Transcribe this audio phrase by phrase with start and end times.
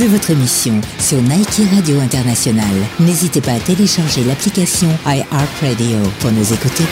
[0.00, 2.64] de votre émission sur Nike Radio International.
[3.00, 6.84] N'hésitez pas à télécharger l'application iHeartRadio pour nous écouter.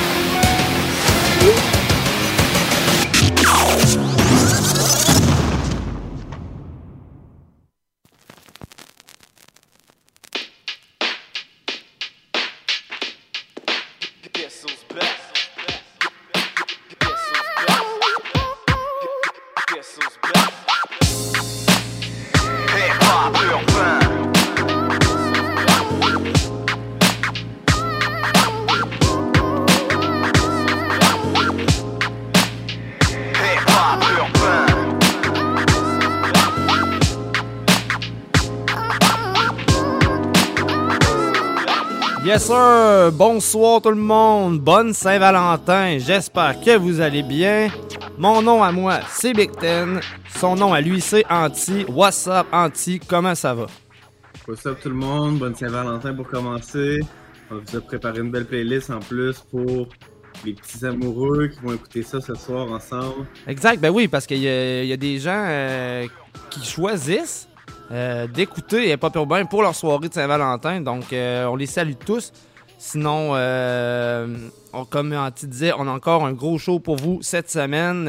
[43.13, 44.61] Bonsoir tout le monde!
[44.61, 45.99] Bonne Saint-Valentin!
[45.99, 47.69] J'espère que vous allez bien.
[48.19, 50.01] Mon nom à moi, c'est Big Ten.
[50.37, 51.85] Son nom à lui, c'est Anti.
[51.89, 53.01] What's up, Anti?
[53.01, 53.67] Comment ça va?
[54.47, 55.39] What's up tout le monde?
[55.39, 57.01] Bonne Saint-Valentin pour commencer.
[57.51, 59.89] On vous a préparé une belle playlist en plus pour
[60.45, 63.27] les petits amoureux qui vont écouter ça ce soir ensemble.
[63.47, 66.07] Exact, ben oui, parce qu'il y, a des gens euh,
[66.51, 67.49] qui choisissent
[67.91, 70.83] euh, d'écouter Pop Urbain pour leur soirée de Saint-Valentin.
[70.83, 72.33] Donc, euh, on les salue tous.
[72.79, 74.37] Sinon, euh,
[74.91, 78.09] comme Antti disait, on a encore un gros show pour vous cette semaine.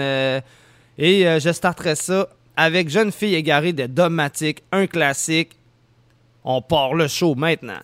[0.98, 5.58] et je starterai ça avec Jeune fille égarée de Domatic, un classique.
[6.44, 7.82] On part le show maintenant.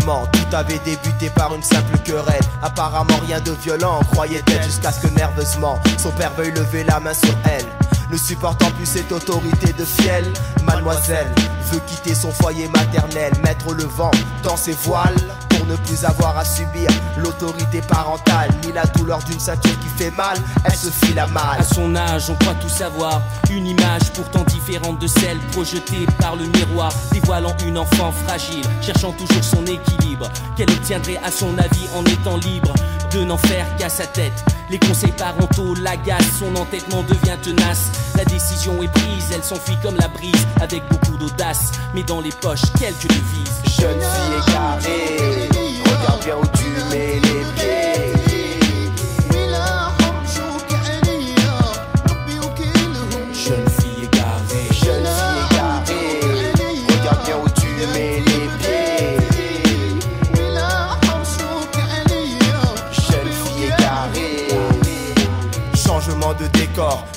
[0.00, 2.40] Tout avait débuté par une simple querelle.
[2.62, 7.14] Apparemment rien de violent, croyait-elle, jusqu'à ce que nerveusement son père veuille lever la main
[7.14, 7.64] sur elle.
[8.14, 10.24] Ne supportant plus cette autorité de fiel,
[10.62, 11.26] mademoiselle
[11.72, 14.12] veut quitter son foyer maternel, mettre le vent
[14.44, 15.16] dans ses voiles
[15.48, 20.12] pour ne plus avoir à subir l'autorité parentale, ni la douleur d'une ceinture qui fait
[20.12, 21.58] mal, elle se file la mal.
[21.58, 23.20] À son âge, on croit tout savoir,
[23.50, 29.10] une image pourtant différente de celle projetée par le miroir, dévoilant une enfant fragile, cherchant
[29.10, 32.72] toujours son équilibre, qu'elle obtiendrait à son avis en étant libre
[33.14, 34.44] de n'en faire qu'à sa tête.
[34.70, 37.90] Les conseils parentaux l'agacent, son entêtement devient tenace.
[38.16, 42.32] La décision est prise, elle s'enfuit comme la brise, avec beaucoup d'audace, mais dans les
[42.40, 43.80] poches quelques devises.
[43.80, 45.48] Jeune fille égarée,
[45.84, 47.23] regarde bien où tu mets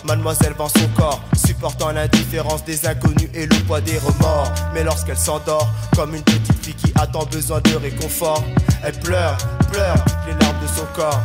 [0.04, 4.52] Mademoiselle vend son corps, supportant l'indifférence des inconnus et le poids des remords.
[4.74, 8.44] Mais lorsqu'elle s'endort, comme une petite fille qui a tant besoin de réconfort,
[8.84, 9.38] elle pleure,
[9.72, 9.96] pleure
[10.28, 11.20] les larmes de son corps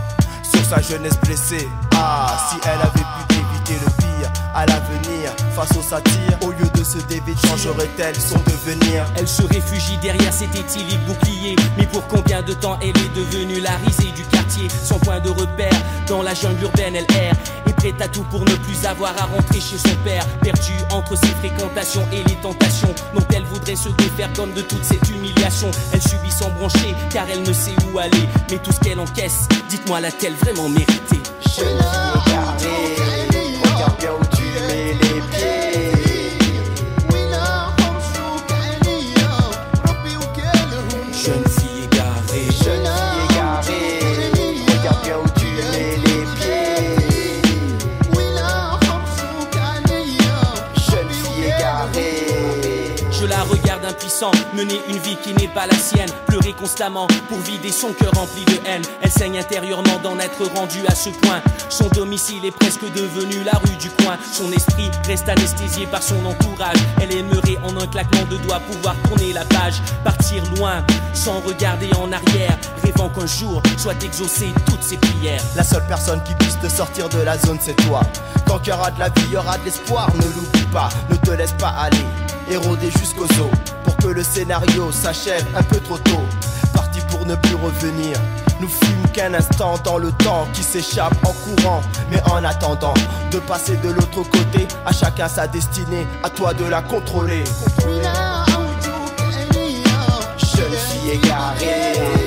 [0.51, 1.69] sur sa jeunesse blessée.
[1.95, 6.69] Ah, si elle avait pu éviter le pire à l'avenir, face aux satires, au lieu
[6.75, 9.05] de se dévêtir, changerait-elle son devenir?
[9.17, 11.55] Elle se réfugie derrière cet éthylique bouclier.
[11.77, 15.29] Mais pour combien de temps elle est devenue la risée du quartier, son point de
[15.29, 15.73] repère
[16.09, 17.37] dans la jungle urbaine, elle erre
[17.83, 20.25] prête à tout pour ne plus avoir à rentrer chez son père.
[20.41, 24.85] Perdu entre ses fréquentations et les tentations dont elle voudrait se défaire comme de toute
[24.85, 25.69] cette humiliation.
[25.93, 28.29] Elle subit sans broncher car elle ne sait où aller.
[28.51, 31.19] Mais tout ce qu'elle encaisse, dites-moi l'a-t-elle vraiment mérité?
[31.45, 31.65] Je
[54.55, 58.45] mener une vie qui n'est pas la sienne, pleurer constamment pour vider son cœur rempli
[58.45, 58.83] de haine.
[59.01, 61.43] Elle saigne intérieurement d'en être rendue à ce point.
[61.69, 64.17] Son domicile est presque devenu la rue du coin.
[64.33, 66.77] Son esprit reste anesthésié par son entourage.
[67.01, 70.85] Elle aimerait en un claquement de doigts pouvoir tourner la page, partir loin
[71.15, 75.43] sans regarder en arrière, rêvant qu'un jour soit exaucée toutes ses prières.
[75.57, 78.03] La seule personne qui puisse te sortir de la zone, c'est toi.
[78.47, 80.09] Quand il y aura de la vie, il y aura de l'espoir.
[80.15, 82.05] Ne l'oublie pas, ne te laisse pas aller,
[82.51, 86.23] érodé jusqu'aux os que le scénario s'achève un peu trop tôt.
[86.75, 88.17] Parti pour ne plus revenir.
[88.61, 91.83] Nous fûmes qu'un instant dans le temps qui s'échappe en courant.
[92.11, 92.95] Mais en attendant
[93.31, 97.45] de passer de l'autre côté, à chacun sa destinée, à toi de la contrôler.
[100.39, 102.22] Jeune fille égarée.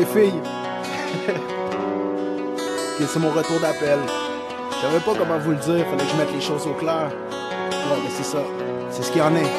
[0.00, 0.40] Les filles?
[1.28, 3.98] ok, c'est mon retour d'appel.
[4.70, 7.10] Je savais pas comment vous le dire, fallait que je mette les choses au clair.
[7.30, 8.38] Ouais, mais c'est ça.
[8.90, 9.50] C'est ce qu'il y en est.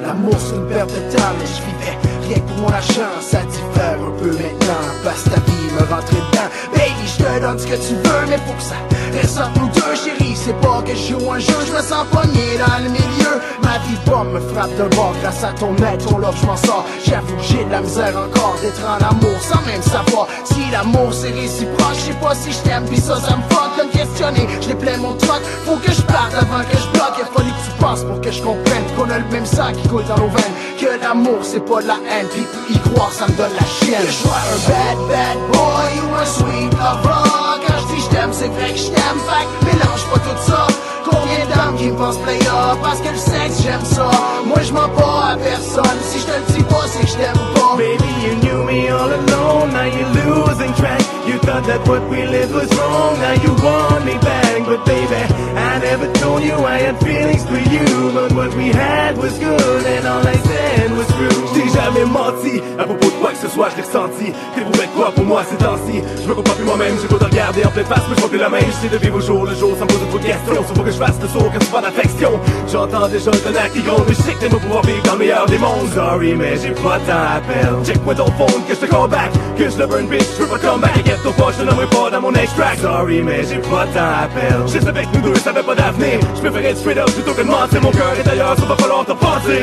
[0.00, 3.10] L'amour c'est une perte de temps, mais je vivais pour mon argent.
[3.20, 6.48] Ça diffère un peu maintenant, passe ta vie, me rentrer dedans.
[6.72, 8.76] Baby, je te donne ce que tu veux, mais faut que ça
[9.12, 10.36] reste entre nous deux, chérie.
[10.36, 13.34] C'est pas que je joue un jeu, je me sens pogné dans le milieu.
[13.62, 16.56] Ma vie bombe me frappe de bord grâce à ton aide, ton love, je m'en
[16.56, 16.84] sors.
[17.04, 21.94] J'ai de la misère encore d'être en amour sans même savoir si l'amour c'est réciproque.
[21.94, 24.46] Je sais pas si je t'aime, pis ça, ça me fuck de me questionner.
[24.60, 27.18] J'ai plein mon truck, faut que je parte avant que je bloque.
[27.18, 29.86] Il fallu que tu penses pour que je comprenne qu'on a le même sang qui
[29.88, 30.54] coule dans nos veines.
[30.80, 34.00] Que l'amour c'est pas de la haine, pis y croire ça me donne la chienne.
[34.00, 37.60] Que je sois un bad, bad boy ou un sweet lover.
[37.66, 40.66] Quand je dis je t'aime, c'est vrai que je t'aime, fait mélange pas tout ça.
[41.04, 44.10] Combien d'hommes qui me pensent player parce que le sexe j'aime ça.
[44.46, 47.16] Moi je mens pas à personne, si je te le dis pas c'est que je
[47.16, 47.76] t'aime pas.
[47.76, 51.02] Baby, you knew me all alone, now you're losing track.
[51.26, 54.64] You thought that what we lived was wrong, now you want me back.
[54.64, 57.86] But baby, I never told you I had feelings for you.
[58.14, 61.38] But what we had was good, and all I said was true.
[61.50, 64.32] J't'ai jamais menti, à propos de quoi que ce soit, je l'ai ressenti.
[64.54, 66.02] T'es pour mettre quoi pour moi ces temps-ci?
[66.22, 68.38] Je me comprends plus moi-même, j'ai beau te regarder en pleine face, mais je plus
[68.38, 68.58] la main.
[68.60, 70.62] J'essaie de vivre au jour le jour sans me poser trop de questions.
[70.68, 72.32] Sauf que je fasse le saut quand tu parles d'affection.
[72.70, 75.18] J'entends déjà le tonnerre qui gronde, mais je sais que t'aimes pouvoir vivre dans le
[75.18, 75.88] meilleur des mondes.
[75.94, 77.84] Sorry, mais j'ai pas temps à perdre.
[77.84, 79.30] Check-moi ton phone, que je te call back.
[79.58, 80.96] Que je le burn bitch, je veux pas come back.
[80.96, 82.80] Inquiète ton pas, je te nommerai pas dans mon extract.
[82.82, 84.68] Sorry, mais j'ai pas temps à perdre.
[84.68, 86.20] Je savais que nous deux, ça avait pas d'avenir.
[86.34, 87.80] Je préférais être straight up plutôt que de mentir.
[87.82, 89.62] Mon cœur est ailleurs, ça va falloir te penser.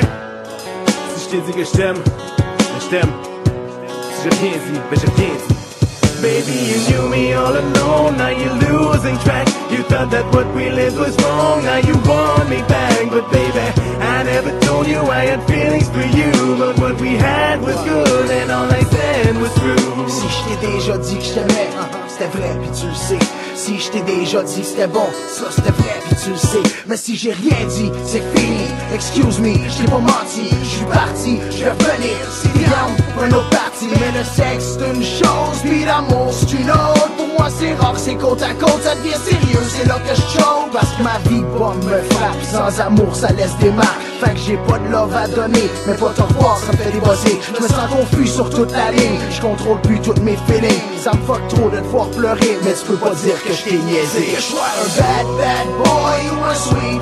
[1.15, 3.11] Si je t'ai dit que je t'aime, ben je t'aime.
[4.13, 5.53] Si j'ai rien dit, ben j'ai rien dit.
[6.19, 9.47] Baby, you knew me all alone, now you're losing track.
[9.69, 13.07] You thought that what we lived was wrong, now you want me back.
[13.11, 13.61] But baby,
[14.01, 16.57] I never told you I had feelings for you.
[16.57, 20.07] But what we had was good, and all I said was true.
[20.09, 21.69] Si je t'ai déjà dit que je t'aimais,
[22.17, 23.19] c'était vrai pis tu le sais.
[23.55, 26.63] Si je t'ai déjà dit c'était bon, ça c'était vrai pis tu le sais.
[26.87, 28.67] Mais si j'ai rien dit, c'est fini.
[28.93, 30.49] Excuse me, je t'ai pas menti.
[30.63, 32.17] Je suis parti, je vais revenir.
[32.31, 32.49] C'est
[33.13, 33.49] pour un autre
[33.81, 37.09] Mais le sexe c'est une chose, pis l'amour c'est une autre.
[37.15, 39.59] Pour moi c'est rare, c'est côte à côte, ça devient sérieux.
[39.67, 40.71] C'est là que je choke.
[40.73, 42.41] Parce que ma vie bonne me frappe.
[42.43, 44.01] Sans amour, ça laisse des marques.
[44.19, 45.69] Fait que j'ai pas de love à donner.
[45.85, 47.39] Mais pas te revoir, ça me fait débosser.
[47.55, 49.19] Je me sens confus sur toute la ligne.
[49.29, 50.81] Je contrôle plus toutes mes feelings.
[50.99, 52.57] Ça me fuck trop de te voir pleurer.
[52.63, 54.25] Mais tu peux pas dire que je niaisé.
[54.33, 57.01] Que je sois un bad, bad boy ou un sweet.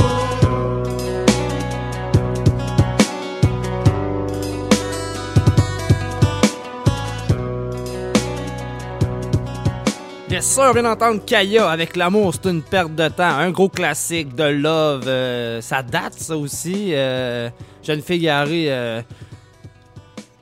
[10.41, 13.23] Sir, on vient d'entendre Kaya avec L'amour, c'est une perte de temps.
[13.23, 15.03] Un gros classique de Love.
[15.07, 16.91] euh, ça date, ça aussi.
[16.93, 17.49] Euh,
[17.83, 18.65] jeune fille garée.
[18.69, 19.01] euh,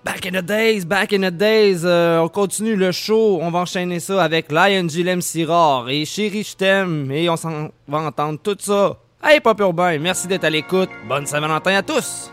[0.04, 1.82] back in the days, back in the days.
[1.84, 3.40] Euh, on continue le show.
[3.42, 7.12] On va enchaîner ça avec Lion Gillem Sirard et Chérie, je t'aime.
[7.12, 8.96] Et on s'en va entendre tout ça.
[9.22, 10.90] Hey, Pop Urbain, merci d'être à l'écoute.
[11.10, 12.32] Bonne Saint-Valentin à tous.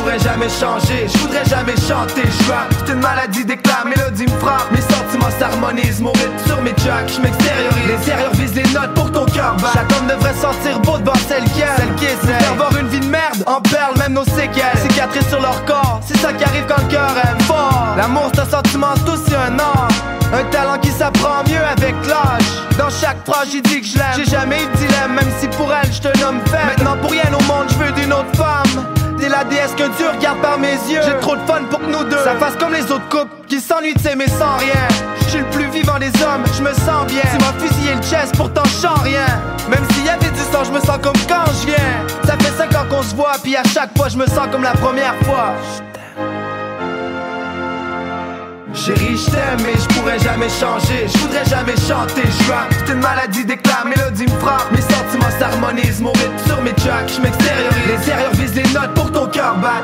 [0.00, 1.06] Pourrais jamais changer.
[1.12, 2.22] Je voudrais jamais chanter.
[2.24, 4.70] Je c'est une maladie la mélodie me frappe.
[4.70, 7.10] Mes sentiments s'harmonisent, mon rythme sur mes tracks.
[7.14, 7.88] Je m'extériorise.
[7.88, 9.70] L'intérieur vise les notes pour ton cœur bat.
[9.74, 11.76] Chaque homme devrait sentir beau devant celle qui est.
[11.76, 13.42] Celle qui essaie d'avoir une vie de merde.
[13.46, 14.78] En perles, même nos séquelles.
[14.88, 16.00] Cicatrices sur leur corps.
[16.06, 17.94] C'est ça qui arrive quand le cœur aime fort.
[17.96, 19.88] L'amour, c'est un sentiment, c'est aussi un art.
[20.32, 22.50] Un talent qui s'apprend mieux avec l'âge.
[22.78, 24.16] Dans chaque phrase, j'ai dit que je l'aime.
[24.16, 26.66] J'ai jamais eu de dilemme, même si pour elle, je te nomme faible.
[26.66, 28.86] Maintenant, pour rien au monde, je veux d'une autre femme.
[29.20, 31.00] T'es la déesse que Dieu regarde par mes yeux.
[31.02, 32.18] J'ai trop de fun pour que nous deux.
[32.18, 34.86] Ça fasse comme les autres couples qui s'ennuient de s'aimer sans rien.
[35.22, 37.22] Je suis le plus vivant des hommes, je me sens bien.
[37.32, 39.26] Tu m'as fusillé le chest, pourtant je sens rien.
[39.70, 42.06] Même s'il y avait du sang, je me sens comme quand je viens.
[42.24, 44.62] Ça fait cinq ans qu'on se voit, puis à chaque fois, je me sens comme
[44.62, 45.54] la première fois.
[48.74, 51.06] Chérie, je t'aime mais je pourrais jamais changer.
[51.12, 52.22] Je voudrais jamais chanter.
[52.24, 54.70] Je c'est une maladie la mélodie me frappe.
[54.72, 57.12] Mes sentiments s'harmonisent, mon rythme sur mes tracks.
[57.14, 57.88] Je m'extériorise.
[57.88, 59.82] L'intérieur vise les notes pour ton cœur bat.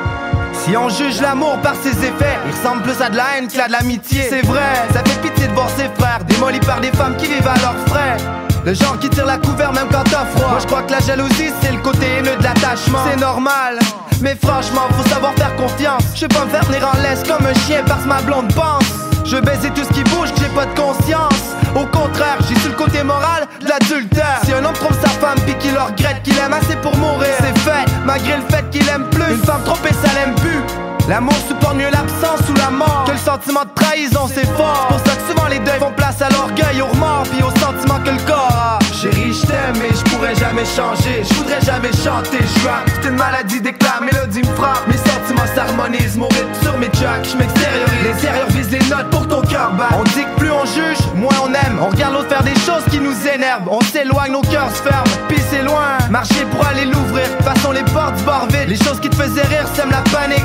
[0.53, 3.67] Si on juge l'amour par ses effets, il ressemble plus à de la haine qu'à
[3.67, 4.23] de l'amitié.
[4.29, 7.47] C'est vrai, ça fait pitié de voir ses frères démolis par des femmes qui vivent
[7.47, 8.17] à leurs frais.
[8.65, 10.49] Le genre qui tire la couvert même quand t'as froid.
[10.51, 12.99] Moi je crois que la jalousie c'est le côté haineux de l'attachement.
[13.09, 13.79] C'est normal.
[14.21, 16.03] Mais franchement, faut savoir faire confiance.
[16.15, 18.85] Je pas me faire tenir en laisse comme un chien parce ma blonde pense.
[19.25, 21.55] Je baisais tout ce qui bouge, j'ai pas de conscience.
[21.75, 24.41] Au contraire, j'ai su le côté moral de l'adultère.
[24.45, 27.35] Si un homme trompe sa femme puis qu'il le regrette, qu'il aime assez pour mourir,
[27.39, 29.35] c'est fait, malgré le fait qu'il aime plus.
[29.35, 30.63] Une femme trompée, ça l'aime plus.
[31.09, 34.87] L'amour supporte mieux l'absence ou la mort que le sentiment de trahison, c'est fort.
[34.89, 38.01] Pour ça que souvent les deuils font place à l'orgueil, au remords, puis au sentiment
[38.05, 38.79] que le corps a.
[38.93, 41.23] Chérie, je t'aime et je pourrais jamais changer.
[41.23, 43.03] Je voudrais jamais chanter, je.
[43.03, 44.83] C'est une maladie d'éclat, la mélodie me frappe.
[44.89, 48.03] Mes sentiments s'harmonisent, mon rythme sur mes tracks, je m'extériorise.
[48.03, 49.91] Les erreurs visent les notes pour ton cœur bat.
[49.97, 51.79] On dit que plus on juge, moins on aime.
[51.81, 53.69] On regarde l'autre faire des choses qui nous énervent.
[53.71, 55.99] On s'éloigne, nos cœurs se ferment, puis c'est loin.
[56.11, 58.49] Marcher pour aller l'ouvrir, façon les portes du bord.
[58.67, 60.43] Les choses qui te faisaient rire sèment la panique.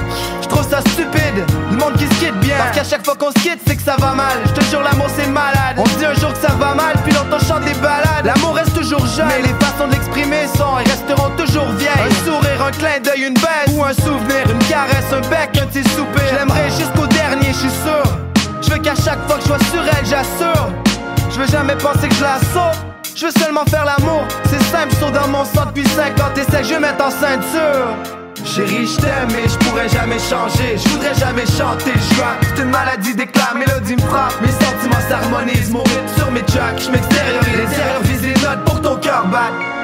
[0.52, 2.58] Trouve ça stupide, le monde qui quitte bien.
[2.58, 4.38] Parce qu'à chaque fois qu'on quitte, c'est que ça va mal.
[4.46, 5.78] Je te jure, l'amour c'est malade.
[5.78, 8.26] On se dit un jour que ça va mal, puis l'autre on chante des balades.
[8.26, 11.90] L'amour reste toujours jeune, mais les façons de l'exprimer sont et resteront toujours vieilles.
[12.06, 15.68] Un sourire, un clin d'œil, une baisse ou un souvenir, une caresse, un bec, un
[15.68, 16.28] petit souper.
[16.30, 18.04] Je l'aimerai jusqu'au dernier, je suis sûr.
[18.62, 20.68] Je veux qu'à chaque fois que je sois sur elle, j'assure.
[21.30, 22.80] Je veux jamais penser que je la saute.
[23.16, 26.70] Je veux seulement faire l'amour, c'est simple, saut dans mon sang depuis 50 et je
[26.70, 28.21] vais mettre en ceinture.
[28.46, 30.78] Chérie, je t'aime et je pourrais jamais changer.
[30.78, 32.44] Je voudrais jamais chanter, je rap.
[32.44, 34.34] C'est une maladie d'éclat, la mélodie me frappe.
[34.42, 36.80] Mes sentiments s'harmonisent, mon rythme sur mes tracks.
[36.80, 39.81] Je m'extériorise, les erreurs visent les notes pour ton cœur bat.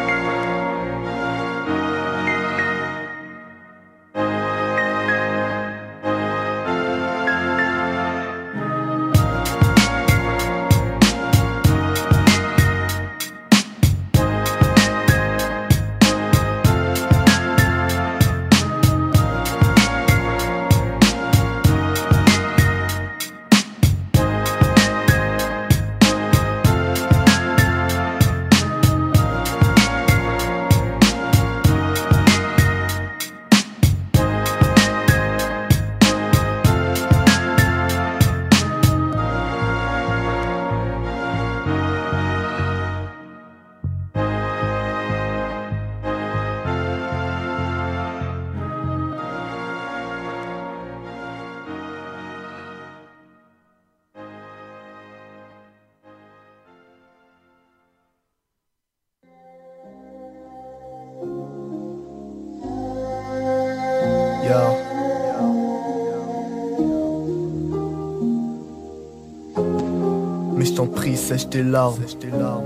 [71.28, 71.96] Sèche tes larmes.
[72.08, 72.64] Sèche tes larmes.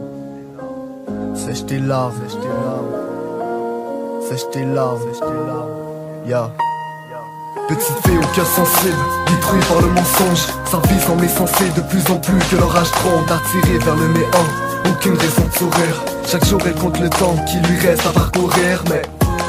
[1.33, 2.13] Sèche tes larmes.
[2.21, 2.91] Sèche tes larmes.
[4.29, 4.99] Sèche tes larmes.
[5.01, 6.27] Sèche tes larmes.
[6.27, 6.51] Ya.
[7.67, 12.03] Petite fée au cœur sensible, détruit par le mensonge Sa vie semble insensée de plus
[12.11, 14.47] en plus que l'orage gronde Attirée vers le néant,
[14.89, 18.83] aucune raison de sourire Chaque jour elle compte le temps qui lui reste à parcourir
[18.89, 19.01] Mais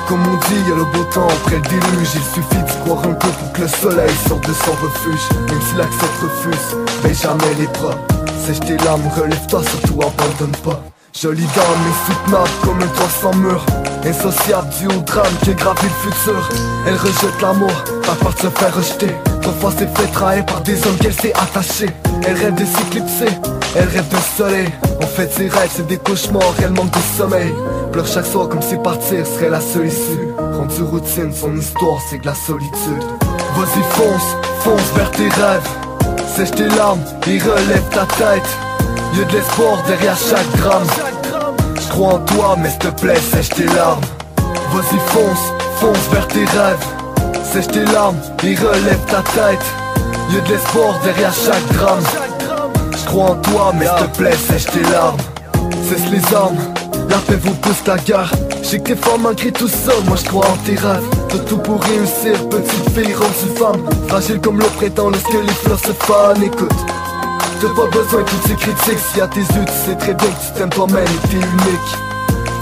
[0.09, 3.15] comme on dit, y'a le beau temps après le déluge Il suffit de croire un
[3.15, 7.15] peu pour que le soleil sorte de son refuge Même si l'accès te refuse, mais
[7.15, 7.97] jamais les bras
[8.45, 10.83] Sèche tes larmes, relève-toi, surtout abandonne pas.
[11.15, 13.65] Jolie dame, insoutenable comme un toit sans mur.
[14.05, 16.49] Insociable dû au drame qui gravé le futur.
[16.85, 17.71] Elle rejette l'amour,
[18.05, 19.15] par peur de se faire rejeter.
[19.43, 21.91] Parfois s'est fait trahir par des hommes qu'elle s'est attachée.
[22.27, 23.39] Elle rêve de s'éclipser,
[23.77, 24.69] elle rêve de soleil.
[25.01, 27.55] En fait ses rêves c'est des cauchemars, elle manque de sommeil.
[27.93, 30.35] Pleure chaque soir comme si partir serait la seule issue.
[30.37, 33.05] Rendu routine, son histoire c'est que la solitude.
[33.55, 35.69] Vas-y fonce, fonce vers tes rêves
[36.37, 38.49] Sèche tes larmes et relève ta tête.
[39.15, 40.87] Y'a de l'espoir derrière chaque drame.
[41.79, 44.01] Je crois en toi mais s'il te plaît sèche tes larmes
[44.73, 46.87] Vas-y fonce, fonce vers tes rêves.
[47.53, 49.67] Sèche tes larmes et relève ta tête.
[50.33, 52.05] Y'a de l'espoir derrière chaque drame.
[52.93, 55.19] Je crois en toi mais s'il te plaît sèche tes larmes
[55.89, 56.57] Cesse les armes,
[57.11, 58.31] la paix vous pousse la gare
[58.63, 61.03] J'ai que t'es fort malgré tout ça, moi je crois en tes rêves.
[61.29, 65.79] T'as tout pour réussir, petite fille rendue femme Fragile comme le printemps lorsque les fleurs
[65.79, 66.43] se fanent.
[66.43, 66.73] Écoute,
[67.61, 68.99] T'as pas besoin de toutes ces critiques.
[69.13, 71.91] Si à tes yeux tu sais très bien que tu t'aimes toi-même et t'es unique.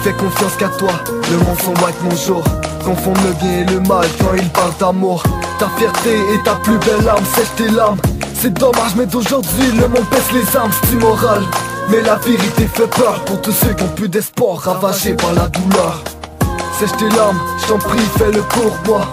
[0.02, 0.90] Fais confiance qu'à toi,
[1.30, 2.42] le monde avec mon jour.
[2.84, 5.22] Confondre le bien et le mal quand il parle d'amour.
[5.58, 7.98] Ta fierté est ta plus belle arme, sèche tes larmes.
[8.34, 11.42] C'est dommage mais d'aujourd'hui le monde baisse les armes, c'est immoral
[11.90, 15.48] Mais la vérité fait peur pour tous ceux qui ont plus d'espoir Ravagés par la
[15.48, 16.02] douleur.
[16.78, 19.06] Sèche tes larmes, je t'en prie fais-le pour moi.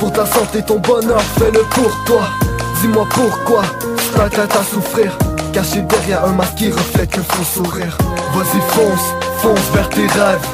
[0.00, 2.22] Pour ta santé, ton bonheur, fais-le pour toi.
[2.80, 3.62] Dis-moi pourquoi,
[4.30, 5.16] tête à souffrir.
[5.52, 7.96] Caché derrière un masque qui reflète un faux sourire.
[8.34, 10.46] Vas-y fonce, fonce vers tes rêves.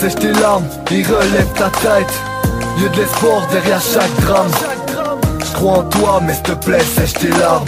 [0.00, 2.14] Sèche tes larmes et relève ta tête.
[2.80, 4.50] Y'a de l'espoir derrière chaque drame.
[5.44, 7.64] Je crois en toi, mais s'il te plaît, sèche tes larmes.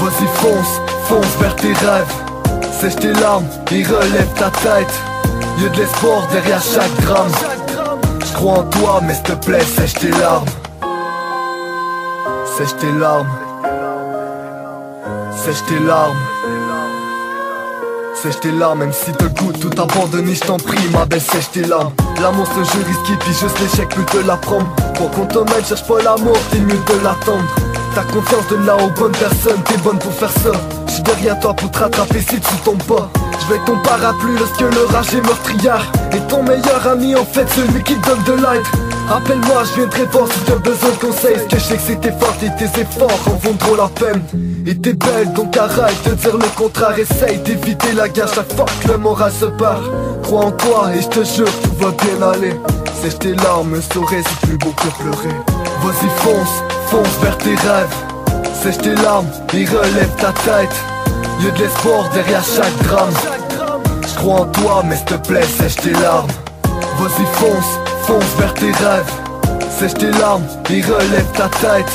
[0.00, 2.31] Vas-y, fonce, fonce vers tes rêves.
[2.82, 4.92] Sèche tes larmes et relève ta tête.
[5.60, 7.30] Y'a de l'espoir derrière chaque drame.
[8.26, 10.48] Je crois en toi, mais s'il te plaît, sèche tes larmes.
[12.58, 13.28] Sèche tes larmes.
[15.44, 16.16] Sèche tes larmes.
[18.20, 21.52] Sèche tes larmes, même si te goûte tout abandonné, je t'en prie, ma belle, sèche
[21.52, 21.92] tes larmes.
[22.20, 24.66] L'amour c'est un jeu risqué, puis juste l'échec peut te l'apprendre.
[24.94, 27.46] Pour qu'on te mène, cherche pas l'amour, t'es mieux de l'attendre.
[27.94, 30.50] Ta confiance de là aux bonnes personnes, t'es bonne pour faire ça.
[31.04, 33.10] Derrière toi pour te rattraper si tu tombes pas.
[33.40, 35.92] J'vais ton parapluie lorsque l'orage est meurtrière.
[36.12, 38.66] Et ton meilleur ami, en fait, celui qui te donne de l'aide.
[39.08, 41.48] Rappelle-moi, je viendrai voir si t'as besoin de conseils.
[41.48, 44.22] Que je sais que c'était fort et tes efforts en vaut trop la peine.
[44.66, 46.96] Et t'es belle, donc arrête de dire le contraire.
[46.98, 49.82] Essaye d'éviter la guerre chaque fois que le moral se part.
[50.22, 52.54] Crois en toi et je te jure, tout va bien aller.
[53.02, 55.34] Sèche tes larmes, saurais c'est plus beau que pleurer.
[55.82, 57.96] Vas-y, fonce, fonce vers tes rêves.
[58.62, 60.91] Sèche tes larmes et relève ta tête.
[61.42, 63.10] Y'a de l'espoir derrière chaque drame.
[64.06, 66.28] Je crois en toi, mais s'il te plaît, sèche tes larmes.
[66.98, 69.12] Vas-y, fonce, fonce vers tes rêves.
[69.68, 71.90] Sèche tes larmes et relève ta tête.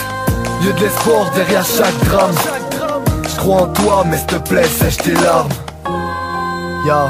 [0.63, 2.35] Y'a de l'espoir derrière chaque drame.
[3.23, 5.49] Je crois en toi, mais s'il te plaît, sèche tes larmes.
[6.85, 7.07] Ya.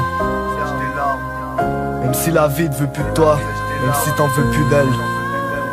[2.02, 3.36] Même si la vie ne veut plus de toi,
[3.84, 4.86] même si t'en veux plus d'elle,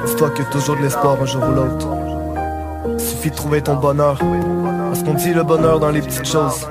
[0.08, 1.88] dis-toi que toujours de l'espoir un jour ou l'autre.
[2.97, 4.17] Suffit de trouver ton bonheur.
[5.06, 6.68] Qu'on dit le bonheur dans les petites choses.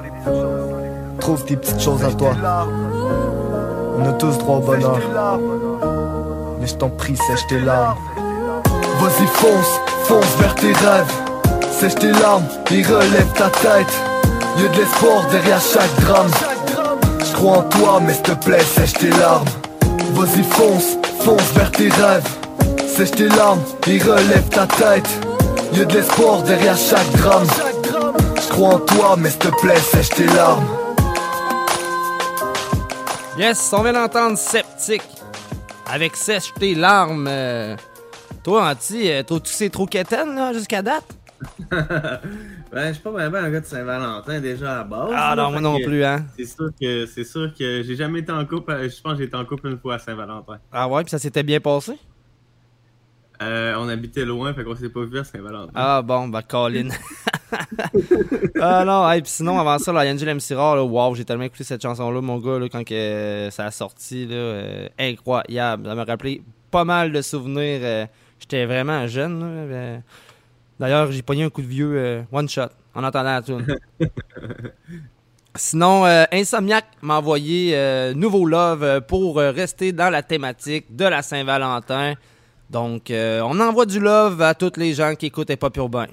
[1.21, 2.33] Trouve tes petites choses à toi.
[3.97, 4.99] On a tous droit au bonheur.
[6.61, 7.97] Mais je t'en prie, sèche tes larmes.
[9.01, 11.13] Vas-y, fonce, fonce vers tes rêves.
[11.71, 13.95] Sèche tes larmes et relève ta tête.
[14.59, 16.31] Y'a de l'espoir derrière chaque drame.
[17.21, 19.47] Je crois en toi, mais s'il te plaît, sèche tes larmes.
[20.15, 22.29] Vas-y, fonce, fonce vers tes rêves.
[22.97, 25.09] Sèche tes larmes et relève ta tête.
[25.73, 27.47] Y'a de l'espoir derrière chaque drame.
[28.55, 30.65] Crois en toi, mais s'il te plaît, sèche tes larmes.
[33.37, 35.03] Yes, on vient d'entendre Sceptique
[35.91, 37.27] avec Sèche tes larmes.
[37.29, 37.75] Euh,
[38.45, 41.05] toi, Anti, euh, toi, tu sais trop quétaine, là, jusqu'à date?
[41.71, 42.21] ben,
[42.89, 45.11] je suis pas vraiment un gars de Saint-Valentin déjà à la base.
[45.15, 46.25] Ah là, non, moi non que plus, hein.
[46.39, 48.71] C'est sûr que c'est sûr que j'ai jamais été en couple.
[48.71, 50.59] euh, Je pense que j'ai été en couple une fois à Saint-Valentin.
[50.73, 51.99] Ah ouais, puis ça s'était bien passé?
[53.43, 55.73] Euh, on habitait loin, fait qu'on s'est pas vu à Saint-Valentin.
[55.75, 56.89] Ah bon, bah Colin.
[58.61, 60.39] ah non, et puis sinon, avant ça, là, Angel M.
[60.53, 63.71] Rare, là, wow, j'ai tellement écouté cette chanson-là, mon gars, là, quand que, ça a
[63.71, 65.87] sorti, là, euh, incroyable.
[65.87, 67.81] Ça m'a rappelé pas mal de souvenirs.
[67.83, 68.07] euh,
[68.41, 69.41] J'étais vraiment jeune.
[69.45, 69.99] euh.
[70.79, 72.63] D'ailleurs, j'ai pogné un coup de vieux euh, one shot
[72.95, 73.65] en entendant la tune.
[75.57, 80.95] Sinon, euh, Insomniac m'a envoyé euh, Nouveau Love euh, pour euh, rester dans la thématique
[80.95, 82.15] de la Saint-Valentin.
[82.75, 86.09] Donc, euh, on envoie du love à toutes les gens qui écoutent Hip Hop Urbain.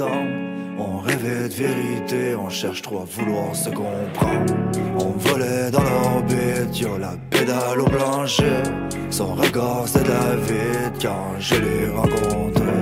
[0.00, 4.54] On rêvait de vérité, on cherche trop à vouloir se comprendre.
[4.96, 8.62] On volait dans l'orbite, y'a la pédale au plancher.
[9.10, 12.72] Son regard c'est David quand je l'ai rencontré.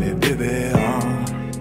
[0.00, 0.98] Mais bébé, hein,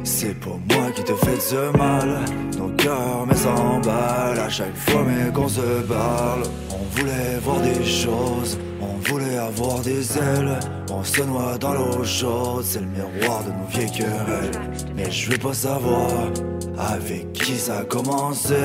[0.03, 2.19] c'est pas moi qui te fais de mal.
[2.57, 6.43] Nos cœurs mais s'emballent à chaque fois mais qu'on se parle.
[6.71, 8.59] On voulait voir des choses,
[8.99, 10.59] on voulait avoir des ailes.
[10.91, 14.51] On se noie dans l'eau chaude, c'est le miroir de nos vieilles querelles.
[14.95, 16.09] Mais je veux pas savoir
[16.77, 18.55] avec qui ça a commencé.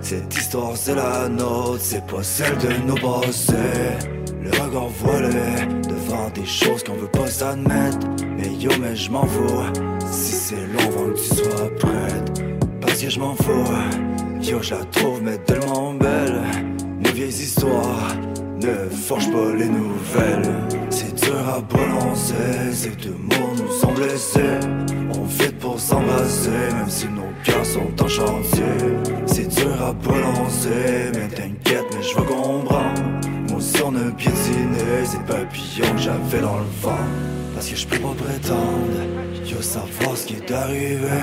[0.00, 3.54] Cette histoire c'est la nôtre, c'est pas celle de nos passés.
[4.42, 7.98] Le regard voilé devant des choses qu'on veut pas s'admettre.
[8.36, 9.62] Mais yo, mais je m'en fous.
[10.10, 12.44] Si c'est long, avant que tu sois prête.
[12.80, 13.64] Parce que je m'en fous.
[14.40, 16.40] Yo, je la trouve, mais tellement belle.
[17.00, 18.12] Nos vieilles histoires
[18.60, 20.52] ne forgent pas les nouvelles.
[20.90, 24.60] C'est dur à prononcer, ces deux mots nous sont blessés.
[25.14, 28.64] On vit pour s'embrasser, même si nos cœurs sont en chantier.
[29.26, 32.92] C'est dur à prononcer, mais t'inquiète, mais je veux comprendre.
[33.48, 33.82] Moi aussi
[35.04, 37.06] ces papillons que j'avais dans le vent.
[37.54, 39.00] Parce que je peux pas prétendre,
[39.44, 41.20] yo savoir ce qui est arrivé.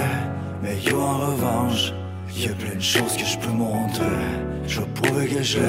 [0.61, 1.93] Mais yo en revanche,
[2.35, 4.05] y a plein de choses que je peux montrer.
[4.67, 5.59] Je veux prouver que je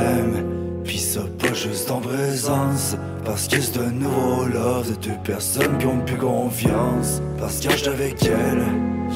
[0.85, 5.79] Puis ça pas juste en présence Parce que c'est un nouveau love De deux personnes
[5.79, 7.23] qui ont plus confiance.
[7.39, 8.65] Parce que je avec elle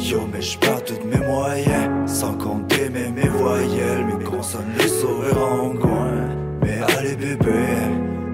[0.03, 2.11] Yo mais je perds tous mes moyens.
[2.11, 6.29] Sans compter mes, mes voyelles Mes consonnes le sourire en coin.
[6.63, 7.65] Mais allez bébé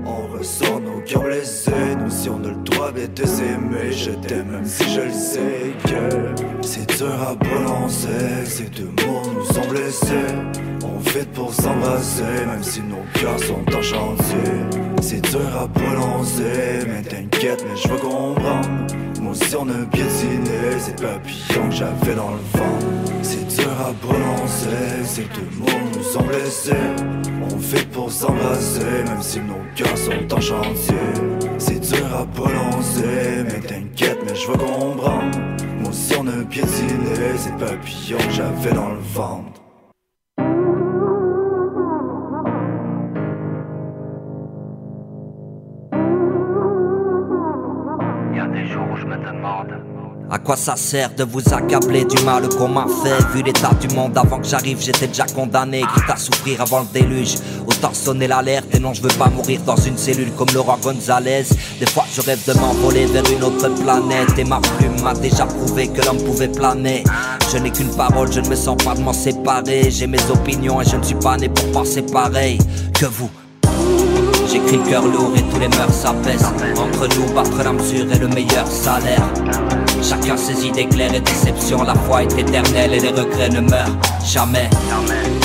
[0.06, 1.72] On ressort nos cœurs blessés.
[2.00, 5.72] Nous si on a le droit de s'aimer Je t'aime même si je le sais
[5.84, 12.22] que C'est dur à prononcer Ces deux mots nous sont blessés On fait pour s'embrasser
[12.46, 14.52] Même si nos cœurs sont en chantier
[15.02, 18.68] C'est dur à prononcer Mais t'inquiète mais je veux comprendre.
[19.20, 22.78] Moi aussi on a piétiné Ces papillons que j'avais dans le vent.
[23.22, 26.72] C'est dur à prononcer Ces deux mots nous sont blessés.
[27.42, 30.94] On fait pour s'embrasser Même si nos cœurs sont en chantier
[31.58, 35.22] C'est dur à prononcer Mais t'inquiète mais je veux comprendre.
[35.80, 36.94] Moi aussi on a piétiné
[38.26, 39.63] que j'avais dans le ventre
[50.30, 53.22] À quoi ça sert de vous accabler du mal qu'on m'a fait?
[53.34, 55.82] Vu l'état du monde avant que j'arrive j'étais déjà condamné.
[55.82, 57.34] Quitte à souffrir avant le déluge.
[57.66, 61.44] Autant sonner l'alerte et non je veux pas mourir dans une cellule comme Laurent Gonzalez.
[61.78, 64.38] Des fois je rêve de m'envoler vers une autre planète.
[64.38, 67.04] Et ma plume m'a déjà prouvé que l'homme pouvait planer.
[67.52, 69.90] Je n'ai qu'une parole, je ne me sens pas de m'en séparer.
[69.90, 72.58] J'ai mes opinions et je ne suis pas né pour penser pareil
[72.94, 73.30] que vous
[74.54, 76.46] J'écris le cœur lourd et tous les mœurs s'apaisent.
[76.76, 79.28] Entre nous, battre la mesure et le meilleur salaire.
[80.00, 83.98] Chacun ses idées claires et déceptions La foi est éternelle et les regrets ne meurent
[84.24, 84.70] jamais.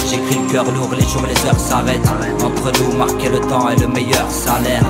[0.08, 2.08] J'écris le cœur lourd, les jours, les heures s'arrêtent.
[2.44, 4.84] Entre nous, marquer le temps et le meilleur salaire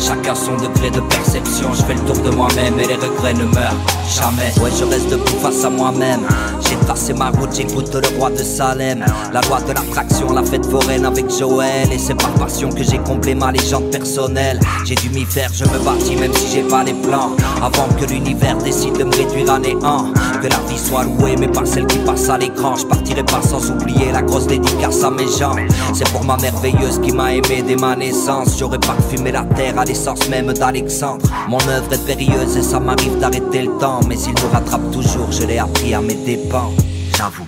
[0.00, 1.68] Chacun son degré de perception.
[1.74, 3.76] Je fais le tour de moi-même et les regrets ne meurent
[4.08, 4.52] jamais.
[4.62, 6.20] Ouais je reste debout face à moi-même.
[6.68, 9.04] J'ai tracé ma route, j'écoute le roi de Salem.
[9.32, 11.92] La loi de l'attraction, la fête foraine avec Joël.
[11.92, 14.58] Et c'est par passion que j'ai comblé ma légende personnelle.
[14.86, 17.32] J'ai dû m'y faire, je me bâtis même si j'ai pas les plans.
[17.62, 20.12] Avant que l'univers décide de me réduire à néant.
[20.42, 22.74] Que la vie soit louée mais pas celle qui passe à l'écran.
[22.76, 25.56] Je partirai pas sans oublier la grosse dédicace à mes gens.
[25.92, 28.56] C'est pour ma merveilleuse qui m'a aimé dès ma naissance.
[28.58, 31.26] J'aurais parfumé la terre à l'essence même d'Alexandre.
[31.48, 33.98] Mon œuvre est périlleuse et ça m'arrive d'arrêter le temps.
[34.08, 36.70] Mais il nous rattrape toujours, je l'ai appris à mes dépens.
[37.18, 37.46] J'avoue.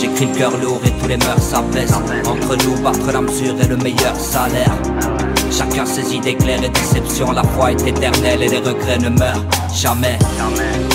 [0.00, 1.92] J'écris le cœur lourd et tous les mœurs s'apaisent.
[2.24, 4.72] Entre nous, battre la mesure et le meilleur salaire.
[5.50, 7.32] Chacun ses idées claires et déceptions.
[7.32, 10.18] La foi est éternelle et les regrets ne meurent jamais.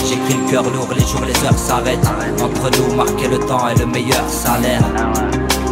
[0.10, 2.10] J'écris le cœur lourd, les jours, les heures s'arrêtent.
[2.42, 4.82] Entre nous, marquer le temps et le meilleur salaire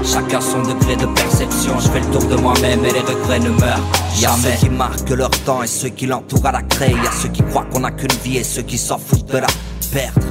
[0.06, 3.50] Chacun son degré de perception, je fais le tour de moi-même et les regrets ne
[3.50, 3.80] meurent
[4.16, 4.22] jamais.
[4.22, 6.92] Y'a ceux qui marquent leur temps et ceux qui l'entourent à la craie.
[6.92, 9.48] Y'a ceux qui croient qu'on a qu'une vie et ceux qui s'en foutent de la
[9.94, 10.22] perdre.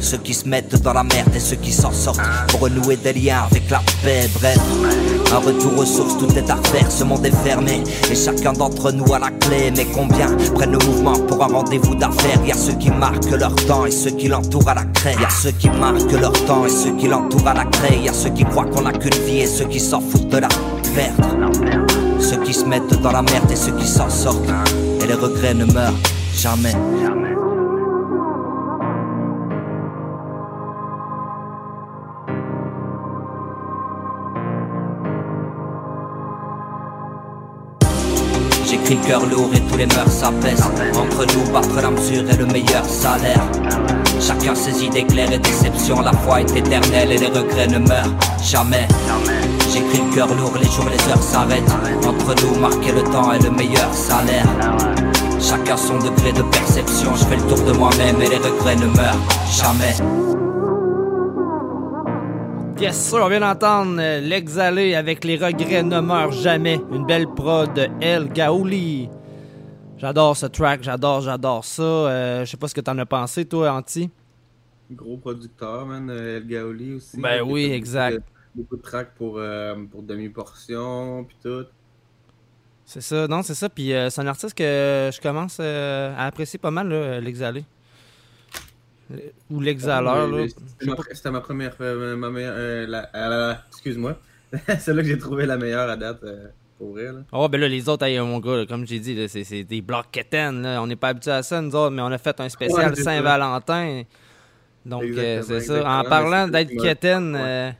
[0.00, 3.12] Ceux qui se mettent dans la merde et ceux qui s'en sortent pour renouer des
[3.12, 4.30] liens avec la paix.
[4.34, 4.58] Bref,
[5.32, 6.90] un retour aux sources, tout est à refaire.
[6.90, 9.72] Ce monde est fermé et chacun d'entre nous a la clé.
[9.76, 12.40] Mais combien prennent le mouvement pour un rendez-vous d'affaires?
[12.46, 15.16] Y'a ceux qui marquent leur temps et ceux qui l'entourent à la craie.
[15.20, 17.98] Y'a ceux qui marquent leur temps et ceux qui l'entourent à la craie.
[18.04, 20.48] Y'a ceux qui croient qu'on a qu'une vie et ceux qui s'en foutent de la
[20.94, 21.28] perdre.
[22.20, 24.48] Ceux qui se mettent dans la merde et ceux qui s'en sortent.
[25.02, 25.98] Et les regrets ne meurent
[26.34, 26.74] jamais.
[38.88, 40.64] J'écris le cœur lourd et tous les mœurs s'apaisent.
[40.94, 43.42] Entre nous, battre la mesure et le meilleur salaire.
[44.18, 46.00] Chacun ses idées claires et déceptions.
[46.00, 48.88] La foi est éternelle et les regrets ne meurent jamais.
[49.70, 51.70] J'écris le cœur lourd, les jours, les heures s'arrêtent.
[52.06, 54.46] Entre nous, marquer le temps et le meilleur salaire.
[55.38, 57.14] Chacun son degré de perception.
[57.14, 59.20] Je fais le tour de moi-même et les regrets ne meurent
[59.52, 60.47] jamais
[62.80, 66.80] Yes, sir, on vient d'entendre euh, l'exhalé avec les regrets ne meurent jamais.
[66.92, 69.08] Une belle prod de El Gaouli.
[69.96, 71.82] J'adore ce track, j'adore, j'adore ça.
[71.82, 74.08] Euh, je sais pas ce que t'en as pensé, toi, Anti.
[74.92, 76.08] Gros producteur, man.
[76.08, 77.20] El Gaoli aussi.
[77.20, 78.14] Ben oui, exact.
[78.14, 81.66] Beaucoup de, beaucoup de tracks pour, euh, pour demi-portion, puis tout.
[82.84, 83.68] C'est ça, non, c'est ça.
[83.68, 87.64] Puis euh, c'est un artiste que je commence à apprécier pas mal, là, l'exhalé.
[89.50, 90.28] Ou l'exhaleur.
[90.34, 90.46] Euh,
[91.12, 91.74] C'était ma, première.
[91.80, 94.18] euh, ma meilleure, euh, la- euh, Excuse-moi.
[94.78, 97.04] C'est là que j'ai trouvé la meilleure à date, euh, pour vrai.
[97.04, 97.20] Là.
[97.32, 99.80] Oh, ben là, les autres, hey, mon gars, là, comme j'ai dit, c'est, c'est des
[99.80, 100.82] blocs quétaines, là.
[100.82, 103.02] On n'est pas habitué à ça, nous autres, mais on a fait un spécial Ouais.
[103.02, 104.02] Saint-Valentin.
[104.86, 105.98] Donc, euh, Exactement, c'est ça.
[106.00, 107.70] En parlant d'être quétaine, euh,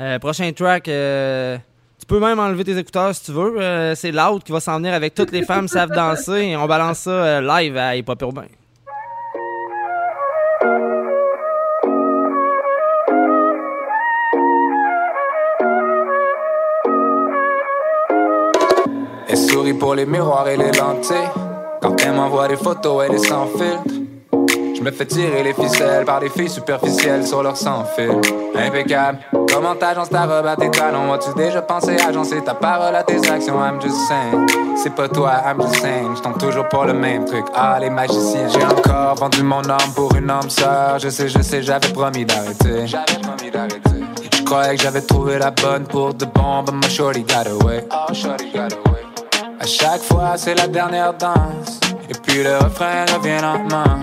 [0.00, 1.56] euh, prochain track, euh,
[1.98, 3.60] tu peux même enlever tes écouteurs si tu veux.
[3.60, 6.42] Euh, c'est Loud qui va s'en venir avec toutes les femmes savent danser.
[6.48, 8.46] Et on balance ça euh, live à Hip Hop Urbain.
[19.84, 21.28] Pour les miroirs et les lentilles.
[21.82, 24.00] Quand elle m'envoie des photos, elle est sans filtre.
[24.74, 28.18] Je me fais tirer les ficelles par des filles superficielles sur leur sans fil.
[28.56, 29.18] Impeccable.
[29.52, 31.12] Comment t'agences ta robe à tes talons?
[31.12, 33.62] As-tu déjà pensé agencer ta parole à tes actions?
[33.62, 34.46] I'm just saying.
[34.82, 36.16] C'est pas toi, I'm just saying.
[36.16, 37.44] J'tombe toujours pour le même truc.
[37.54, 38.48] Ah, les magiciens.
[38.48, 40.98] J'ai encore vendu mon âme pour une âme sœur.
[40.98, 42.86] Je sais, je sais, j'avais promis d'arrêter.
[42.86, 44.00] J'avais promis d'arrêter.
[44.34, 47.84] Je croyais que j'avais trouvé la bonne pour de bon, but my shorty got away.
[47.92, 49.03] Oh, shorty got away.
[49.60, 51.80] À chaque fois, c'est la dernière danse.
[52.10, 54.00] Et puis le refrain revient lentement.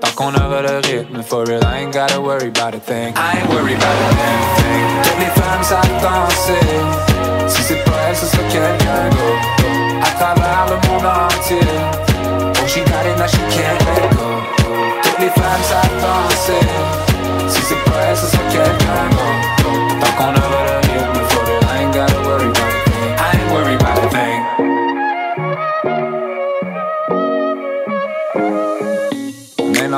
[0.00, 3.14] Tant qu'on aura le rythme, for real, I ain't gotta worry about a thing.
[3.14, 5.02] I ain't worried about a damn thing.
[5.02, 6.66] Toutes les femmes savent danser.
[7.48, 9.48] Si c'est pas elle, ce sera quelqu'un d'autre.
[10.02, 11.68] À travers le monde entier.
[12.62, 14.28] Oh, she got it, now she can't let go.
[15.02, 16.66] Toutes les femmes savent danser.
[17.48, 20.00] Si c'est pas elle, ce sera quelqu'un d'autre.
[20.00, 20.89] Tant qu'on aura le rythme,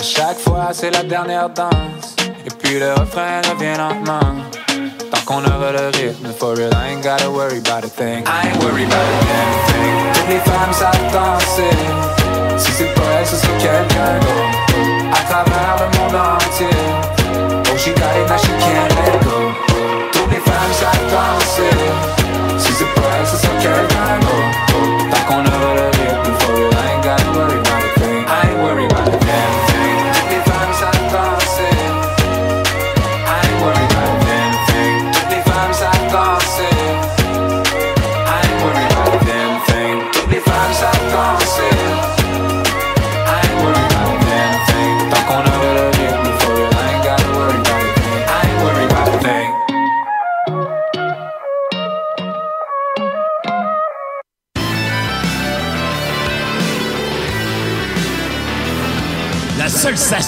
[0.00, 2.16] À chaque fois, c'est la dernière danse.
[2.46, 4.32] Et puis le refrain revient lentement.
[5.10, 8.24] Tant qu'on aura le rythme, for real, I ain't gotta worry about a thing.
[8.24, 10.12] I ain't worried about a damn thing.
[10.14, 11.76] Toutes les femmes savent danser.
[12.56, 14.56] Si c'est pas elle, ce sera quelqu'un d'autre.
[15.12, 16.78] À travers le monde entier.
[17.70, 19.52] Oh, she got it, now she can't let go.
[20.12, 21.76] Toutes les femmes savent danser.
[22.56, 25.10] Si c'est pas elle, ce sera quelqu'un d'autre.
[25.10, 25.59] Tant qu'on aura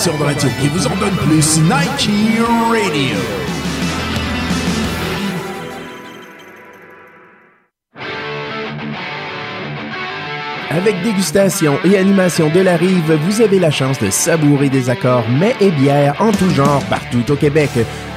[0.03, 2.11] station de radio qui vous en donne plus, Nike
[2.73, 3.17] Radio.
[10.71, 15.29] Avec dégustation et animation de la rive, vous avez la chance de savourer des accords
[15.29, 17.71] mets et bières en tout genre partout au Québec.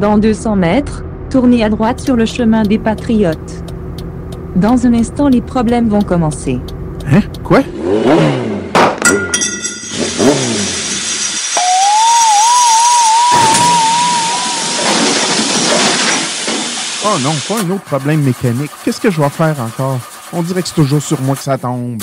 [0.00, 3.64] Dans 200 mètres, tournez à droite sur le chemin des Patriotes.
[4.56, 6.60] Dans un instant, les problèmes vont commencer.
[7.10, 7.20] Hein?
[7.42, 7.60] Quoi?
[17.06, 18.70] Oh non, pas un autre problème mécanique.
[18.84, 19.98] Qu'est-ce que je vais faire encore?
[20.32, 22.02] On dirait que c'est toujours sur moi que ça tombe.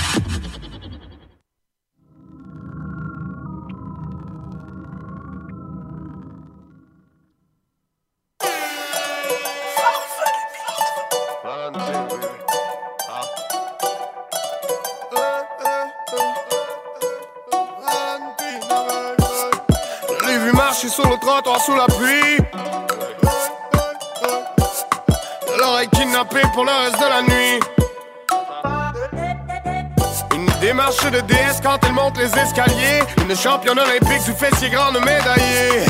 [31.71, 33.01] Quand elle monte les escaliers.
[33.21, 35.85] Une championne olympique du fessier grande médaillée.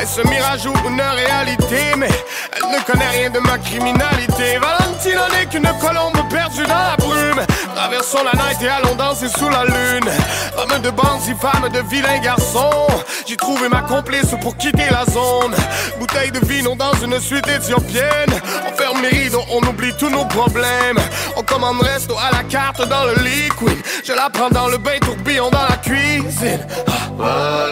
[0.00, 1.94] Est-ce mirage ou une réalité?
[1.96, 2.10] Mais
[2.52, 4.58] elle ne connaît rien de ma criminalité.
[4.58, 7.40] Valentina n'est qu'une colombe perdue dans la brume.
[7.74, 10.10] Traversons la night et allons danser sous la lune.
[10.56, 12.86] Femme de bandits, femme de vilains garçons.
[13.26, 15.54] J'ai trouvé ma complice pour quitter la zone.
[15.98, 18.34] Bouteille de vino dans une suite éthiopienne.
[18.66, 18.76] On
[19.50, 20.98] on oublie tous nos problèmes.
[21.36, 23.82] On commande resto à la carte dans le liquide.
[24.04, 26.66] Je la prends dans le bain, tourbillon dans la cuisine.
[27.20, 27.64] Ah.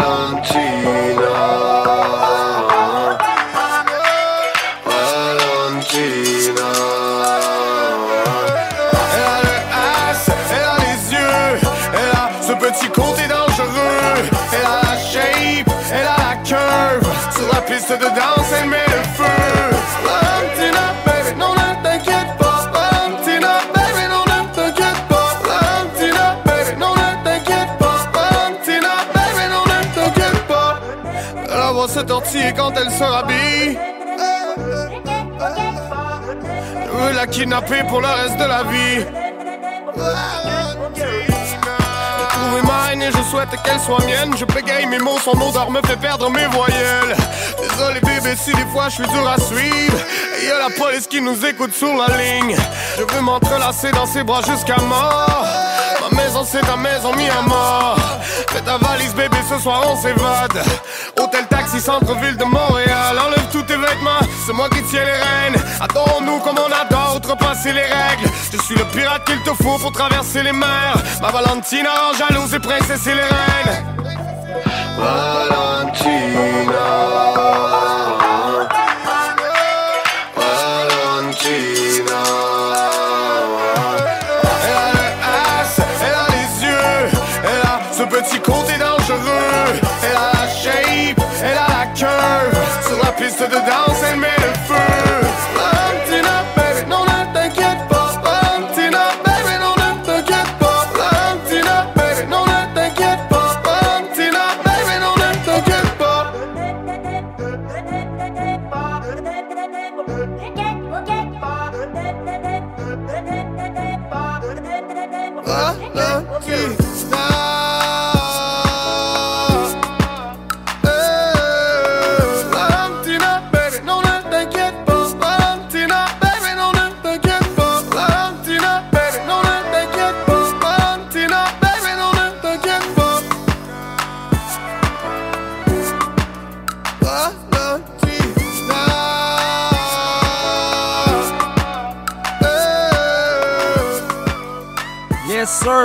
[9.14, 11.60] Elle a le as, elle a les yeux,
[11.94, 14.30] elle a ce petit côté dangereux.
[14.52, 17.06] Elle a la shape, elle a la curve.
[17.34, 18.91] Sur la piste de danse, elle met
[32.56, 33.78] quand elle se rhabille.
[36.84, 39.06] Je veux la kidnapper pour le reste de la vie.
[42.90, 44.34] Haine et je souhaite qu'elle soit mienne.
[44.36, 47.16] Je bégaye mes mots, son odeur me fait perdre mes voyelles.
[47.60, 49.98] Désolé bébé si des fois je suis dur à suivre.
[50.40, 52.56] Et y a la police qui nous écoute sur la ligne.
[52.98, 55.46] Je veux m'entrelacer dans ses bras jusqu'à mort.
[56.02, 57.96] Ma maison c'est ta maison mis à mort.
[58.48, 60.62] Fais ta valise bébé, ce soir on s'évade.
[61.18, 61.46] Hôtel
[61.80, 63.18] centre-ville de Montréal.
[63.18, 65.62] Enlève tous tes vêtements, c'est moi qui tiens les rênes.
[65.80, 68.28] Adore-nous comme on adore, outrepasser les règles.
[68.52, 70.96] Je suis le pirate qu'il te faut pour traverser les mers.
[71.20, 73.92] Ma Valentina en jalouse et princesse et les reines.
[74.98, 75.52] Elle
[93.36, 93.48] curve.
[93.48, 93.91] Sur la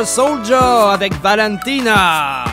[0.06, 2.46] Soldier avec Valentina.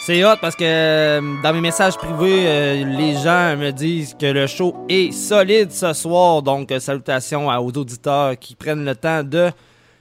[0.00, 4.26] C'est hot parce que euh, dans mes messages privés, euh, les gens me disent que
[4.26, 6.42] le show est solide ce soir.
[6.42, 9.50] Donc, euh, salutations aux auditeurs qui prennent le temps de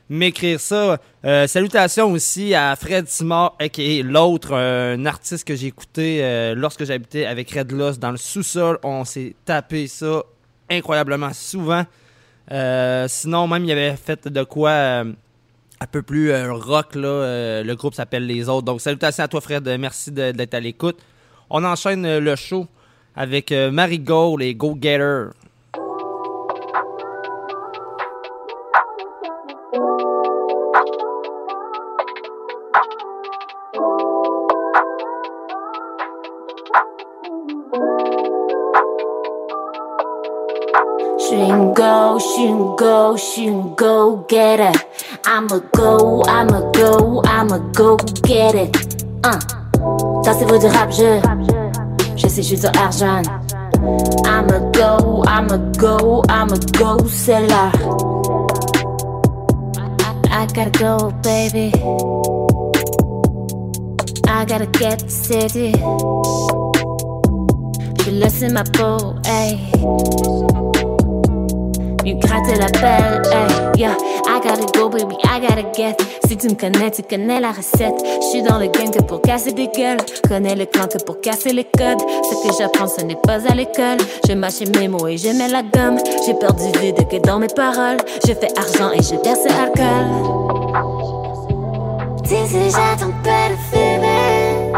[0.10, 0.98] m'écrire ça.
[1.48, 7.26] Salutations aussi à Fred Simard, qui est l'autre, un artiste que j'ai écouté lorsque j'habitais
[7.26, 8.80] avec Red Loss dans le sous-sol.
[8.84, 10.24] On s'est tapé ça
[10.70, 11.84] incroyablement souvent.
[12.50, 15.04] Sinon, même, il avait fait de quoi
[15.80, 16.96] un peu plus euh, rock.
[16.96, 18.66] Là, euh, le groupe s'appelle Les Autres.
[18.66, 19.68] Donc, salutations à toi, Fred.
[19.80, 20.98] Merci d'être à l'écoute.
[21.50, 22.68] On enchaîne euh, le show
[23.16, 25.26] avec euh, Marigold et Go Getter.
[41.78, 44.78] go, she go, she go get it.
[45.26, 48.76] I'ma go, I'ma go, I'ma go get it.
[49.24, 49.40] Uh.
[50.24, 51.22] Ça c'est vous du rap jeu.
[52.16, 53.22] Je sais, je suis sur argent.
[54.26, 57.72] I'ma go, I'ma go, I'ma go, c'est là.
[60.32, 61.72] I, gotta go, baby.
[64.28, 65.74] I gotta get city.
[68.04, 69.60] Je laisse ma peau, hey.
[72.08, 73.94] You gratter la pelle, hey, yeah.
[74.28, 76.02] I gotta go, baby, I gotta get.
[76.26, 78.02] Si tu me connais, tu connais la recette.
[78.22, 79.98] Je suis dans le game que pour casser des gueules.
[80.26, 82.00] Connais le clan que pour casser les codes.
[82.00, 83.98] Ce que j'apprends, ce n'est pas à l'école.
[84.26, 85.98] Je mâche mes mots et je mets la gomme.
[86.26, 87.98] J'ai peur perdu vide que dans mes paroles.
[88.26, 90.08] Je fais argent et je verse alcool.
[92.24, 94.72] D'ici, j'attends pas de fumée.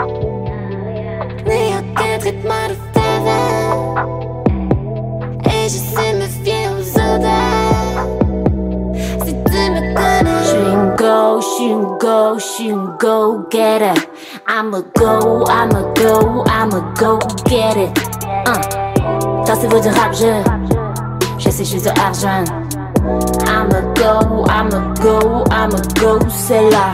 [1.46, 4.30] Ni aucun traitement de faveur.
[5.46, 6.09] Et je sais
[11.60, 14.10] you go, you go get her.
[14.48, 17.92] I'ma go, I'ma go, I'ma go get it.
[18.48, 19.46] Uh.
[19.46, 20.44] Tassez-vous du rap, je,
[21.38, 22.46] je sais, je suis de argent.
[23.48, 26.94] I'ma go, I'ma go, I'ma go, c'est là.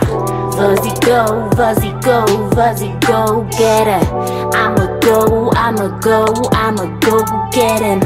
[0.57, 4.07] Vas-y, go, vas-y, go, vas-y, go get it.
[4.55, 7.99] I'ma go, I'ma go, I'ma go get him.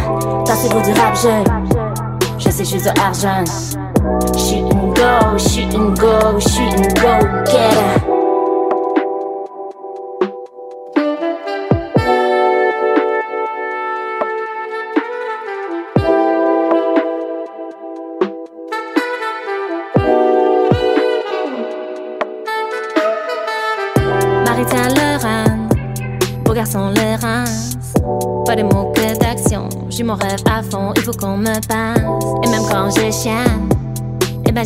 [0.45, 1.43] Tassez-vous du rap, je,
[2.37, 3.43] je sais, je suis de argent.
[4.37, 8.18] She can go, she can go, she can go get her.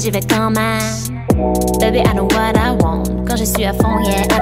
[0.04, 0.82] j'y vais quand même.
[1.80, 3.26] Baby, I know what I want.
[3.26, 4.33] Quand je suis à fond, yeah.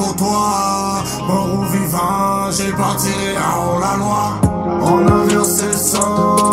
[0.00, 1.02] pour toi.
[1.26, 3.14] Mort ou vivant, j'ai parti
[3.56, 4.40] en la loi.
[4.82, 6.49] On a versé le sang.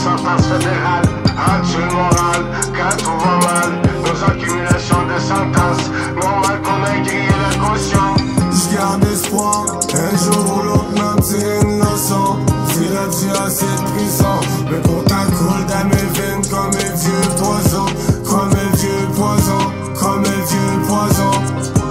[0.00, 1.08] Fédérales.
[1.36, 2.42] As-tu le moral
[2.74, 3.70] quand tout va mal?
[4.04, 8.14] Nos accumulations de sentences, normal qu'on ait grillé la caution.
[8.52, 12.36] J'garde espoir, un jour ou l'autre même une leçon
[12.72, 14.40] Si la vie a de prison
[14.70, 17.86] Mais pourtant coule dans mes veines comme un vieux poison
[18.24, 19.62] Comme un vieux poison,
[19.98, 21.32] comme un vieux poison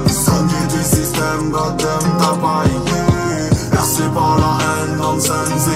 [0.07, 3.09] Sonnier du système, goddamn t'as pas idée
[4.13, 5.68] par la haine, poubelle des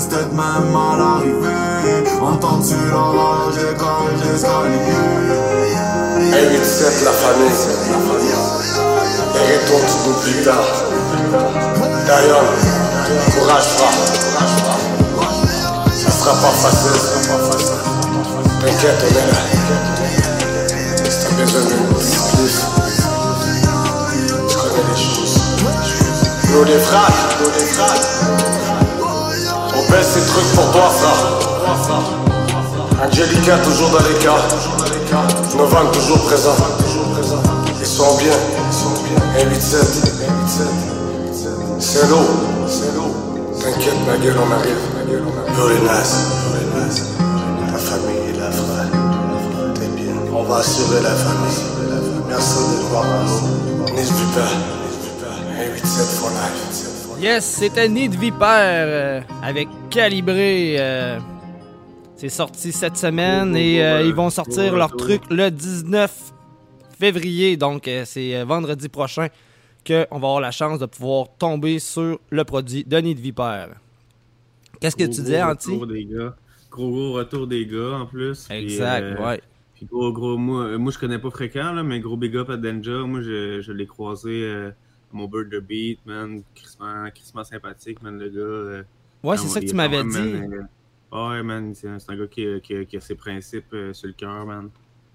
[0.00, 1.48] c'était même arrivé
[2.20, 5.22] Entends-tu l'orage des cages d'escalier
[6.32, 7.50] 187 la famille.
[9.34, 10.68] Héritons tout nous plus tard.
[12.06, 12.48] D'ailleurs,
[13.34, 13.98] courage frère.
[15.92, 17.80] Ça sera pas facile, ça sera pas facile.
[18.60, 19.38] T'inquiète, on est là.
[21.42, 21.66] Besoin de
[22.36, 22.56] plus,
[24.48, 25.36] tu connais les choses.
[26.52, 28.21] Nous les frères.
[29.92, 31.20] Baisse ces trucs pour toi, frère.
[33.04, 34.40] Angelica toujours dans les cas.
[35.56, 36.56] Novembre toujours présent.
[37.78, 38.32] Ils sont bien.
[38.70, 39.84] 187.
[41.78, 42.26] C'est l'eau.
[43.60, 44.78] T'inquiète, ma gueule, on arrive.
[45.58, 46.16] Yo les nice.
[47.70, 48.90] Ta famille est là, frère.
[49.74, 50.14] T'es bien.
[50.34, 51.60] On va assurer la famille.
[52.28, 53.04] Merci de voir.
[53.94, 54.52] N'hésite pas.
[55.58, 56.72] 187 for life.
[57.22, 60.76] Yes, c'était Nid Viper euh, avec Calibré.
[60.78, 61.18] euh,
[62.16, 66.32] c'est sorti cette semaine et euh, ils vont sortir leur truc le 19
[66.98, 67.56] février.
[67.56, 69.28] Donc, euh, c'est vendredi prochain
[69.86, 73.66] qu'on va avoir la chance de pouvoir tomber sur le produit de Nid Viper.
[74.80, 75.86] Qu'est-ce que Gros, tu gros disais, Anti?
[75.88, 76.36] des gars.
[76.70, 78.46] Gros gros retour des gars en plus.
[78.48, 79.40] Puis, Exact, euh, ouais.
[79.74, 82.56] Puis gros gros, moi, moi je connais pas fréquent, là, mais gros big up à
[82.56, 83.00] Denja.
[83.04, 84.72] Moi je, je l'ai croisé à
[85.12, 86.42] mon Bird the Beat, man.
[86.54, 88.38] Crissement, crissement sympathique, man, le gars.
[88.40, 88.82] euh,
[89.22, 90.16] Ouais, c'est ah, ça que tu m'avais dit.
[91.12, 94.08] euh, ouais, man, c'est un gars qui, a- qui qui a ses principes euh, sur
[94.08, 94.68] le cœur, man.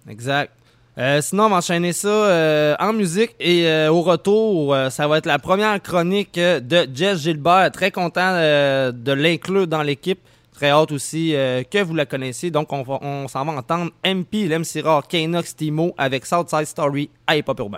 [0.09, 0.53] Exact.
[0.97, 5.07] Euh, sinon, on va enchaîner ça euh, en musique et euh, au retour, euh, ça
[5.07, 7.69] va être la première chronique euh, de Jess Gilbert.
[7.71, 10.19] Très content euh, de l'inclure dans l'équipe.
[10.53, 12.49] Très hâte aussi euh, que vous la connaissiez.
[12.49, 17.11] Donc, on, va- on s'en va entendre MP, l'MC Rare, Kanox, Timo avec Southside Story
[17.27, 17.77] à Hip Hop Urbain.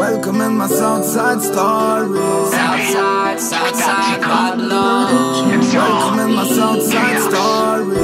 [0.00, 2.18] Welcome in my Southside story.
[2.50, 5.50] Southside, Southside, Babylon.
[5.74, 7.96] Welcome in my Southside story.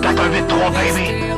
[0.00, 1.34] 483, baby?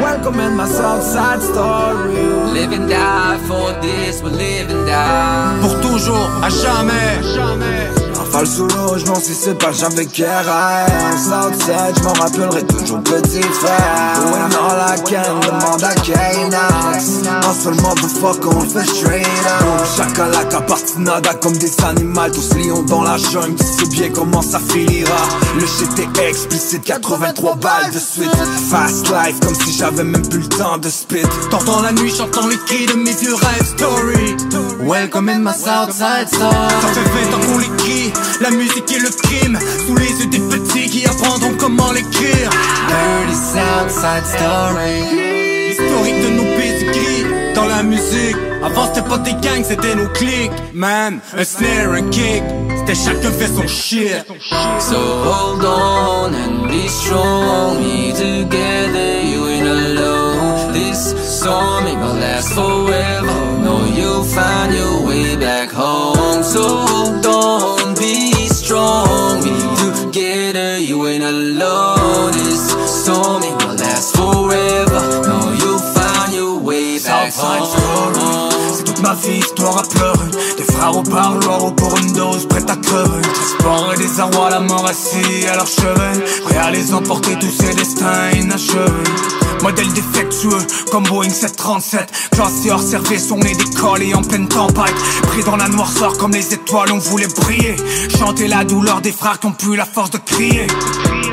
[0.00, 2.14] Welcome in my Southside story.
[2.54, 5.58] Live and die for this, we live and die.
[5.60, 8.07] Pour toujours, à jamais.
[8.44, 13.42] Sous l'eau, je m'en suis c'est pas j'avais KRR Southside, je m'en rappellerai toujours petit
[13.42, 14.14] frère.
[14.32, 19.86] When all I can, demande à K-Nax Un seul motherfucker, on le fait straight up.
[19.96, 24.10] Chacalac à partie nada comme des animaux Tous lions dans la jungle, tu sais bien
[24.10, 25.28] comment ça finira.
[25.56, 28.30] Le shit est explicite, 83 balles de suite.
[28.70, 31.22] Fast life, comme si j'avais même plus le temps de spit.
[31.50, 34.36] T'entends la nuit, j'entends les cris de mes vieux rêves story.
[34.80, 36.52] Welcome in my Southside story.
[36.80, 39.58] Ça fait 20 ans qu'on l'écrit, la musique et le crime.
[39.86, 42.50] Sous les yeux des petits qui apprendront comment l'écrire.
[42.88, 45.72] Dirty Southside story.
[45.72, 48.36] Historique de nos pédigrés dans la musique.
[48.62, 50.52] Avant c'était pas des gangs, c'était nos clics.
[50.72, 52.42] Man, un snare, un kick.
[52.78, 54.24] C'était chacun fait son shit.
[54.80, 57.78] So hold on and be strong.
[57.78, 60.72] We together, you ain't alone.
[60.72, 63.47] This storm ain't gonna last forever.
[63.98, 66.44] You'll find your way back home.
[66.44, 69.42] So hold on, be strong.
[69.42, 69.50] We
[70.02, 72.30] together, you ain't alone.
[72.32, 75.02] This storm ain't gonna last forever.
[75.26, 78.58] No, you'll find your way back home.
[78.72, 82.46] C'est toute ma vie, histoire à pleurer Des frères au parloir ou pour une dose
[82.46, 86.94] prête à crever Espoir et désarroi, la mort assis à leur chevet Prêt à les
[86.94, 93.54] emporter tous ces destins inachevés Modèle défectueux comme Boeing 737 Classé hors service, on est
[93.54, 94.94] décollé en pleine tempête.
[95.22, 97.76] Pris dans la noirceur comme les étoiles, on voulait briller.
[98.18, 100.66] Chanter la douleur des frères qui ont plus la force de crier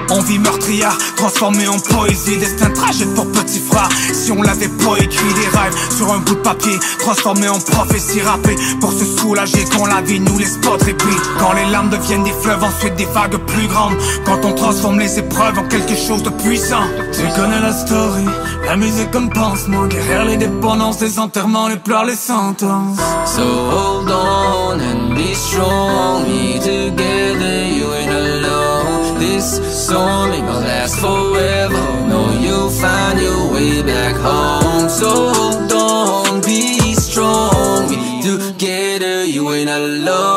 [0.10, 2.38] Envie meurtrière, transformée en poésie.
[2.38, 3.90] Destin tragique pour petit frère.
[4.14, 8.22] Si on l'avait pas écrit des rêves sur un bout de papier Transformé en prophétie
[8.22, 8.56] rappée.
[8.80, 12.32] Pour se soulager quand la vie nous laisse pas répit Quand les larmes deviennent des
[12.32, 13.96] fleuves, ensuite des vagues plus grandes.
[14.26, 16.84] Quand on transforme les épreuves en quelque chose de puissant.
[17.14, 18.26] Tu connais la story,
[18.66, 19.88] la musique comme pansement.
[19.88, 22.98] Guérir les dépendances, des enterrements, les pleurs, les sentences.
[23.26, 26.26] So hold on and be strong.
[26.28, 27.75] We together.
[29.46, 31.84] This storm ain't gonna last forever.
[32.10, 34.90] No, you'll find your way back home.
[34.90, 37.88] So hold on, be strong.
[37.88, 39.24] We getter.
[39.24, 40.35] You ain't alone.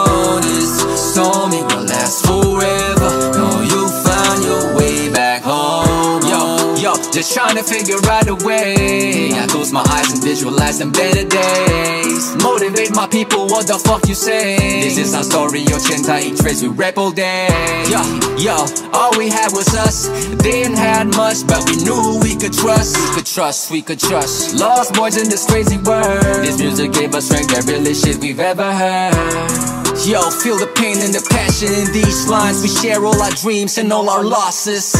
[7.18, 9.32] Just trying to figure out a way.
[9.32, 12.36] I close my eyes and visualize them better days.
[12.42, 14.56] Motivate my people, what the fuck you say?
[14.80, 17.48] This is our story, 88 trace we rap all day.
[17.90, 17.98] Yo,
[18.38, 18.56] yo,
[18.92, 20.06] all we had was us.
[20.46, 22.96] Didn't had much, but we knew we could trust.
[22.96, 24.54] We could trust, we could trust.
[24.54, 26.22] Lost boys in this crazy world.
[26.46, 29.14] This music gave us strength, that really shit we've ever heard.
[30.06, 32.62] Yo, feel the pain and the passion in these lines.
[32.62, 34.94] We share all our dreams and all our losses.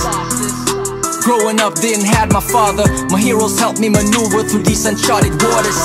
[1.23, 2.85] Growing up, didn't have my father.
[3.11, 5.79] My heroes helped me maneuver through these uncharted waters.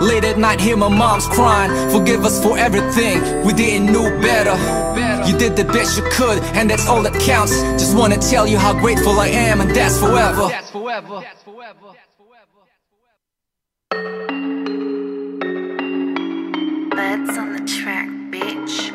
[0.00, 1.70] Late at night, hear my mom's crying.
[1.90, 4.56] Forgive us for everything, we didn't know better.
[5.26, 7.60] You did the best you could, and that's all that counts.
[7.80, 10.48] Just wanna tell you how grateful I am, and that's forever.
[16.96, 18.90] That's on the track, bitch.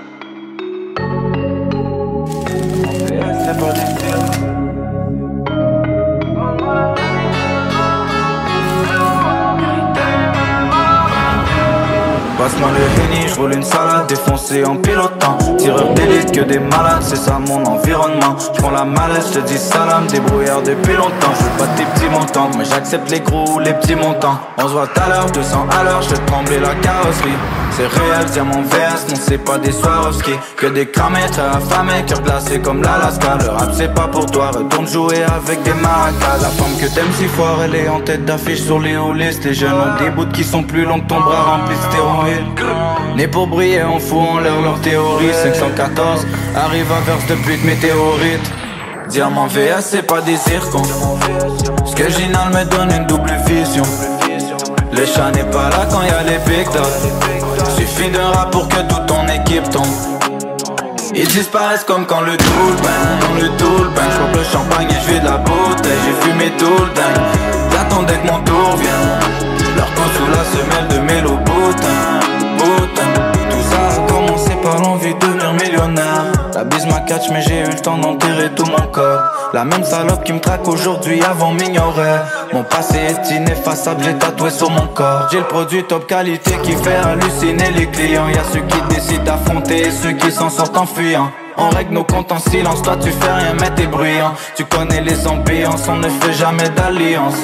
[12.46, 15.36] Passe-moi le henny, je roule une salade défoncée en pilotant.
[15.58, 18.36] Tireur d'élite que des malades, c'est ça mon environnement.
[18.38, 21.34] Je prends la mallette, je te dis salam, débrouillard depuis longtemps.
[21.40, 24.40] Je pas tes petits montants, mais j'accepte les gros ou les petits montants.
[24.60, 27.34] On se voit à l'heure, 200 à l'heure, je trembler la carrosserie
[27.76, 32.22] c'est réel, diamant veste, non c'est pas des Swarovski Que des cramés, très affamés, cœur
[32.22, 33.38] glacé comme l'Alaska.
[33.42, 36.38] Le rap c'est pas pour toi, retourne jouer avec des maracas.
[36.42, 39.44] La femme que t'aimes si fort, elle est en tête d'affiche sur les hauts listes
[39.44, 43.18] Les jeunes ont des bouts qui sont plus longs que ton bras rempli de stéroïdes.
[43.18, 45.34] Né pour briller, on fout en l'air leur théorie.
[45.34, 48.52] 514, arrive à verse de pute météorite
[49.10, 50.82] Diamant VS c'est pas des zircons.
[51.86, 53.84] Ce que Ginal me donne une double vision.
[54.92, 56.68] Le chat n'est pas là quand y a les big
[57.86, 59.86] Suffit d'un rap pour que toute ton équipe tombe.
[61.14, 64.10] Ils disparaissent comme quand le tool bang Quand le tool bang.
[64.34, 67.72] Je le champagne et je fais de la bouteille J'ai fumé tout le dingue.
[67.72, 69.20] J'attendais que mon tour vienne
[69.78, 71.38] Leur camp sous la semelle de mélo
[76.56, 79.52] La bise m'a catch mais j'ai eu le temps d'enterrer tout mon corps.
[79.54, 82.22] La même salope qui me traque aujourd'hui avant m'ignorait.
[82.54, 85.28] Mon passé est ineffaçable, j'ai tatoué sur mon corps.
[85.34, 88.30] J'ai le produit top qualité qui fait halluciner les clients.
[88.30, 91.30] Y'a ceux qui décident d'affronter et ceux qui s'en sortent en fuyant.
[91.58, 94.34] On règle nos comptes en silence, toi tu fais rien mais t'es bruyant.
[94.56, 97.36] Tu connais les ambiances, on ne fait jamais d'alliance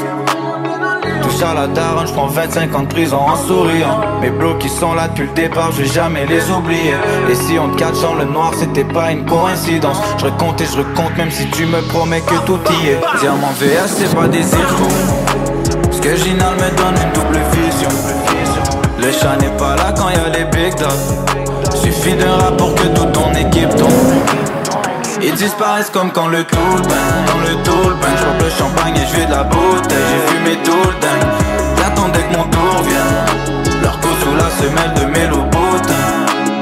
[1.32, 3.99] Touche à la daronne, je prends 25 ans de prison en souriant.
[4.21, 6.95] Mes blocs qui sont là depuis le départ, je vais jamais les oublier
[7.29, 9.97] Et si on te catch dans le noir, c'était pas une coïncidence.
[10.17, 12.99] Je recompte et je recompte même si tu me promets que tout y est.
[13.19, 14.89] Diamant VS, c'est pas des zircons
[15.91, 17.89] Ce que Ginal me donne une double vision.
[18.99, 21.75] Le chat n'est pas là quand y a les big dogs.
[21.75, 24.51] Suffit d'un rap pour que toute ton équipe tombe
[25.22, 26.82] ils disparaissent comme quand le bang
[27.28, 30.72] Dans le bang, je le champagne et je vais de la bouteille J'ai fumé tout
[30.72, 31.32] le dingue
[31.78, 33.82] J'attendais que mon tour vienne.
[33.82, 36.05] Leur coup sous la semelle de mélo boutin.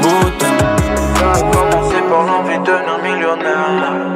[0.02, 0.58] Boutin.
[1.16, 4.10] Ça a commencé par l'envie de devenir millionnaire.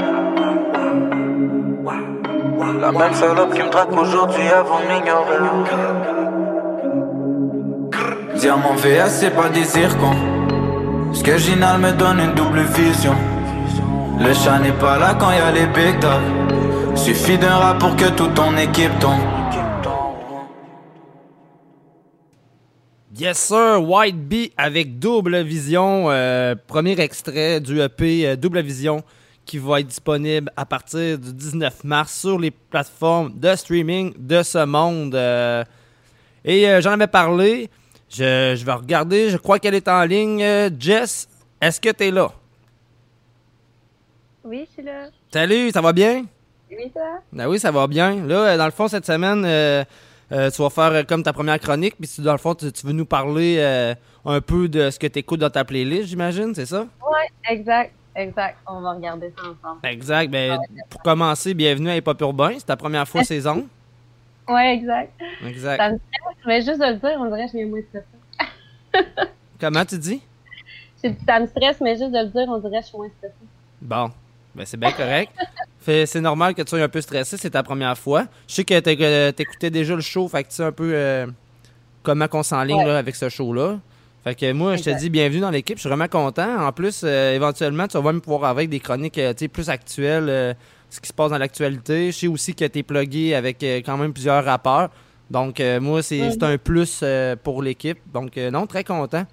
[2.79, 5.37] La même salope qui me traque aujourd'hui avant de m'ignorer.
[8.35, 10.15] Diamant VS c'est pas des zircons
[11.13, 13.15] Ce que Ginal me donne une double vision
[14.19, 17.95] le chat n'est pas là quand y a les big dogs Suffit d'un rap pour
[17.95, 19.19] que toute ton équipe tombe
[23.15, 29.03] Yes sir, White Bee avec Double Vision, euh, premier extrait du EP euh, Double Vision
[29.45, 34.41] qui va être disponible à partir du 19 mars sur les plateformes de streaming de
[34.41, 35.13] ce monde.
[35.13, 35.63] euh.
[36.43, 37.69] et j'en avais parlé,
[38.09, 40.43] je, je vais regarder, je crois qu'elle est en ligne.
[40.79, 41.27] Jess,
[41.61, 42.31] est-ce que tu es là?
[44.43, 45.07] Oui, je suis là.
[45.31, 46.25] Salut, ça va bien?
[46.69, 47.19] Oui, toi?
[47.31, 48.25] Ben oui, ça va bien.
[48.25, 49.83] Là, euh, dans le fond, cette semaine, euh,
[50.31, 52.93] euh, tu vas faire comme ta première chronique, puis dans le fond, tu, tu veux
[52.93, 56.65] nous parler euh, un peu de ce que tu écoutes dans ta playlist, j'imagine, c'est
[56.65, 56.81] ça?
[56.81, 58.57] Ouais, exact, exact.
[58.67, 59.79] On va regarder ça ensemble.
[59.85, 60.29] Exact.
[60.29, 62.53] Ben, pour commencer, bienvenue à Hip Hop Urbain.
[62.57, 63.67] C'est ta première fois saison.
[64.49, 65.13] Ouais, exact.
[65.45, 65.77] Exact.
[65.77, 69.07] Ça me stresse, mais juste de le dire, on dirait que je viens moins stressée.
[69.59, 70.21] Comment tu dis?
[71.25, 73.35] Ça me stresse, mais juste de le dire, on dirait que je suis moins stressée.
[73.81, 74.09] Bon.
[74.55, 75.31] Ben, c'est bien correct.
[75.81, 78.25] C'est normal que tu sois un peu stressé, c'est ta première fois.
[78.47, 81.27] Je sais que t'éc- t'écoutais déjà le show, fait que tu sais un peu euh,
[82.03, 82.91] comment qu'on s'enligne Ouais.
[82.91, 83.79] avec ce show-là.
[84.23, 86.65] Fait que moi, je te dis bienvenue dans l'équipe, je suis vraiment content.
[86.65, 90.53] En plus, euh, éventuellement, tu vas même pouvoir avoir des chroniques euh, plus actuelles, euh,
[90.89, 92.11] ce qui se passe dans l'actualité.
[92.13, 94.89] Je sais aussi que tu es plugué avec quand même plusieurs rappeurs.
[95.29, 97.03] Donc, moi, c'est c'est un plus
[97.43, 97.97] pour l'équipe.
[98.13, 99.25] Donc, non, très content.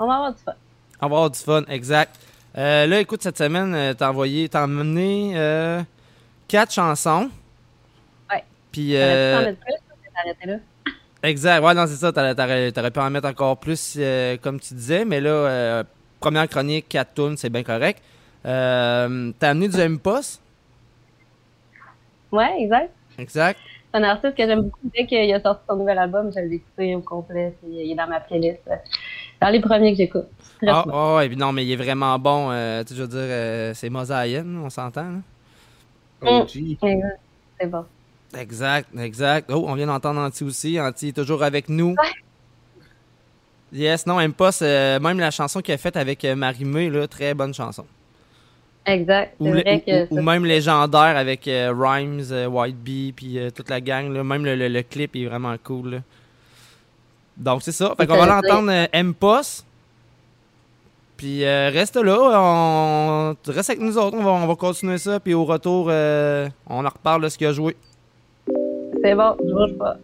[0.00, 0.52] On va avoir du fun.
[1.00, 2.16] On va avoir du fun, exact.
[2.56, 5.82] Euh, là, écoute, cette semaine, euh, t'as envoyé, t'as emmené euh,
[6.46, 7.28] quatre chansons.
[8.30, 8.44] Ouais.
[8.70, 10.56] Puis, euh, plus, là.
[11.24, 11.64] exact.
[11.64, 12.12] Ouais, non, c'est ça.
[12.12, 15.04] T'aurais, pu en mettre encore plus, euh, comme tu disais.
[15.04, 15.84] Mais là, euh,
[16.20, 18.00] première chronique, quatre tunes, c'est bien correct.
[18.44, 19.04] T'as
[19.40, 20.40] amené du M-Post.
[22.30, 22.92] Ouais, exact.
[23.18, 23.58] Exact.
[23.92, 24.78] C'est un artiste que j'aime beaucoup.
[24.94, 27.54] Dès qu'il a sorti son nouvel album, je l'ai écouté au complet.
[27.62, 28.60] puis Il est dans ma playlist.
[29.42, 30.26] Euh, Dans les premiers que j'écoute.
[30.66, 32.50] Ah, ah ouais, puis non, mais il est vraiment bon.
[32.50, 35.02] euh, tu veux dire, euh, c'est Mosaïen, on s'entend.
[36.22, 36.40] là?
[36.42, 36.46] Mm,
[36.82, 37.20] exact.
[37.60, 37.84] C'est bon.
[38.38, 39.50] Exact, exact.
[39.52, 40.80] Oh, on vient d'entendre Anti aussi.
[40.80, 41.94] Anti est toujours avec nous.
[43.72, 44.52] Yes, non, aime pas.
[44.52, 47.84] c'est- même la chanson qu'il a faite avec euh, Marie-Mé, là, très bonne chanson.
[48.86, 49.34] Exact.
[49.40, 50.14] Ou, vrai ou- que.
[50.14, 54.12] ou- ou même légendaire avec euh, Rhymes, euh, White Bee, puis euh, toute la gang.
[54.12, 54.22] Là.
[54.22, 55.90] Même le, le- le clip est vraiment cool.
[55.90, 55.98] là.
[57.36, 57.94] Donc, c'est ça.
[57.96, 59.64] Fait qu'on va l'entendre euh, M-Post.
[61.16, 62.16] Puis euh, reste là.
[62.40, 63.34] On...
[63.46, 64.16] Reste avec nous autres.
[64.16, 65.20] On va, on va continuer ça.
[65.20, 67.76] Puis au retour, euh, on en reparle de ce qu'il a joué.
[69.02, 69.96] C'est bon, je bouge pas.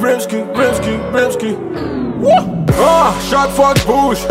[0.00, 1.56] Rimsky, Rimsky, Rimsky.
[2.20, 2.30] Wouh!
[2.82, 4.26] Ah, chaque fois que je bouge,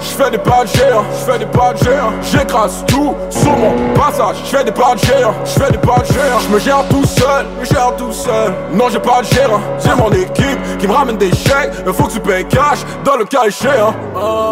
[0.00, 1.78] je fais des pas de je fais des pas de.
[2.22, 6.04] J'écrase tout sur mon passage, je fais des pas de je fais des pas de.
[6.04, 8.52] Je me gère tout seul, je gère tout seul.
[8.72, 11.72] Non, j'ai pas de gérant, c'est mon équipe qui me ramène des chèques.
[11.86, 13.94] Il faut que tu payes cash dans le cas échéant.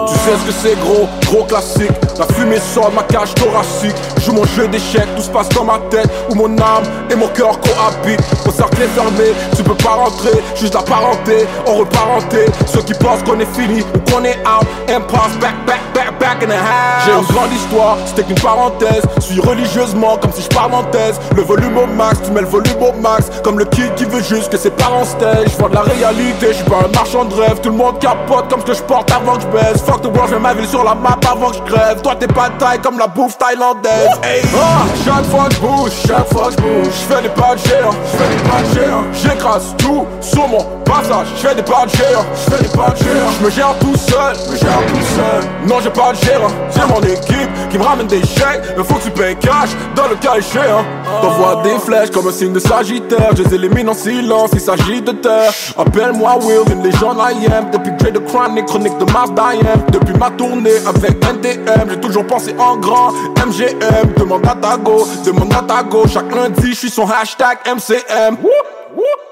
[0.08, 1.92] Tu sais ce que c'est gros, gros classique.
[2.18, 3.96] La fumée sort ma cage thoracique.
[4.24, 6.08] Joue mon jeu d'échecs, tout se passe dans ma tête.
[6.30, 8.20] Où mon âme et mon cœur cohabitent.
[8.46, 10.42] Au cercle est fermé, tu peux pas rentrer.
[10.54, 12.46] Juste la parenté, on reparenté.
[12.66, 14.66] Ceux qui pensent qu'on est fini ou qu'on est out.
[14.88, 17.04] Impasse, back, back, back, back in the house.
[17.06, 19.02] J'ai une grande histoire, c'était qu'une parenthèse.
[19.20, 21.18] Suis religieusement comme si je parle en thèse.
[21.34, 23.30] Le volume au max, tu mets le volume au max.
[23.42, 25.48] Comme le kid qui veut juste que ses parents stage.
[25.58, 27.60] Je de la réalité, je suis pas un marchand de rêve.
[27.60, 29.82] Tout le monde capote comme ce que je porte avant que je baisse.
[29.82, 32.00] Fuck the world, je ma ville sur la map avant que je crève.
[32.02, 34.11] Toi t'es pas taille comme la bouffe thaïlandaise.
[34.54, 39.12] Ah, chaque fois que bouge, chaque fois que bouge, je fais des pas de.
[39.12, 42.96] J'écrase tout sur mon passage, je fais des pas de je fais des pas de.
[42.98, 45.50] Je me gère tout seul, je me gère tout seul.
[45.66, 48.62] Non, j'ai pas de gérant, c'est mon équipe qui me ramène des chèques.
[48.76, 50.84] Il faut que tu payes cash dans le cas échéant.
[51.20, 53.30] T'envoies des flèches comme un signe de sagittaire.
[53.36, 55.52] Je les élimine en silence, il s'agit de terre.
[55.76, 57.70] Appelle-moi Will, une légende I am.
[57.70, 59.86] Depuis que j'ai de chronique, chronique de Mars d'IM.
[59.90, 63.12] Depuis ma tournée avec NTM, j'ai toujours pensé en grand.
[63.46, 66.04] MGM, demande à ta go, demande à ta go.
[66.06, 68.36] Chaque lundi, je suis son hashtag MCM.
[68.42, 68.50] Wouh,
[68.96, 69.31] wouh.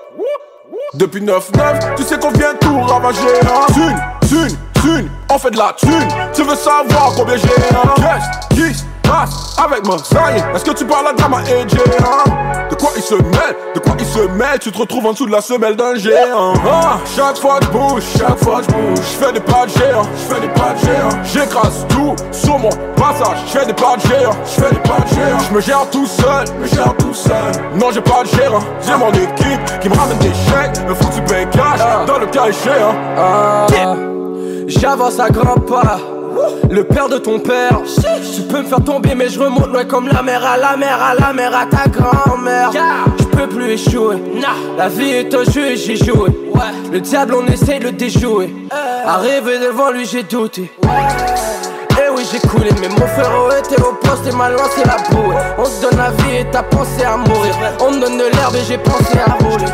[0.95, 3.21] Depuis 9-9, tu sais qu'on vient tout ravager.
[3.45, 3.73] Hein?
[3.73, 6.09] Thune, thune, thune, on fait de la thune.
[6.35, 7.95] Tu veux savoir combien j'ai hein?
[8.51, 8.85] Qu'est-ce qui
[9.63, 11.65] avec mon zaï Est-ce que tu parles à drama et?
[11.65, 13.57] De quoi il se mêle?
[13.75, 14.59] De quoi il se mêle?
[14.61, 16.55] Tu te retrouves en dessous de la semelle d'un géant.
[16.67, 19.71] Ah, Chaque fois que je bouge, chaque fois je bouge Je fais des pas de
[19.71, 21.23] géant, je fais des pas de géant.
[21.25, 23.39] J'écrase tout sur mon passage.
[23.47, 25.39] Je fais des pas de géant, je fais des pas de géant.
[25.49, 27.53] Je me gère tout seul, me gère tout seul.
[27.75, 31.15] Non j'ai pas de gérant, j'ai mon équipe Qui me ramène des chèques, faut que
[31.15, 32.95] tu cash Dans le cas échéant.
[33.19, 33.67] Ah,
[34.69, 35.99] J'avance à grands pas.
[36.71, 37.81] Le père de ton père,
[38.35, 40.99] tu peux me faire tomber, mais je remonte loin comme la mer à la mer,
[41.03, 42.71] à la mer à ta grand-mère.
[43.19, 44.17] Je peux plus échouer.
[44.77, 46.31] La vie est un jeu et j'ai joué.
[46.93, 48.55] Le diable, on essaie de le déjouer.
[49.05, 50.71] Arrivé devant lui, j'ai douté.
[50.83, 55.37] Eh oui, j'ai coulé, mais mon frère était au poste et m'a lancé la bouée.
[55.59, 57.55] On se donne la vie et t'as pensé à mourir.
[57.81, 59.67] On me donne de l'herbe et j'ai pensé à rouler.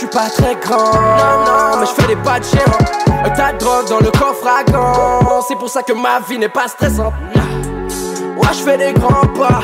[0.00, 3.24] Je suis pas très grand, non, non, mais je fais des pas de géant.
[3.24, 5.42] Un tas de drogue dans le coffre à gants.
[5.48, 7.14] C'est pour ça que ma vie n'est pas stressante.
[7.34, 9.58] Ouais, je fais des grands pas.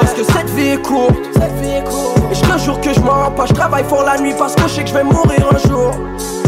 [0.00, 1.14] Parce que cette vie est courte.
[2.32, 3.46] Et je jure que je mens pas.
[3.46, 5.92] Je travaille fort la nuit parce que je sais que je vais mourir un jour.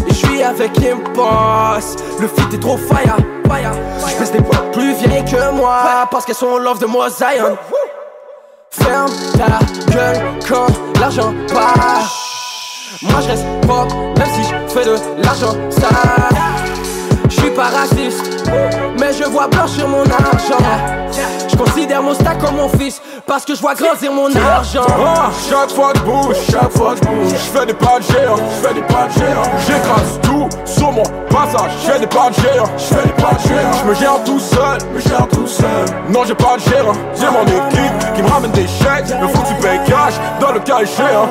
[0.08, 2.02] Et je suis avec Impost.
[2.18, 3.18] Le feat est trop fire.
[4.04, 6.08] Je pèse des poids plus vieilles que moi.
[6.10, 7.56] Parce qu'elles sont love de moi, Zion.
[8.68, 10.66] Ferme ta gueule quand
[10.98, 12.31] l'argent passe.
[13.02, 15.90] Moi je reste propre, même si je fais de l'argent sale.
[17.28, 18.44] Je suis pas raciste,
[19.00, 20.62] mais je vois blanchir mon argent.
[21.48, 24.84] Je Considère mon stack comme mon fils, parce que je vois grandir mon argent.
[24.88, 27.98] Ah, chaque fois que je bouge, chaque fois que je bouge, je fais des pas
[27.98, 29.42] de géant, je fais des pas de géant.
[29.66, 33.32] J'écrase tout sur mon passage, je fais des pas de géant, je fais des pas
[33.34, 33.72] de géant.
[33.80, 35.84] Je me gère tout seul, me gère tout seul.
[36.10, 39.08] Non, j'ai pas de gérant, j'ai mon équipe qui me ramène des chèques.
[39.20, 41.28] Me faut que tu payes cash dans le cas échéant.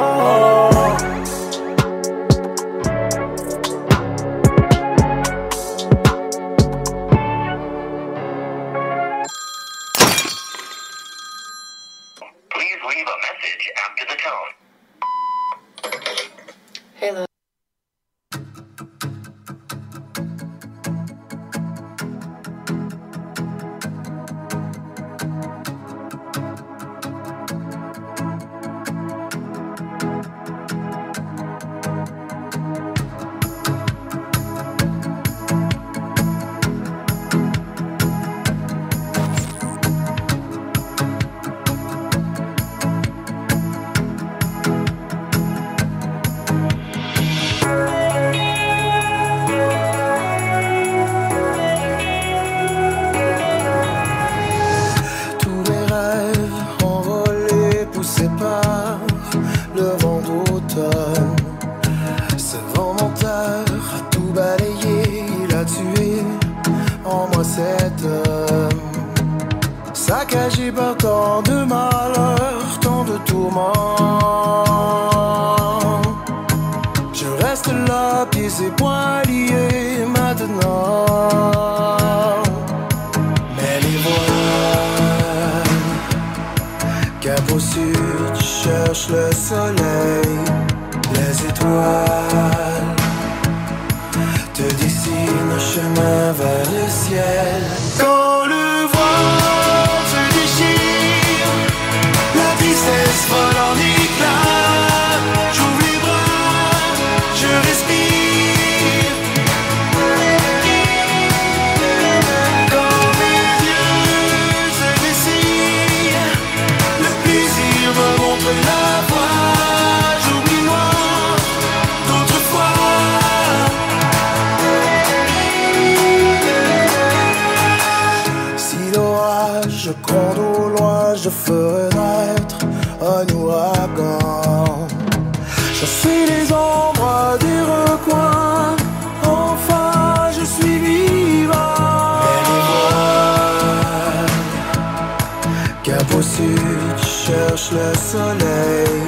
[147.71, 149.01] Le soleil,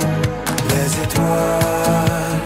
[0.69, 2.39] les étoiles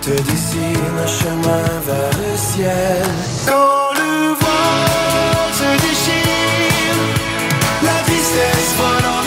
[0.00, 3.04] te dessinent un chemin vers le ciel.
[3.46, 6.98] Quand le voile se déchire,
[7.82, 9.22] la tristesse vole en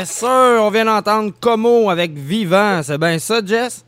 [0.00, 2.82] Yes, sir, on vient d'entendre Como avec Vivant.
[2.82, 3.84] C'est bien ça, Jess?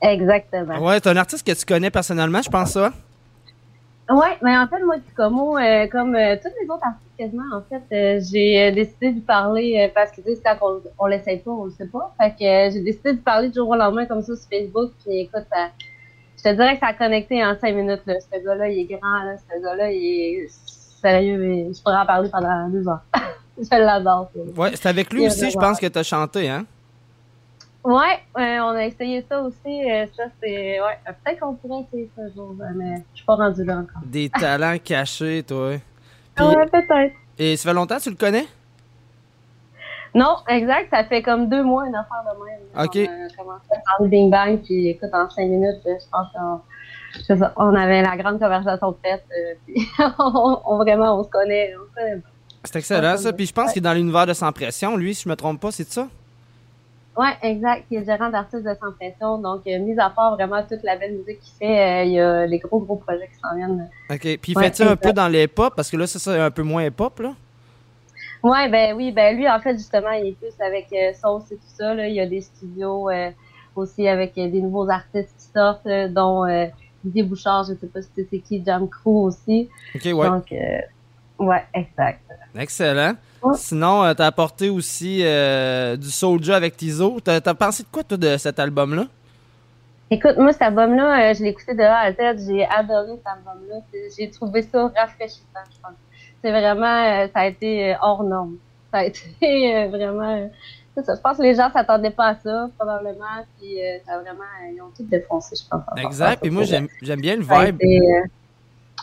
[0.00, 0.78] Exactement.
[0.78, 2.90] Ouais, c'est un artiste que tu connais personnellement, je pense ça.
[4.08, 7.60] Ouais, mais en fait, moi, Como, euh, comme euh, tous les autres artistes quasiment, en
[7.60, 11.50] fait, euh, j'ai décidé de parler parce que, tu sais, quand on, on l'essaye pas,
[11.50, 12.14] on le sait pas.
[12.18, 14.92] Fait que j'ai décidé de parler du jour au lendemain comme ça sur Facebook.
[15.04, 15.68] Puis écoute, ça,
[16.38, 18.06] je te dirais que ça a connecté en cinq minutes.
[18.06, 18.14] Là.
[18.20, 19.22] Ce gars-là, il est grand.
[19.24, 19.36] Là.
[19.36, 21.36] Ce gars-là, il est sérieux.
[21.36, 23.04] mais Je pourrais en parler pendant deux heures.
[23.58, 24.30] je l'adore.
[24.56, 26.64] Ouais, c'est avec lui aussi, je pense que t'as chanté, hein?
[27.84, 29.90] Ouais, euh, on a essayé ça aussi.
[29.90, 30.80] euh, ça, c'est.
[30.80, 34.00] Ouais, peut-être qu'on pourrait essayer ça un jour, mais je suis pas rendu là encore.
[34.06, 35.72] Des talents cachés, toi.
[36.34, 37.14] Puis- Ouais, peut-être.
[37.38, 38.46] Et ça fait longtemps que tu le connais?
[40.14, 42.60] Non, exact, ça fait comme deux mois une affaire de même.
[42.86, 43.10] OK.
[43.10, 47.52] On a commencé par le Bing Bang, puis écoute, en cinq minutes, je pense qu'on
[47.56, 49.86] on avait la grande conversation de fête, euh, puis
[50.18, 51.74] on, on- vraiment, on se connaît.
[51.76, 52.22] On se connaît.
[52.64, 53.32] C'est excellent, ça.
[53.32, 55.60] Puis je pense qu'il est dans l'univers de Sans Pression, lui, si je me trompe
[55.60, 56.08] pas, c'est ça?
[57.16, 57.84] Ouais, exact.
[57.90, 59.38] Il est gérant d'artistes de Sans Pression.
[59.38, 62.20] Donc, euh, mis à part vraiment toute la belle musique qu'il fait, euh, il y
[62.20, 63.88] a les gros, gros projets qui s'en viennent.
[64.10, 64.18] OK.
[64.18, 66.44] Puis il Ouais, fait ça un peu dans les pop, parce que là, c'est ça,
[66.44, 67.34] un peu moins pop, là.
[68.42, 71.56] Ouais, ben oui, ben lui, en fait, justement, il est plus avec euh, Sauce et
[71.56, 71.94] tout ça.
[71.94, 72.08] Là.
[72.08, 73.08] Il y a des studios
[73.76, 76.44] aussi avec des nouveaux artistes qui sortent, dont
[77.04, 79.68] Didier Bouchard, je sais pas si c'est qui, Jam Crew aussi.
[79.94, 80.12] OK, ouais.
[80.28, 80.52] Donc,
[81.38, 82.20] ouais, exact.
[82.56, 83.14] Excellent.
[83.54, 87.20] Sinon, euh, t'as apporté aussi euh, du Soulja avec Tizo.
[87.22, 89.04] T'as t'as pensé de quoi, toi, de cet album-là?
[90.10, 92.46] Écoute, moi, cet album-là, euh, je l'ai écouté de A à Z.
[92.46, 93.80] J'ai adoré cet album-là.
[94.16, 95.92] J'ai trouvé ça rafraîchissant, je pense.
[96.42, 98.56] C'est vraiment, ça a été hors norme.
[98.92, 100.50] Ça a été vraiment.
[100.96, 101.14] ça.
[101.14, 103.44] Je pense que les gens s'attendaient pas à ça, probablement.
[103.58, 105.82] Puis, ça a vraiment, ils ont tout défoncé, je pense.
[105.96, 106.40] Exact.
[106.40, 107.78] Puis moi, j'aime j'aime bien le vibe.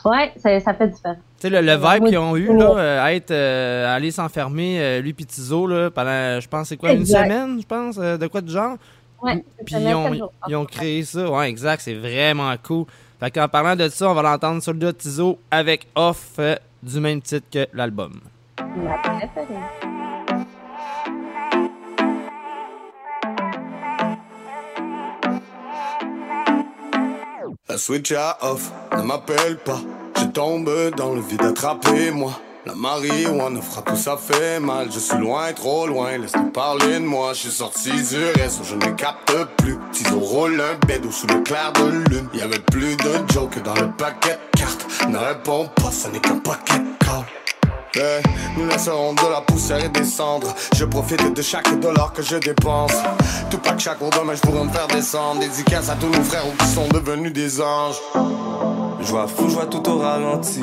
[0.05, 1.15] Ouais, ça, ça fait différent.
[1.39, 5.01] Tu sais, le, le vibe qu'ils ont eu, là, euh, être, euh, aller s'enfermer, euh,
[5.01, 8.27] lui pis Tizo, là, pendant, je pense, c'est quoi, une semaine, je pense, euh, de
[8.27, 8.77] quoi de genre?
[9.21, 10.33] Ouais, Puis ils ont, jours.
[10.47, 11.29] ils ont créé ça.
[11.29, 12.85] Ouais, exact, c'est vraiment cool.
[13.19, 16.39] Fait qu'en parlant de ça, on va l'entendre sur le Tizo avec Off
[16.81, 18.19] du même titre que l'album.
[18.55, 19.59] Préférée.
[27.71, 29.79] La switch à off, ne m'appelle pas.
[30.19, 32.33] Je tombe dans le vide, attrapez-moi.
[32.65, 34.89] La marijuana frappe tout ça fait mal.
[34.91, 37.31] Je suis loin, trop loin, laisse-nous parler de moi.
[37.31, 39.77] Je suis sorti du réseau, je ne capte plus.
[39.93, 42.27] Tiso roule un bédo sous le clair de lune.
[42.33, 44.85] Y avait plus de joke dans le paquet de cartes.
[45.07, 47.23] Ne réponds pas, ça n'est qu'un paquet de call.
[48.57, 50.53] Nous laisserons de la poussière et des cendres.
[50.75, 52.93] Je profite de chaque dollar que je dépense.
[53.49, 55.41] Tout pas que chaque demain je pourrais me faire descendre.
[55.41, 57.99] Dédicace à tous nos frères qui sont devenus des anges.
[59.01, 60.61] Je vois fou, je tout au ralenti.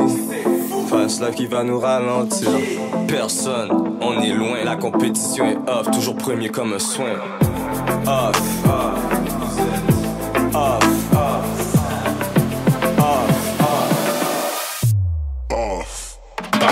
[0.89, 2.49] Fast life qui va nous ralentir.
[3.07, 4.65] Personne, on est loin.
[4.65, 7.13] La compétition est off, toujours premier comme un soin.
[8.07, 8.41] Off,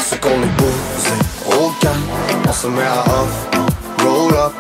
[0.09, 2.01] Parce qu'on est posé au calme,
[2.49, 3.49] on se met à off.
[4.05, 4.53] Roll up,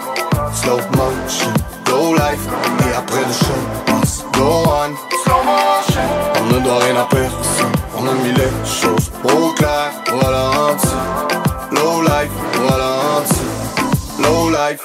[0.53, 1.53] slow motion,
[1.84, 2.40] go life.
[2.80, 4.97] Et après le show, passe, go on.
[5.22, 6.03] Slow motion.
[6.40, 9.92] On ne doit rien à personne, on a mis les choses au clair.
[10.20, 14.80] Voilà un petit low life, voilà un petit low life.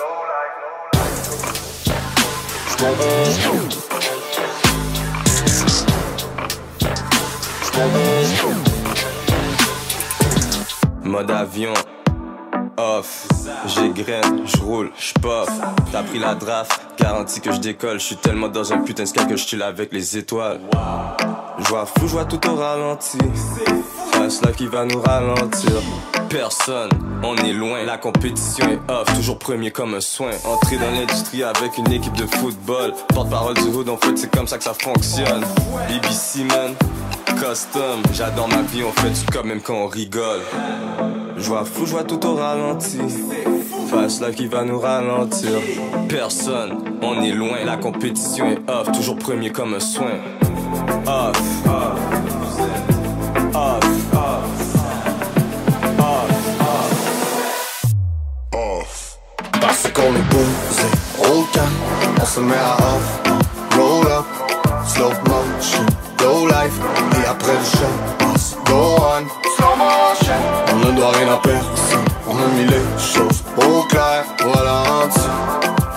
[11.11, 11.73] Mode avion,
[12.77, 13.27] off,
[13.67, 15.49] j'égraine, j'roule, j'pop.
[15.91, 17.99] T'as pris la draft, garantie que je décolle.
[17.99, 20.61] J'suis tellement dans un putain de sky que j'tille avec les étoiles.
[21.59, 23.17] J'vois fou, j'vois tout au ralenti.
[24.13, 25.81] Fast life qui va nous ralentir.
[26.29, 26.91] Personne,
[27.23, 27.83] on est loin.
[27.83, 30.31] La compétition est off, toujours premier comme un soin.
[30.45, 32.93] Entrer dans l'industrie avec une équipe de football.
[33.13, 35.43] Porte-parole du hood, en fait, c'est comme ça que ça fonctionne.
[35.89, 36.73] BBC, man,
[37.41, 38.03] custom.
[38.13, 40.41] J'adore ma vie, on fait du cop même quand on rigole.
[41.37, 42.99] J'vois fou, j'vois tout au ralenti.
[43.89, 45.59] Fast life qui va nous ralentir.
[46.07, 47.57] Personne, on est loin.
[47.65, 50.11] La compétition est off, toujours premier comme un soin.
[51.07, 51.99] Off, off,
[53.55, 53.85] off,
[58.53, 59.17] off.
[59.59, 60.87] Parce qu'on est posé
[61.19, 61.71] au calme,
[62.21, 63.21] on se met à off.
[63.75, 64.25] Roll up,
[64.85, 65.85] slow motion,
[66.17, 67.10] go life.
[68.73, 69.25] On.
[70.77, 74.23] Ne doit rien à personne, on a mis les choses au clair.
[74.41, 74.83] Voilà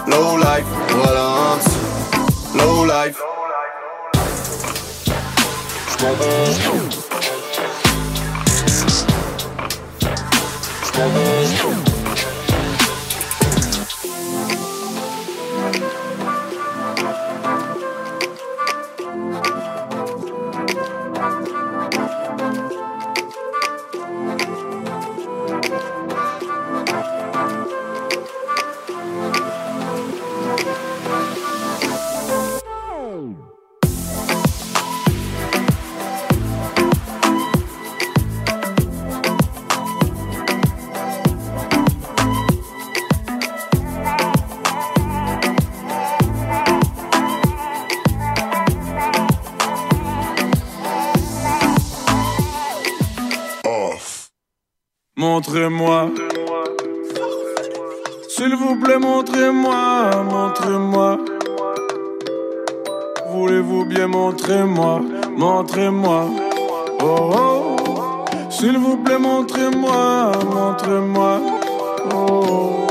[0.09, 1.57] low life, voilà
[2.55, 3.18] low life.
[55.35, 56.11] Montre-moi
[58.28, 61.18] S'il vous plaît, montrez-moi, montrez-moi.
[63.32, 65.01] Voulez-vous bien montrez-moi,
[65.37, 66.26] montrez-moi.
[67.03, 67.76] Oh oh.
[68.49, 71.41] S'il vous plaît, montrez-moi, montrez-moi.
[72.14, 72.87] Oh.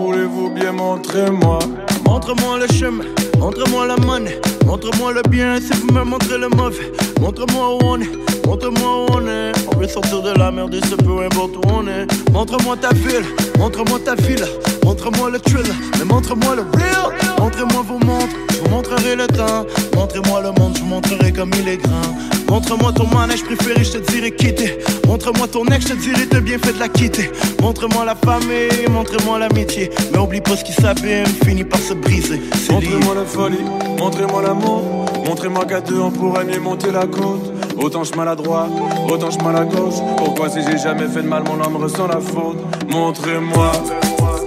[0.00, 1.60] Voulez-vous bien montrez-moi.
[2.04, 3.04] Montre-moi le chemin,
[3.38, 6.90] montre-moi la monnaie, montre-moi le bien si vous me montrez le mauvais.
[7.20, 9.52] Montre-moi où on est, montre-moi où on est.
[9.70, 12.06] On veut sortir de la merde et ce peu importe où on est.
[12.32, 13.26] Montre-moi ta ville,
[13.58, 14.44] montre-moi ta ville,
[14.84, 17.12] montre-moi le thrill, mais montre-moi le real.
[17.38, 19.66] Montrez-moi vos montres, je vous montrerai le temps.
[19.94, 22.16] Montrez-moi le monde, je vous montrerai comme il est grand.
[22.48, 24.78] Montre-moi ton manège préféré, je te dirai quitter.
[25.06, 27.30] Montre-moi ton ex, je te dirai de bien fait de la quitter.
[27.60, 29.90] Montre-moi la famille, montre-moi l'amitié.
[30.12, 32.40] Mais oublie pas ce qui s'abîme, finit par se briser.
[32.70, 33.64] Montrez-moi la folie,
[33.98, 35.04] montrez-moi l'amour.
[35.26, 37.57] Montrez-moi qu'à deux on pourrait mieux monter la côte.
[37.80, 38.66] Autant je maladroit,
[39.08, 39.94] autant je mal à gauche.
[40.16, 42.58] Pourquoi si j'ai jamais fait de mal, mon âme ressent la faute?
[42.88, 43.72] Montrez-moi.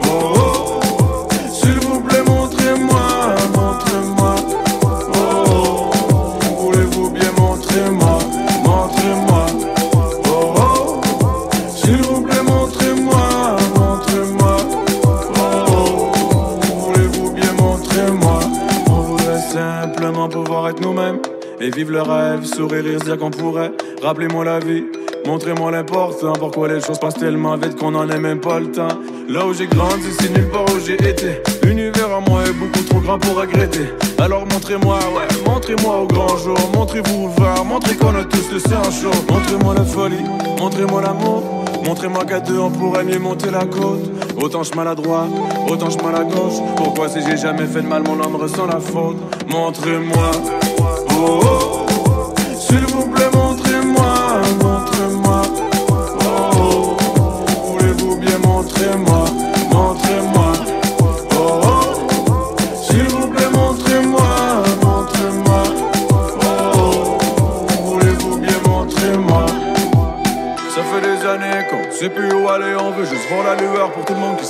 [0.04, 0.51] Oh, oh.
[21.62, 23.72] Et vivre le rêve, sourire dire qu'on pourrait.
[24.01, 24.84] Rappelez-moi la vie.
[25.26, 28.88] Montrez-moi l'important, pourquoi les choses passent tellement vite qu'on en a même pas le temps.
[29.30, 31.41] Là où j'ai grandi, c'est nulle part où j'ai été.
[31.64, 33.86] L'univers à moi est beaucoup trop grand pour regretter.
[34.18, 36.57] Alors montrez-moi, ouais, montrez-moi au grand jour.
[36.74, 39.12] Montrez-vous ouvert, montrez qu'on a tous le sang chaud.
[39.30, 40.24] Montrez-moi la folie,
[40.57, 41.66] montrez-moi l'amour.
[41.86, 44.09] Montrez-moi qu'à deux on pourrait mieux monter la côte.
[44.41, 45.28] Autant je maladroit,
[45.68, 46.59] autant je mal à gauche.
[46.76, 49.18] Pourquoi si j'ai jamais fait de mal, mon âme ressent la faute.
[49.47, 50.32] Montrez-moi,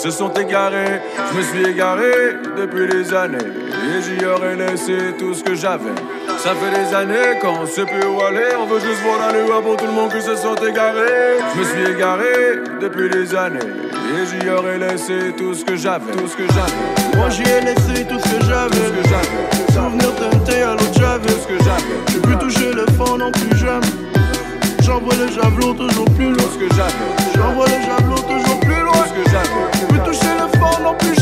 [0.02, 1.00] se sont égarés.
[1.32, 2.12] Je me suis égaré
[2.58, 6.21] depuis des années et j'y aurais laissé tout ce que j'avais.
[6.44, 9.62] Ça fait des années qu'on sait plus où aller, on veut juste voir la lueur
[9.62, 11.38] pour tout le monde qui se sont égarés.
[11.54, 16.12] Je me suis égaré depuis des années et j'y aurais laissé tout ce que j'avais,
[16.14, 17.16] tout ce que j'avais.
[17.16, 18.70] Moi j'y ai laissé tout ce que j'avais.
[18.72, 19.72] Tout ce que j'avais.
[19.72, 21.28] Souvenir teinté à l'autre j'avais.
[21.28, 21.98] Tout ce que j'avais.
[22.12, 23.86] J'ai plus touché le fond non plus jamais.
[24.82, 26.38] J'envoie le javelot toujours plus loin.
[26.38, 27.36] Tout ce que j'avais.
[27.36, 28.93] J'envoie le javelot toujours plus loin.
[28.93, 29.80] Tout ce que j'avais.
[29.80, 31.21] J'ai plus touché le fond non plus jamais.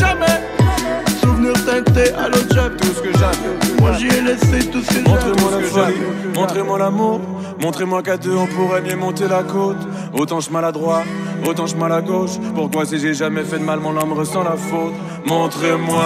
[1.79, 2.75] À l'autre j'avais.
[2.75, 3.79] Tout ce que j'avais.
[3.79, 5.09] Moi j'y ai laissé tout ce que j'avais.
[5.09, 5.95] Montrez-moi la folie,
[6.35, 7.21] montrez-moi l'amour.
[7.61, 9.77] Montrez-moi qu'à deux on pourrait mieux monter la côte.
[10.13, 11.03] Autant je maladroit,
[11.45, 12.31] autant je mal à gauche.
[12.53, 14.93] Pourquoi si j'ai jamais fait de mal, mon âme ressent la faute?
[15.25, 16.03] Montrez-moi,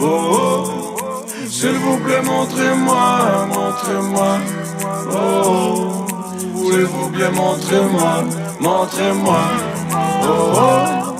[0.00, 0.96] oh oh.
[1.48, 4.38] S'il vous plaît, montrez-moi, montrez-moi.
[5.10, 6.06] Oh oh.
[6.54, 8.24] Voulez-vous bien montrez-moi,
[8.60, 9.40] montrez-moi.
[10.22, 11.13] Oh oh.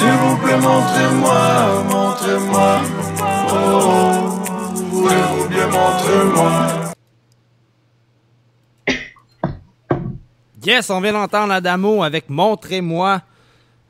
[0.00, 2.80] S'il vous plaît, montrez-moi, montrez-moi.
[3.52, 4.40] Oh.
[4.92, 6.92] Voulez-vous bien montrez-moi.
[10.64, 13.20] Yes, on vient d'entendre Adamo avec Montrez-moi.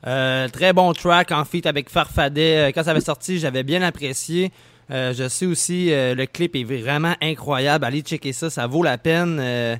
[0.05, 2.57] Euh, très bon track en feat avec Farfadet.
[2.57, 4.51] Euh, Quand ça avait sorti, j'avais bien apprécié.
[4.91, 7.85] Euh, je sais aussi, le clip est vraiment incroyable.
[7.85, 9.79] Allez checker ça, ça vaut la peine.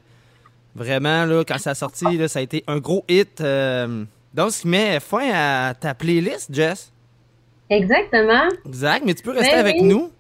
[0.76, 3.44] Vraiment, là, quand ça a sorti, ça a été un gros hit.
[4.34, 6.92] Donc, ce qui met fin à ta playlist, Jess.
[7.70, 8.48] Exactement.
[8.66, 9.84] Exact, mais tu peux rester Ben avec oui.
[9.88, 10.12] nous.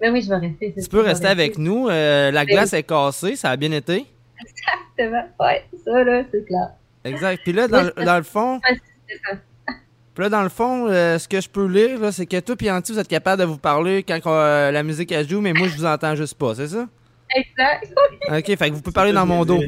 [0.00, 0.74] Ben oui, je vais rester.
[0.80, 1.88] Tu peux rester avec nous.
[1.88, 2.78] Euh, la Ben glace oui.
[2.78, 4.06] est cassée, ça a bien été.
[4.40, 5.24] Exactement.
[5.40, 6.68] Ouais, ça, là, c'est clair.
[7.04, 7.40] Exact.
[7.42, 8.60] Puis là, dans, le- dans le fond.
[10.14, 12.70] Puis là, dans le fond, euh, ce que je peux lire, c'est que toi et
[12.72, 15.68] Anti, vous êtes capable de vous parler quand euh, la musique elle joue, mais moi,
[15.68, 16.86] je vous entends juste pas, c'est ça?
[17.36, 17.94] Exact.
[18.30, 19.62] Ok, fait que vous pouvez parler dans mon dos.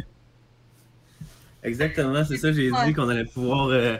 [1.62, 2.86] Exactement, c'est ça, j'ai Ouais.
[2.86, 3.96] dit qu'on allait pouvoir euh,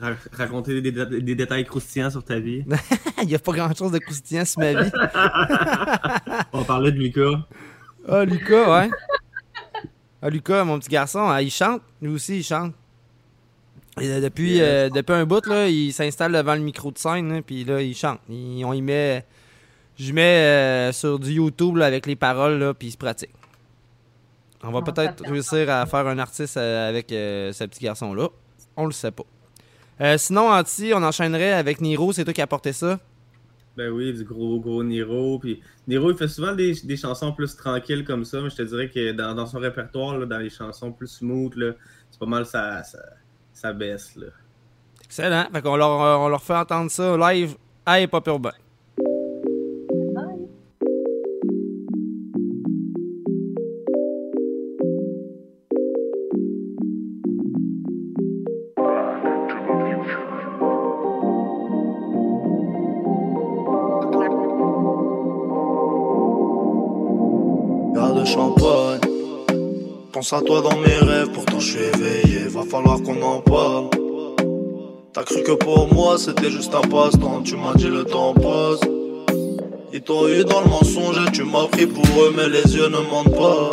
[0.00, 2.64] ra- raconter des, dé- des détails croustillants sur ta vie.
[3.22, 4.90] Il n'y a pas grand-chose de croustillant sur ma vie.
[6.52, 7.46] On parlait de Lucas.
[8.08, 8.90] Ah, Lucas, ouais.
[10.22, 11.82] Ah, Lucas, mon petit garçon, ah, il chante.
[12.00, 12.74] Lui aussi, il chante.
[14.00, 17.32] Et, euh, depuis, euh, depuis un bout, là, il s'installe devant le micro de scène,
[17.32, 18.20] là, puis là, il chante.
[18.28, 19.24] Il- on y met...
[19.98, 23.30] Je mets euh, sur du YouTube là, avec les paroles, là, puis il se pratique.
[24.62, 28.28] On va peut-être réussir à faire un artiste euh, avec euh, ce petit garçon-là.
[28.76, 29.24] On le sait pas.
[30.00, 32.12] Euh, sinon, Anti, on enchaînerait avec Niro.
[32.12, 32.98] C'est toi qui as apporté ça?
[33.76, 35.38] Ben oui, du gros, gros Niro.
[35.38, 38.62] Puis Niro, il fait souvent des, des chansons plus tranquilles comme ça, mais je te
[38.62, 41.72] dirais que dans, dans son répertoire, là, dans les chansons plus smooth, là,
[42.10, 42.98] c'est pas mal ça, ça,
[43.52, 44.16] ça baisse.
[44.16, 44.26] Là.
[45.04, 45.46] Excellent.
[45.52, 47.56] Fait qu'on leur, on leur fait entendre ça live
[47.86, 48.52] à Hip Hop Urbain.
[70.20, 72.40] Pense à toi dans mes rêves, pourtant je suis éveillé.
[72.48, 73.88] Va falloir qu'on en parle.
[75.14, 77.40] T'as cru que pour moi c'était juste un passe-temps.
[77.42, 78.80] Tu m'as dit le temps passe.
[79.94, 82.88] Ils t'ont eu dans le mensonge et tu m'as pris pour eux, mais les yeux
[82.88, 83.70] ne mentent pas.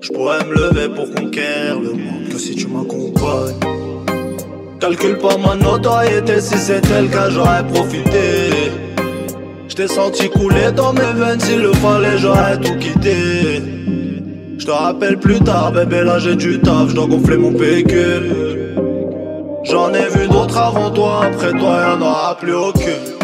[0.00, 3.60] Je pourrais me lever pour conquérir le monde que si tu m'accompagnes.
[4.80, 8.72] Calcule pas ma notoriété, si c'était le cas, j'aurais profité.
[9.68, 13.79] Je t'ai senti couler dans mes veines, s'il le fallait, j'aurais tout quitté.
[14.70, 18.76] Te rappelle plus tard, bébé, là j'ai du taf, je dois gonfler mon pécule.
[19.64, 23.18] J'en ai vu d'autres avant toi, après toi, y'en aura plus aucune.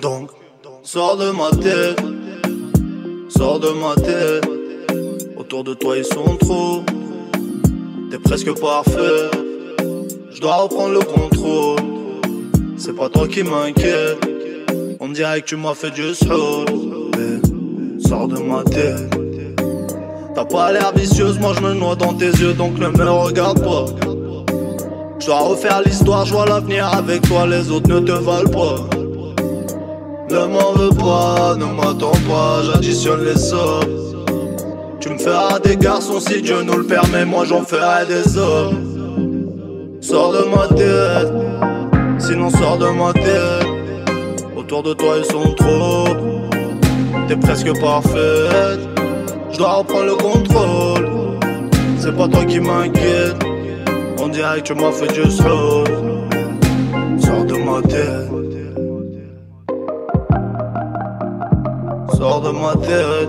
[0.00, 0.30] Donc,
[0.84, 2.00] sors de ma tête,
[3.28, 4.48] sors de ma tête.
[5.36, 6.84] Autour de toi, ils sont trop.
[8.08, 9.28] T'es presque parfait.
[10.30, 11.80] Je dois reprendre le contrôle.
[12.76, 14.24] C'est pas toi qui m'inquiète.
[15.00, 16.02] On dirait que tu m'as fait du.
[16.12, 19.31] Eh, Sors de ma tête.
[20.34, 23.62] T'as pas l'air vicieuse, moi je me noie dans tes yeux, donc ne me regarde
[23.62, 23.84] pas.
[25.18, 28.76] Je dois refaire l'histoire, je l'avenir avec toi, les autres ne te valent pas.
[30.30, 33.84] Ne m'en veux pas, ne m'attends pas, j'additionne les sommes.
[35.00, 39.98] Tu me feras des garçons si Dieu nous le permet, moi j'en ferai des hommes.
[40.00, 41.30] Sors de ma tête,
[42.18, 43.66] sinon sors de ma tête.
[44.56, 46.08] Autour de toi ils sont trop,
[47.28, 48.91] t'es presque parfaite.
[49.52, 51.38] Je dois reprendre le contrôle,
[51.98, 53.36] c'est pas toi qui m'inquiète.
[54.18, 55.84] On dirait que tu m'as fait du slow.
[57.18, 58.30] Sors de ma tête.
[62.16, 63.28] Sors de ma tête.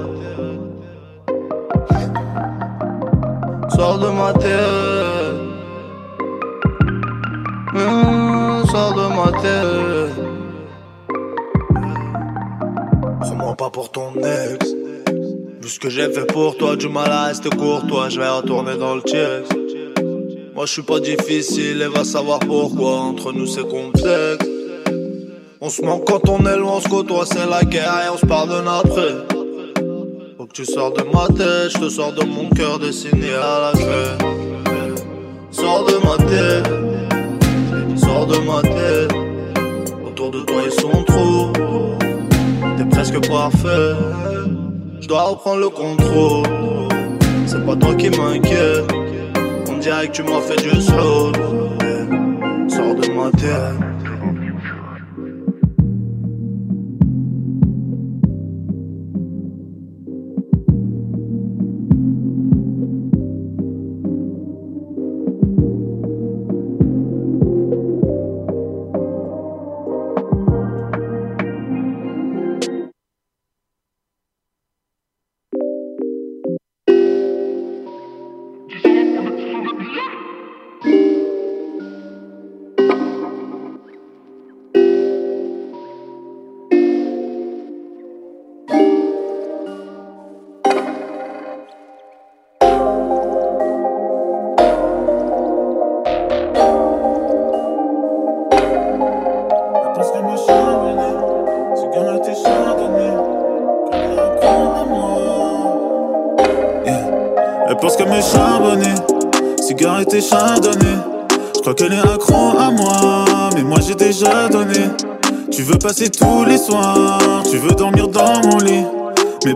[3.76, 5.34] Sors de ma tête.
[7.74, 10.16] Mmh, sors de ma tête.
[13.20, 14.83] Prends-moi pas pour ton ex.
[15.64, 18.76] Vu ce que j'ai fait pour toi, du mal à rester courtois, je vais retourner
[18.76, 19.48] dans le checks.
[20.54, 24.46] Moi je suis pas difficile et va savoir pourquoi entre nous c'est complexe.
[25.62, 28.18] On se manque quand on est loin, on se côtoie, c'est la guerre et on
[28.18, 29.16] se pardonne après.
[30.38, 33.72] Faut que tu sors de ma tête, je te sors de mon cœur dessiné à
[33.72, 34.18] la craie.
[35.50, 39.14] Sors de ma tête, sors de ma tête.
[40.06, 41.54] Autour de toi ils sont trop,
[42.76, 44.33] t'es presque parfait.
[45.04, 46.48] Je dois reprendre le contrôle,
[47.46, 48.90] c'est pas toi qui m'inquiète.
[49.70, 51.34] On dirait que tu m'as fait du slow.
[52.70, 53.93] Sors de ma tête.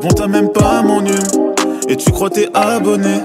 [0.07, 1.53] Bon, t'as même pas mon hume,
[1.89, 3.15] et tu crois t'es abonné.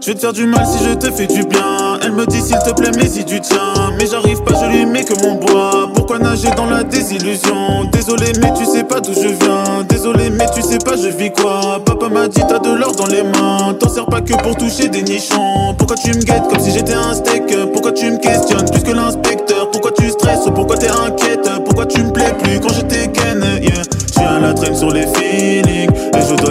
[0.00, 2.00] Je vais te faire du mal si je te fais du bien.
[2.02, 3.74] Elle me dit s'il te plaît, mais si du tien.
[3.96, 5.88] Mais j'arrive pas, je lui mets que mon bois.
[5.94, 7.84] Pourquoi nager dans la désillusion?
[7.92, 9.84] Désolé, mais tu sais pas d'où je viens.
[9.88, 11.80] Désolé, mais tu sais pas, je vis quoi?
[11.84, 13.74] Papa m'a dit t'as de l'or dans les mains.
[13.78, 15.76] T'en sers pas que pour toucher des nichons.
[15.78, 17.44] Pourquoi tu me guettes comme si j'étais un steak?
[17.72, 19.70] Pourquoi tu me questionnes plus que l'inspecteur?
[19.70, 20.48] Pourquoi tu stresses?
[20.52, 21.48] Pourquoi t'es inquiète?
[21.64, 23.82] Pourquoi tu me plais plus quand j'étais ken yeah.
[24.08, 25.79] Je suis la traîne sur les je dois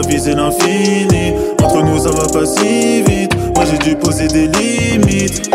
[0.10, 1.34] viser l'infini.
[1.64, 3.36] Entre nous ça va pas si vite.
[3.56, 5.50] Moi j'ai dû poser des limites.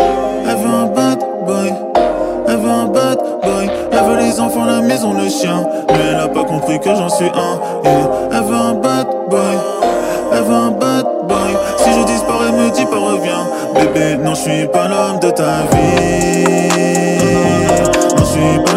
[0.47, 1.73] Elle veut un bad boy.
[2.47, 3.69] Elle veut un bad boy.
[3.91, 5.67] Elle veut les enfants, la maison, le chien.
[5.89, 7.59] Mais elle a pas compris que j'en suis un.
[7.83, 8.09] Yeah.
[8.31, 9.57] Elle veut un bad boy.
[10.31, 11.51] Elle veut un bad boy.
[11.77, 13.47] Si je disparais me dis pas reviens.
[13.75, 16.45] Bébé non je suis pas l'homme de ta vie.
[18.25, 18.74] Suis pas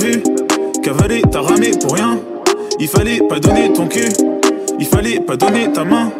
[0.00, 0.22] vu.
[1.30, 2.18] T'as ramé pour rien.
[2.78, 4.08] Il fallait pas donner ton cul.
[4.78, 6.10] Il fallait pas donner ta main.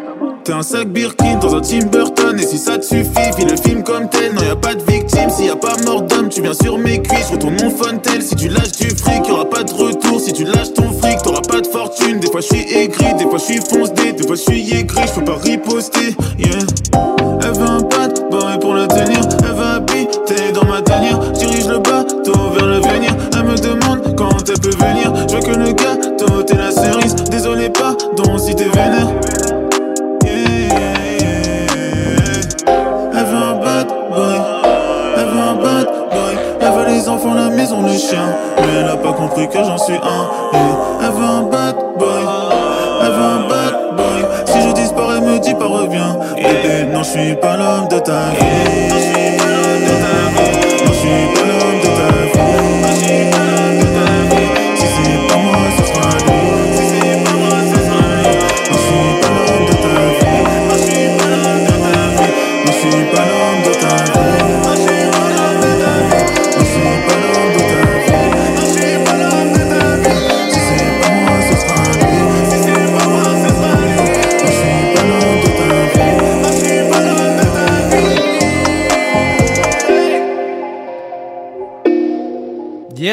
[0.43, 2.39] T'es un sac Birkin dans un Tim Burton.
[2.39, 4.33] Et si ça te suffit, vis le film comme tel.
[4.33, 5.29] Non, y a pas de victime.
[5.29, 7.29] S'il y a pas mort d'homme, tu viens sur mes cuisses.
[7.31, 8.21] Retourne mon fontel.
[8.21, 10.19] Si tu lâches du fric, y aura pas de retour.
[10.19, 12.19] Si tu lâches ton fric, t'auras pas de fortune.
[12.19, 15.01] Des fois je suis aigri, des fois je suis foncé, des fois je suis aigri.
[15.07, 16.15] Je peux pas riposter.
[16.37, 16.80] Yeah.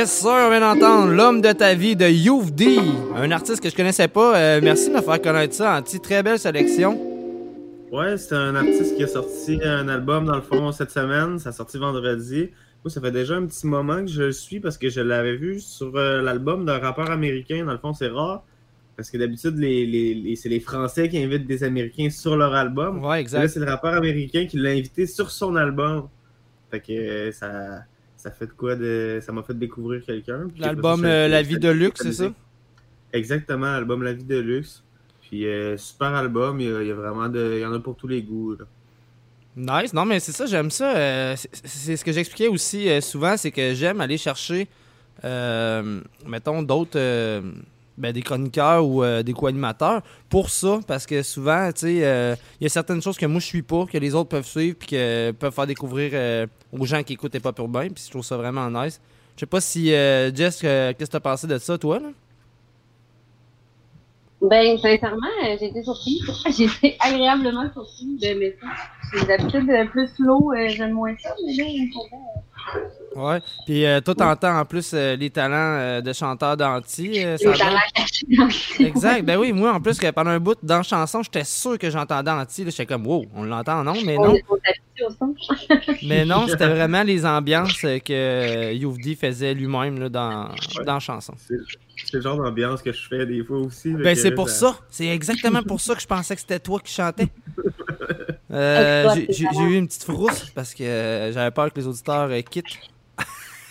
[0.08, 2.78] Yes, sir, on vient d'entendre L'homme de ta vie de Youth D,
[3.14, 4.38] un artiste que je connaissais pas.
[4.38, 6.00] Euh, merci de me faire connaître ça, Anti.
[6.00, 6.98] Très belle sélection.
[7.92, 11.38] Ouais, c'est un artiste qui a sorti un album dans le fond cette semaine.
[11.38, 12.48] Ça a sorti vendredi.
[12.82, 15.36] Moi, ça fait déjà un petit moment que je le suis parce que je l'avais
[15.36, 17.66] vu sur euh, l'album d'un rappeur américain.
[17.66, 18.44] Dans le fond, c'est rare.
[18.96, 22.54] Parce que d'habitude, les, les- les- c'est les Français qui invitent des Américains sur leur
[22.54, 23.04] album.
[23.04, 23.40] Ouais, exact.
[23.40, 26.08] Et Là, c'est le rappeur américain qui l'a invité sur son album.
[26.70, 27.80] Fait que euh, ça,
[28.18, 29.20] ça fait de quoi de.
[29.22, 30.48] Ça m'a fait découvrir quelqu'un.
[30.58, 32.30] L'album euh, La vie de luxe, c'est ça?
[33.14, 34.82] Exactement, l'album La vie de luxe.
[35.22, 37.54] Puis euh, super album, il y, a, il y a vraiment de.
[37.56, 38.54] Il y en a pour tous les goûts.
[38.58, 38.66] là.
[39.82, 40.94] Nice, non mais c'est ça, j'aime ça.
[40.96, 44.68] euh, c'est- ce que j'expliquais aussi euh, souvent, c'est que j'aime aller chercher,
[45.24, 46.98] mettons, d'autres,
[47.98, 52.34] ben, des chroniqueurs ou euh, des co-animateurs pour ça, parce que souvent, tu sais, euh,
[52.60, 54.76] il y a certaines choses que moi je suis pas, que les autres peuvent suivre,
[54.78, 58.10] puis que peuvent faire découvrir euh, aux gens qui écoutent les pop urbains, puis je
[58.10, 59.00] trouve ça vraiment nice.
[59.36, 62.08] Je sais pas si, euh, Jess, euh, qu'est-ce que t'as pensé de ça, toi, là?
[64.40, 66.22] Ben, sincèrement, euh, j'ai été surprise.
[66.56, 68.68] J'ai été agréablement surprise de mes ça.
[69.12, 72.40] J'ai d'habitude euh, plus slow, euh, j'aime moins ça, mais là, pour euh,
[73.16, 73.40] Ouais.
[73.66, 77.24] Puis euh, toi, t'entends en plus euh, les talents euh, de chanteur d'anti.
[77.24, 79.24] euh, les talents Exact.
[79.24, 81.90] Ben oui, moi, en plus, que pendant un bout dans la chanson, j'étais sûr que
[81.90, 82.64] j'entendais Anti.
[82.64, 82.70] là.
[82.70, 83.94] J'étais comme, wow, on l'entend, non?
[84.04, 84.38] Mais On non.
[86.02, 90.48] Mais non, c'était vraiment les ambiances que Youvdi faisait lui-même là, dans,
[90.84, 91.34] dans la chanson.
[91.38, 93.92] C'est le genre d'ambiance que je fais des fois aussi.
[93.94, 94.76] Ben c'est pour ça.
[94.90, 97.28] C'est exactement pour ça que je pensais que c'était toi qui chantais.
[98.50, 102.40] Euh, j'ai- eu une petite frousse parce que euh, j'avais peur que les auditeurs euh,
[102.40, 102.64] quittent.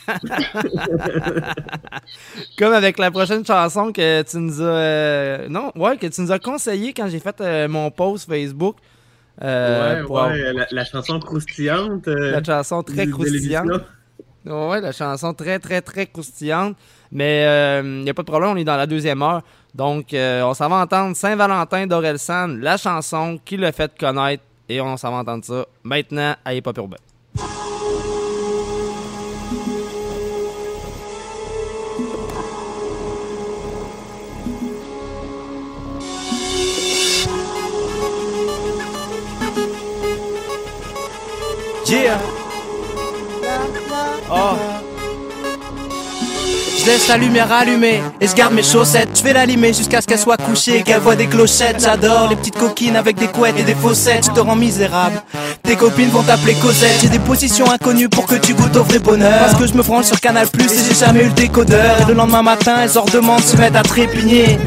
[2.57, 4.65] Comme avec la prochaine chanson que tu nous as.
[4.65, 8.77] euh, non, ouais, que tu nous as conseillé quand j'ai fait euh, mon post Facebook.
[9.43, 12.07] euh, ouais, pour ouais, la, la chanson croustillante.
[12.07, 13.67] euh, La chanson très du- croustillante.
[14.45, 16.77] Ouais, la chanson très, très, très croustillante.
[17.11, 17.41] Mais
[17.83, 19.41] il n'y a pas de problème, on est dans la deuxième heure.
[19.75, 24.43] Donc, euh, on s'en va entendre Saint-Valentin d'Orelsan, la chanson qui l'a fait connaître.
[24.69, 26.97] Et on s'en va entendre ça maintenant à Hip Hop Urbain.
[41.89, 42.19] Yeah.
[44.29, 44.96] Oh.
[46.87, 49.09] Laisse la lumière allumée et je garde mes chaussettes.
[49.13, 51.81] Je vais l'allumer jusqu'à ce qu'elle soit couchée, qu'elle voit des clochettes.
[51.81, 54.25] J'adore les petites coquines avec des couettes et des faussettes.
[54.27, 55.21] Je te rends misérable.
[55.67, 56.97] Tes copines vont t'appeler Cosette.
[57.01, 59.37] J'ai des positions inconnues pour que tu goûtes au vrai bonheur.
[59.39, 61.99] Parce que je me branle sur Canal Plus et j'ai jamais eu le décodeur.
[62.01, 64.57] Et le lendemain matin, elles ordemandent se mettre à trépigner.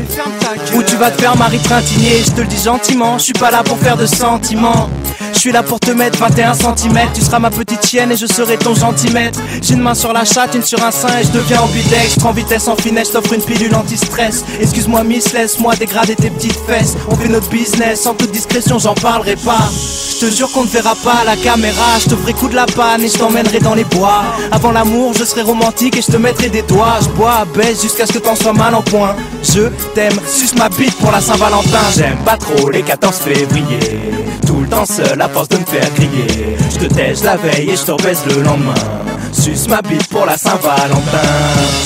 [0.75, 2.23] Où tu vas te faire Marie Trintigner.
[2.27, 4.91] Je te le dis gentiment, je suis pas là pour faire de sentiments.
[5.33, 6.99] Je suis là pour te mettre 21 cm.
[7.15, 9.41] Tu seras ma petite chienne et je serai ton gentilmètre.
[9.63, 12.15] J'ai une main sur la chatte, une sur un sein et je deviens ambidex.
[12.17, 14.45] Je prends vitesse en finesse, t'offre une pilule anti-stress.
[14.61, 16.95] Excuse-moi, miss, laisse-moi dégrader tes petites fesses.
[17.09, 19.67] On fait notre business, sans toute discrétion, j'en parlerai pas.
[20.11, 21.99] Je te jure qu'on ne verra pas la caméra.
[22.03, 24.23] Je te ferai coup de la panne et je t'emmènerai dans les bois.
[24.51, 26.99] Avant l'amour, je serai romantique et je te mettrai des doigts.
[27.03, 29.15] Je bois, baisse jusqu'à ce que t'en sois mal en point.
[29.43, 31.79] Je t'aime, suce ma bite pour la Saint-Valentin.
[31.97, 34.01] J'aime pas trop les 14 février
[34.47, 37.71] Tout le temps seul à force de me faire griller Je te tèche la veille
[37.71, 38.75] et je te rebaisse le lendemain
[39.32, 41.28] Suce ma bite pour la Saint-Valentin.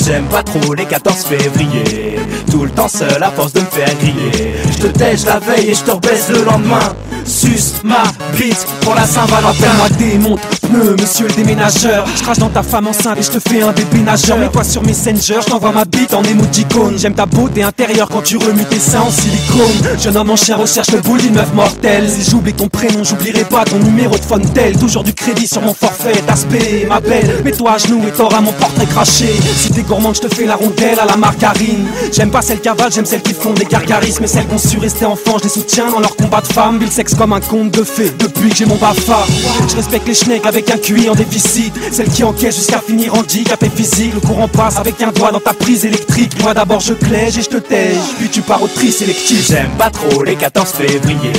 [0.03, 2.19] J'aime pas trop les 14 février.
[2.51, 4.55] Tout le temps seul à force de me faire griller.
[4.71, 6.95] Je te tèche la veille et je te rebaisse le lendemain.
[7.25, 8.03] Suce ma
[8.37, 9.73] bite pour la Saint-Valentin.
[9.77, 12.05] Moi démonte, pneu, monsieur le déménageur.
[12.15, 14.37] Je crache dans ta femme enceinte et je te fais un bébé nageur.
[14.37, 16.97] Mets-toi sur Messenger, je t'envoie ma bite en émoticône.
[16.97, 19.97] J'aime ta beauté intérieure quand tu remues tes seins en silicone.
[19.99, 22.09] Jeune homme en chien recherche le boule d'une meuf mortelle.
[22.09, 25.73] Si j'oublie ton prénom, j'oublierai pas ton numéro de Fontel Toujours du crédit sur mon
[25.73, 29.27] forfait, d'aspect, ma belle Mets-toi à genoux et t'auras mon portrait craché.
[29.57, 31.87] Si t'es gourmande, je te fais la rondelle à la margarine.
[32.11, 34.19] J'aime pas celles qui avalent, j'aime celles qui font des gargarismes.
[34.21, 36.79] Mais celles qui ont su rester enfants, je les soutiens dans leur combat de femmes.
[36.79, 38.11] Ville sexe comme un conte de fées.
[38.17, 39.27] Depuis que j'ai mon bafard
[39.67, 41.73] Je respecte les schnecks avec un QI en déficit.
[41.91, 44.13] Celles qui encaissent jusqu'à finir handicapé physique.
[44.13, 46.31] Le courant passe avec un doigt dans ta prise électrique.
[46.41, 49.47] Moi d'abord je clège et je te tège Puis tu pars au tri sélectif.
[49.47, 51.33] J'aime pas trop les 14 février.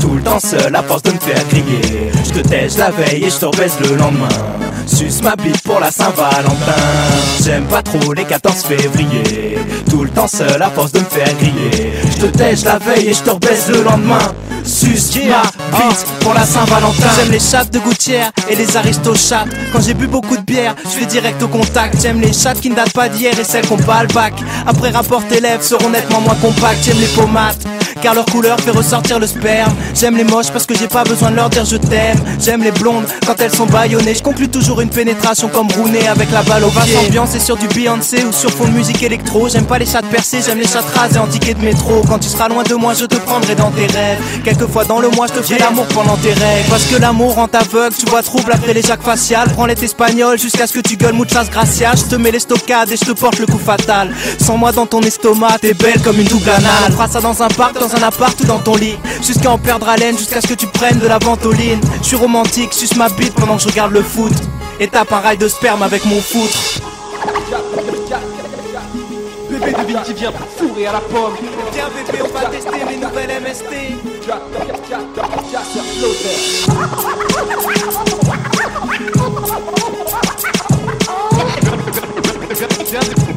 [0.00, 2.10] Tout le temps seul à force de me faire griller.
[2.24, 4.28] Je te tèche la veille et je te le lendemain
[5.26, 6.54] ma bite pour la Saint-Valentin
[7.42, 9.58] J'aime pas trop les 14 février
[9.90, 13.08] Tout le temps seul à force de me faire griller Je te tèche la veille
[13.08, 14.34] et je te rebaisse le lendemain
[14.64, 19.48] Suce ma bite pour la Saint-Valentin J'aime les chattes de gouttière et les aristochattes.
[19.72, 22.00] Quand j'ai bu beaucoup de bière, je vais direct au contact.
[22.02, 24.34] J'aime les chattes qui ne datent pas d'hier et celles qu'on pas le bac.
[24.66, 26.84] Après rapport tes lèvres seront nettement moins compactes.
[26.84, 27.56] J'aime les pommades.
[28.02, 29.72] Car leur couleur fait ressortir le sperme.
[29.94, 32.18] J'aime les moches parce que j'ai pas besoin de leur dire je t'aime.
[32.40, 34.14] J'aime les blondes quand elles sont baïonnées.
[34.14, 35.15] Je conclue toujours une pénétration
[35.52, 36.96] comme Rooney avec la balle au pied.
[36.96, 39.48] ambiance et sur du Beyoncé ou sur fond de musique électro.
[39.48, 42.02] J'aime pas les chattes percées, j'aime les chattes rasées en ticket de métro.
[42.08, 44.18] Quand tu seras loin de moi, je te prendrai dans tes rêves.
[44.44, 46.68] Quelquefois dans le mois, je te ferai l'amour pendant tes règles.
[46.70, 49.50] Parce que l'amour rend aveugle, tu vois trouble après les jacques faciales.
[49.52, 51.92] Prends l'être espagnol jusqu'à ce que tu gueules muchas gracias.
[51.96, 54.14] Je te mets les stockades et je te porte le coup fatal.
[54.40, 56.70] Sans moi dans ton estomac, t'es belle comme une double anale.
[56.88, 58.96] On fera ça dans un parc, dans un appart ou dans ton lit.
[59.26, 61.80] Jusqu'à en perdre haleine, jusqu'à ce que tu prennes de la ventoline.
[62.00, 64.32] Je suis romantique, suce ma bite pendant que je regarde le foot.
[64.78, 66.80] Et tape rail de sperme avec mon foutre.
[69.48, 71.34] Bébé de vie qui vient fourrer à la pomme
[71.72, 73.96] Viens bébé, on va tester mes nouvelles MST.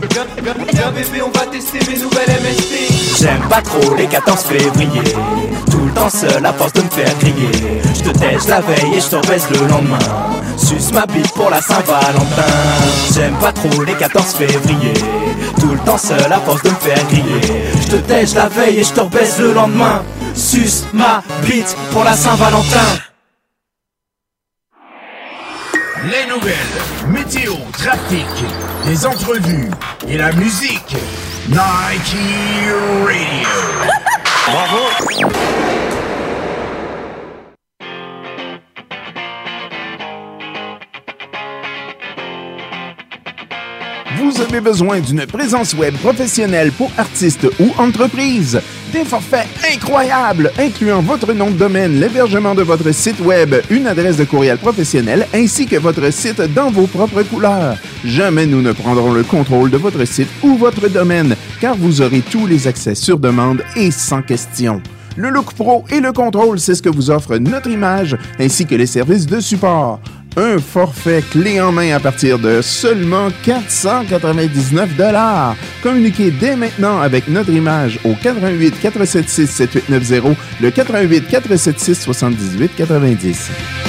[0.10, 2.30] Bébé, on va tester mes nouvelles.
[3.20, 5.14] J'aime pas trop les 14 février
[5.70, 8.96] Tout le temps seul à force de me faire griller Je te tèche la veille
[8.96, 10.00] et je rebaisse le lendemain
[10.58, 12.54] Suce ma bite pour la Saint-Valentin
[13.14, 14.94] J'aime pas trop les 14 février
[15.60, 18.80] Tout le temps seul à force de me faire griller Je te tèche la veille
[18.80, 20.02] et je rebaisse le lendemain
[20.34, 23.09] Suce ma bite pour la Saint-Valentin
[26.06, 26.56] Les nouvelles,
[27.10, 28.26] météo, trafic,
[28.86, 29.70] les entrevues
[30.08, 30.96] et la musique.
[31.50, 32.16] Nike
[33.06, 33.50] Radio.
[34.48, 35.89] Bravo
[44.30, 48.62] Vous avez besoin d'une présence web professionnelle pour artistes ou entreprises?
[48.94, 54.18] Des forfaits incroyables, incluant votre nom de domaine, l'hébergement de votre site web, une adresse
[54.18, 57.76] de courriel professionnelle ainsi que votre site dans vos propres couleurs.
[58.06, 62.22] Jamais nous ne prendrons le contrôle de votre site ou votre domaine, car vous aurez
[62.22, 64.80] tous les accès sur demande et sans question.
[65.18, 68.76] Le Look Pro et le contrôle, c'est ce que vous offre notre image ainsi que
[68.76, 70.00] les services de support.
[70.40, 75.58] Un forfait clé en main à partir de seulement 499 dollars.
[75.84, 83.89] Communiquez dès maintenant avec notre image au 88 476 7890, le 88 476 78 90.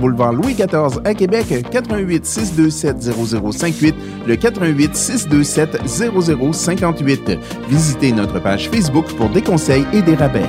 [0.00, 3.94] boulevard Louis XIV à Québec, 88 627 0058,
[4.26, 7.38] le 88 627 0058.
[7.68, 10.48] Visitez notre page Facebook pour des conseils et des rabais.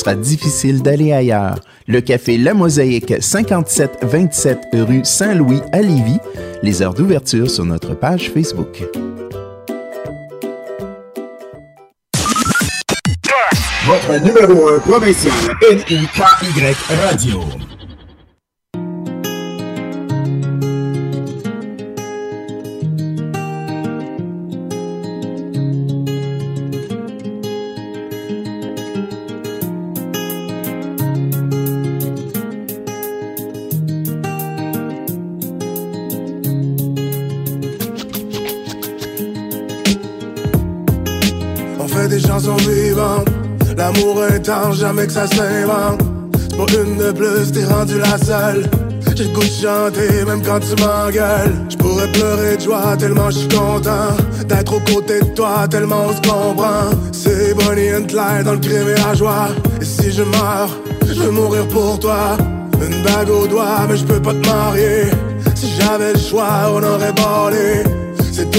[0.01, 1.59] sera difficile d'aller ailleurs.
[1.87, 6.17] Le café La Mosaïque, 5727 rue Saint-Louis à Lévis.
[6.63, 8.83] Les heures d'ouverture sur notre page Facebook.
[13.85, 15.33] Votre numéro 1 provincial
[17.03, 17.41] Radio.
[44.41, 46.01] Intense, jamais que ça s'invente.
[46.33, 48.67] C'est Pour une de plus, t'es rendu la seule.
[49.15, 51.53] J'ai le goût de chanter, même quand tu m'engueules.
[51.69, 56.07] Je pourrais pleurer de joie tellement je suis content d'être aux côtés de toi, tellement
[56.07, 56.89] on se comprend.
[57.11, 59.49] C'est Bonnie and Clyde dans le crime et la joie.
[59.79, 60.71] Et si je meurs,
[61.05, 62.35] je veux mourir pour toi.
[62.81, 65.03] Une bague au doigt, mais je peux pas te marier.
[65.53, 67.83] Si j'avais le choix, on aurait bordé.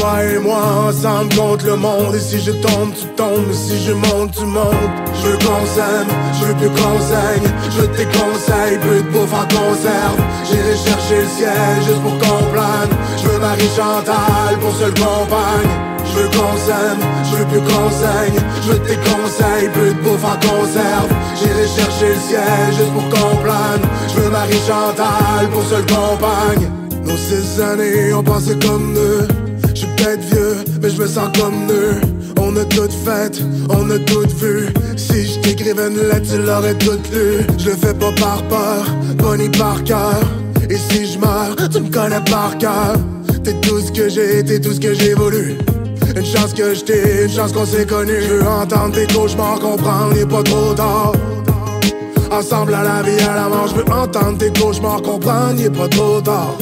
[0.02, 2.16] Toi et moi ensemble contre le monde.
[2.16, 3.52] Et si je tombe, tu tombes.
[3.52, 4.94] Si je monte, tu montes.
[5.14, 6.10] Je veux qu'on s'aime,
[6.40, 7.48] je veux plus qu'on saigne.
[7.70, 10.18] Je tes conseils, plus de bouffe en conserve.
[10.50, 12.90] J'irai chercher le ciel juste pour qu'on plane.
[13.16, 15.70] Je veux Marie Chantal pour seule compagne.
[16.04, 18.38] Je veux qu'on s'aime, je veux plus qu'on saigne.
[18.66, 21.10] Je tes conseils, plus de bouffe en conserve.
[21.38, 23.84] J'irai chercher le ciel juste pour qu'on plane.
[24.08, 26.72] Je veux Marie Chantal pour seule compagne.
[27.04, 29.51] Nos six années ont passé comme deux
[30.06, 32.00] vieux, mais je me sens comme eux.
[32.40, 34.66] On a tout fait, on a tout vu.
[34.96, 37.46] Si je t'écrivais une lettre, tu l'aurais toute lue.
[37.58, 38.84] Je le fais pas par peur,
[39.16, 40.20] Bonnie par cœur.
[40.68, 42.96] Et si je meurs, tu me connais par cœur.
[43.44, 45.58] T'es tout ce que j'ai, t'es tout ce que j'ai voulu.
[46.14, 48.22] Une chance que je une chance qu'on s'est connus.
[48.22, 51.12] Je veux entendre tes cauchemars, comprendre, n'est pas trop tard.
[52.30, 55.88] Ensemble à la vie, à la mort, je veux entendre tes cauchemars, comprendre, n'est pas
[55.88, 56.56] trop tard.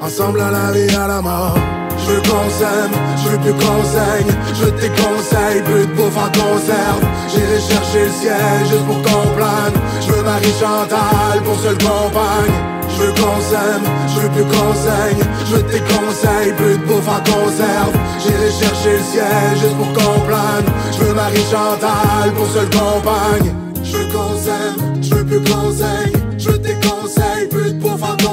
[0.00, 1.54] Ensemble à la vie, à la mort.
[1.98, 2.92] Je veux qu'on s'aime,
[3.24, 7.02] je veux plus qu'on saigne Je tes conseils, plus de bouffe en conserve.
[7.28, 9.74] J'irai chercher le ciel juste pour qu'on plane.
[10.00, 12.54] Je veux Marie Chantal pour seule compagne.
[12.88, 17.08] Je veux qu'on s'aime, je veux plus qu'on saigne Je tes conseils, plus de bouffe
[17.08, 17.94] en conserve.
[18.20, 20.66] J'irai chercher le ciel juste pour qu'on plane.
[20.92, 23.54] Je veux Marie Chantal pour seule compagne.
[23.82, 28.02] Je veux qu'on s'aime, je veux plus qu'on saigne Je tes conseils, plus de bouffe
[28.02, 28.25] conserve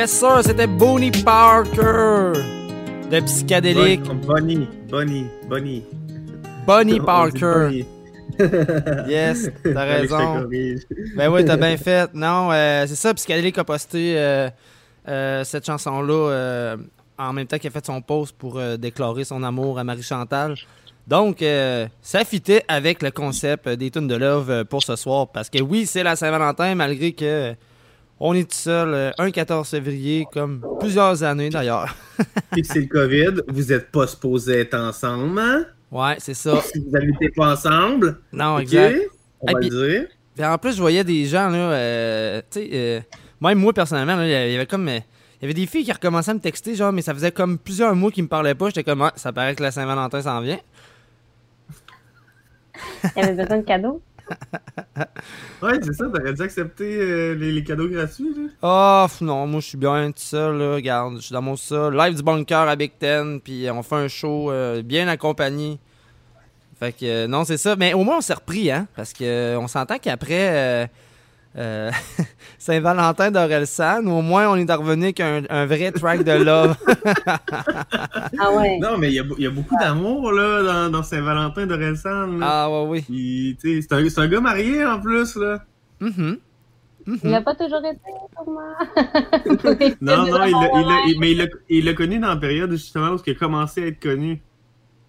[0.00, 2.32] Yes, sir, c'était Bonnie Parker
[3.10, 4.00] de Psychédélique.
[4.26, 5.84] Bonnie, Bonnie, Bonnie.
[6.66, 7.84] Bonnie Parker.
[9.06, 10.48] Yes, t'as raison.
[11.14, 12.14] Ben oui, t'as bien fait.
[12.14, 14.48] Non, euh, c'est ça, Psychédélique a posté euh,
[15.06, 16.76] euh, cette chanson-là
[17.18, 20.54] en même temps qu'il a fait son post pour déclarer son amour à Marie-Chantal.
[21.06, 21.44] Donc,
[22.00, 25.28] ça fitait avec le concept des tunes de love pour ce soir.
[25.28, 27.54] Parce que oui, c'est la Saint-Valentin, malgré que
[28.20, 31.96] on est tout seul euh, un 14 février, comme plusieurs années d'ailleurs.
[32.52, 35.64] Puis c'est le COVID, vous êtes pas supposés être ensemble, hein?
[35.90, 36.60] Ouais, c'est ça.
[36.62, 38.18] Si vous n'habitez pas ensemble.
[38.32, 38.62] Non, ok?
[38.62, 39.00] exact.
[39.40, 40.06] On va le dire.
[40.34, 43.00] Puis en plus, je voyais des gens, là, euh, tu sais, euh,
[43.40, 44.88] même moi personnellement, il y avait comme.
[44.88, 45.00] euh,
[45.40, 47.58] il y avait des filles qui recommençaient à me texter, genre, mais ça faisait comme
[47.58, 48.66] plusieurs mois qu'ils me parlaient pas.
[48.66, 50.60] J'étais comme, ah, ça paraît que la Saint-Valentin s'en vient.
[53.16, 54.02] Il y avait besoin de cadeaux?
[55.62, 59.06] Ouais, c'est ça, t'aurais dû accepter euh, les, cadeaux gratuits, là.
[59.06, 60.74] Pff, non, moi je suis bien tout seul, là.
[60.76, 61.94] Regarde, je suis dans mon sol.
[61.96, 65.78] Live du bunker à Big Ten, puis on fait un show euh, bien accompagné.
[66.78, 67.76] Fait que, euh, non, c'est ça.
[67.76, 68.88] Mais au moins, on s'est repris, hein.
[68.96, 70.88] Parce que euh, on s'entend qu'après
[71.58, 71.90] euh,
[72.58, 76.76] Saint-Valentin d'Orelsan, au moins, on est revenu avec un, un vrai track de love.
[78.42, 78.78] Ah ouais.
[78.78, 81.74] Non, mais il y a, il y a beaucoup d'amour, là, dans, dans Saint-Valentin de
[81.74, 82.40] Relsan.
[82.42, 83.02] Ah, ouais, oui.
[83.02, 85.64] Puis, tu sais, c'est un, c'est un gars marié, en plus, là.
[86.00, 86.38] Mhm.
[87.24, 87.98] Il n'a pas toujours été
[88.36, 88.74] pour moi.
[90.00, 90.44] Non, non,
[91.06, 91.32] il mais
[91.68, 94.40] il l'a- connu dans la période, justement, où il a commencé à être connu.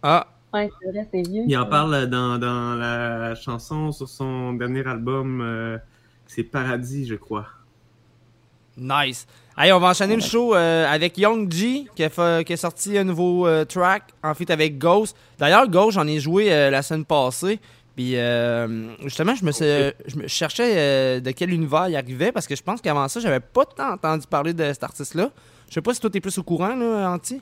[0.02, 0.28] Ah.
[0.54, 1.44] Ouais, c'est vrai, c'est vieux.
[1.48, 5.78] Il en parle dans, dans la chanson sur son dernier album, euh,
[6.34, 7.46] c'est Paradis, je crois.
[8.78, 9.28] Nice.
[9.58, 12.58] Hey, on va enchaîner le show euh, avec Young G qui a, fait- qui a
[12.58, 15.16] sorti un nouveau euh, track en fait avec Ghost.
[15.38, 17.60] D'ailleurs, Ghost, j'en ai joué euh, la semaine passée.
[17.98, 22.56] Puis euh, justement, je me, je me cherchais de quel univers il arrivait parce que
[22.56, 25.32] je pense qu'avant ça, j'avais pas tant entendu parler de cet artiste-là.
[25.68, 27.42] Je sais pas si toi t'es plus au courant, là, Anti.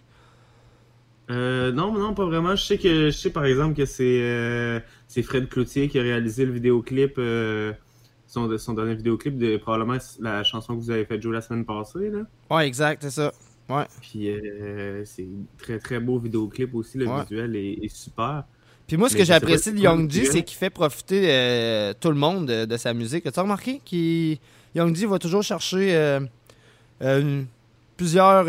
[1.29, 2.55] Euh, non, non, pas vraiment.
[2.55, 6.51] Je sais que je sais par exemple que c'est Fred Cloutier qui a réalisé le
[6.53, 7.19] vidéoclip,
[8.31, 11.65] son, son dernier vidéoclip de probablement la chanson que vous avez fait jouer la semaine
[11.65, 12.09] passée.
[12.11, 12.19] Là.
[12.55, 13.31] Ouais, exact, c'est ça.
[13.67, 13.85] Ouais.
[14.01, 17.21] Puis euh, c'est un très très beau vidéoclip aussi, le Ouais.
[17.23, 18.43] visuel est, est super.
[18.87, 22.09] Puis moi, ce Mais que j'apprécie de Young G, c'est qu'il fait profiter euh, tout
[22.09, 23.25] le monde de, de sa musique.
[23.27, 24.37] As-tu remarqué qu'il
[24.75, 26.19] Young G va toujours chercher euh,
[27.03, 27.45] euh, une-
[27.97, 28.45] plusieurs,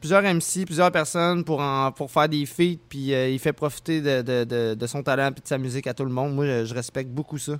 [0.00, 4.22] plusieurs MC, plusieurs personnes pour, en- pour faire des feats, puis il fait profiter de,
[4.22, 6.34] de- de- de son talent et de sa musique à tout le monde.
[6.34, 7.58] Moi, je, je respecte beaucoup ça.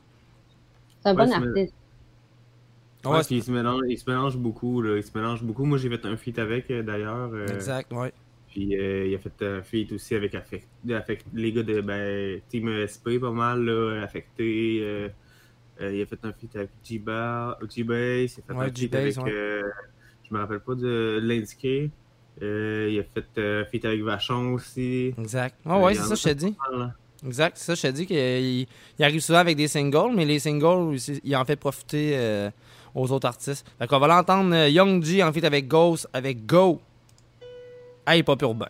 [1.02, 1.74] C'est un Ouais, bon artiste.
[3.04, 4.82] Ouais, Ouais, puis il se mélange, il se mélange beaucoup.
[4.82, 4.96] Là.
[4.96, 5.64] Il se mélange beaucoup.
[5.64, 7.30] Moi, j'ai fait un feat avec, euh, d'ailleurs.
[7.32, 8.12] euh, Exact, ouais.
[8.48, 12.40] Puis euh, il a fait un feat aussi avec Affect- Affect- les gars de ben,
[12.48, 14.80] Team ESP, pas mal, là, affecté.
[14.82, 15.08] euh,
[15.80, 18.36] euh, il a fait un feat avec G-Ba- G-Bass.
[18.36, 19.16] Il a fait Ouais, un feat avec.
[19.16, 19.32] ouais.
[19.32, 19.62] euh,
[20.28, 21.90] je me rappelle pas de Lindsay.
[22.42, 25.14] Euh, il a fait un feat avec Vachon aussi.
[25.16, 25.56] Exact.
[25.64, 26.56] Ah ouais, c'est ça, je te dis.
[26.70, 26.94] mal, là.
[27.26, 28.16] Exact, c'est ça, je te dis qu'il
[28.98, 32.50] il arrive souvent avec des singles, mais les singles, il en fait profiter euh,
[32.94, 33.66] aux autres artistes.
[33.78, 36.80] Fait qu'on va l'entendre euh, Young G en fait avec Ghost, avec Go.
[38.06, 38.68] Hey, pas urbain.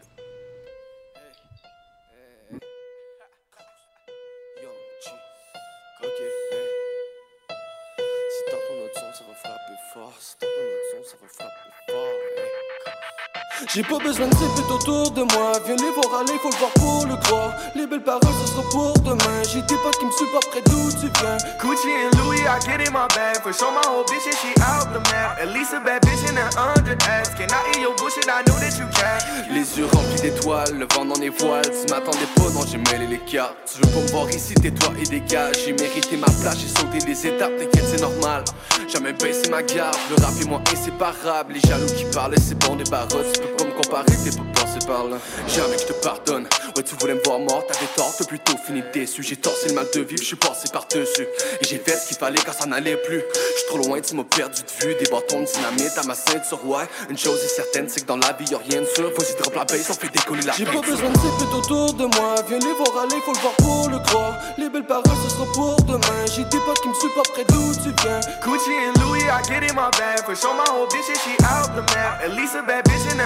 [13.73, 15.53] J'ai pas besoin de zip autour de moi.
[15.65, 17.53] Viens les voir aller, faut le voir pour le croire.
[17.77, 19.43] Les belles paroles, ce sera pour demain.
[19.49, 21.39] J'ai des potes qui me suivent après d'où tu viens.
[21.61, 23.39] Gucci and Louis, I get in my bag.
[23.45, 25.39] For sure, my whole bitch, and she out the map.
[25.41, 27.31] At least a bad bitch in the under ass.
[27.39, 28.27] Can I eat your bullshit?
[28.27, 29.55] I know that you can.
[29.55, 31.71] Les yeux remplis d'étoiles, le vent dans les voiles.
[31.71, 33.55] Tu m'attendais pas, non, j'ai mêlé les cartes.
[33.73, 35.55] Tu veux pas me voir ici, tais-toi et dégage.
[35.65, 38.43] J'ai mérité ma place, j'ai sauté les étapes, t'inquiète, c'est normal.
[38.89, 41.53] Jamais baissé ma garde, le rap et moi inséparable.
[41.53, 43.41] Les jaloux qui parlaient, c'est bon, des barrettes.
[43.61, 45.19] Pas me comparer, t'es pas passé par là.
[45.47, 46.49] Jamais que je te pardonne.
[46.77, 49.23] Ouais, tu voulais me voir mort, t'avais tort, t'as plutôt fini déçu.
[49.23, 51.29] J'ai torsé le mal de vivre, je suis passé par-dessus.
[51.61, 53.21] Et j'ai fait ce qu'il fallait quand ça n'allait plus.
[53.21, 54.95] J'suis trop loin, tu m'as perdu de vue.
[54.95, 56.85] Des bâtons de dynamite à ma ceinture, ouais.
[57.11, 59.11] Une chose est certaine, c'est que dans la vie, y'a rien de sûr.
[59.11, 62.07] Vas-y, drop la baisse, on fait décoller la J'ai pas besoin de zip autour de
[62.17, 62.37] moi.
[62.49, 64.39] Viens les voir aller, faut le voir pour le croire.
[64.57, 66.25] Les belles paroles, ce sera pour demain.
[66.35, 68.21] J'ai des potes qui me suivent après d'où tu viens.
[68.43, 70.25] Gucci and Louis, I get in my bag.
[70.25, 72.23] For sure, my whole bitch, and she out the map.
[72.25, 73.21] At least a bad bitch in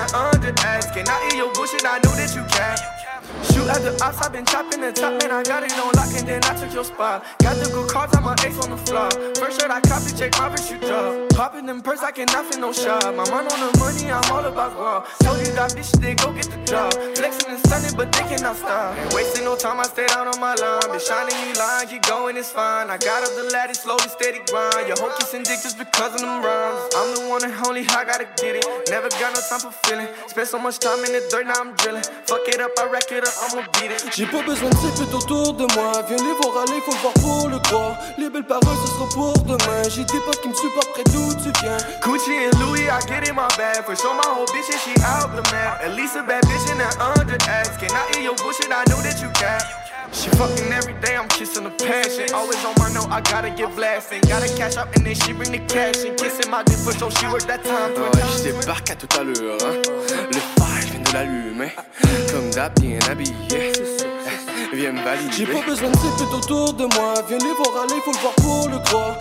[0.64, 0.90] ass.
[0.92, 1.84] Can I eat your bullshit?
[1.84, 2.93] I know that you can.
[3.52, 5.30] Shoot at the ops, I've been chopping the top, man.
[5.30, 7.24] I got it on lock, and then I took your spot.
[7.38, 9.10] Got the good cards, I'm my ace on the floor.
[9.36, 11.28] First shirt I copy, check my wrist, you drop.
[11.30, 13.04] Popping them purse, I cannot fit no shot.
[13.14, 15.04] My mind on the money, I'm all about raw.
[15.20, 16.92] Told you that bitch, they go get the job.
[17.16, 18.96] Flexing and stunning, but they cannot stop.
[18.96, 20.88] Ain't wasting no time, I stay down on my line.
[20.90, 22.88] Been shining me line, keep going, it's fine.
[22.88, 24.88] I got up the ladder, slowly, steady grind.
[24.88, 26.80] Your hoe kissing dick just because of them rhymes.
[26.96, 28.66] I'm the one and only, I gotta get it.
[28.88, 30.08] Never got no time for feeling.
[30.28, 32.04] Spent so much time in the dirt, now I'm drilling.
[32.26, 33.33] Fuck it up, I rack it up.
[34.14, 35.92] J'ai pas besoin de zip autour de moi.
[36.08, 37.96] Viens les voir aller, faut le voir pour le croire.
[38.18, 39.82] Les belles paroles, ce sera pour demain.
[39.88, 41.76] J'ai des potes qui me suivent après d'où tu viens.
[42.02, 43.84] Gucci and Louis, I get in my bag.
[43.84, 45.82] For sure, my whole bitch, and she out the map.
[45.82, 47.76] At least a bad bitch in the under ass.
[47.78, 48.70] Can I eat your bullshit?
[48.70, 49.60] I know that you can.
[50.12, 52.32] She fucking every day, I'm kissing the passion.
[52.34, 54.20] Always on my note, I gotta get blasting.
[54.28, 57.10] Gotta cash up and then she bring the cash and kissing my dick for sure
[57.10, 57.92] she work that time.
[57.96, 59.58] Ah ouais, je débarque à tout à l'heure.
[59.64, 59.82] Hein.
[60.30, 60.73] Le phare,
[61.14, 61.72] l'allumer.
[62.30, 63.72] Comme d'hab, bien habillé.
[64.72, 65.32] Viens me valider.
[65.36, 67.14] J'ai pas besoin de zip autour de moi.
[67.28, 69.16] Viens les voir aller, faut le voir pour le croire.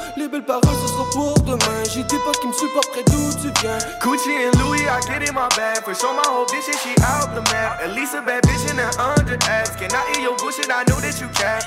[1.45, 1.83] demain.
[1.93, 3.77] J'ai des potes qui me supporteraient d'où tu viens.
[4.01, 5.83] Gucci and Louis, I get in my bag.
[5.85, 7.79] For sure, my whole bitch, and she out the map.
[7.83, 9.75] At least a bad bitch in that under ass.
[9.77, 10.71] Can I eat your bullshit?
[10.71, 11.63] I know that you cap.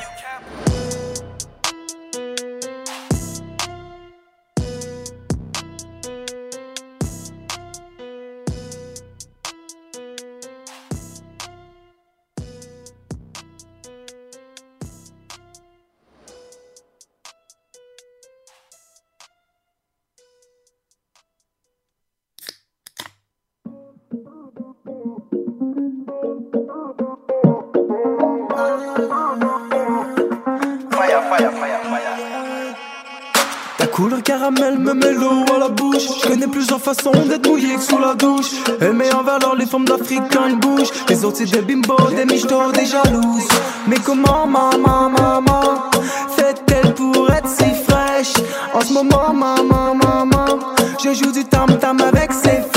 [36.86, 38.52] Façons d'être mouillé sous la douche.
[38.80, 40.88] Elle met en valeur les formes d'Afrique quand elle bouge.
[41.08, 43.48] Les autres c'est des bimbos, des michtos, des jalouses.
[43.88, 45.90] Mais comment maman, maman
[46.36, 48.34] fait-elle pour être si fraîche?
[48.72, 50.60] En ce moment, maman, maman,
[51.02, 52.76] je joue du tam tam avec ses fesses.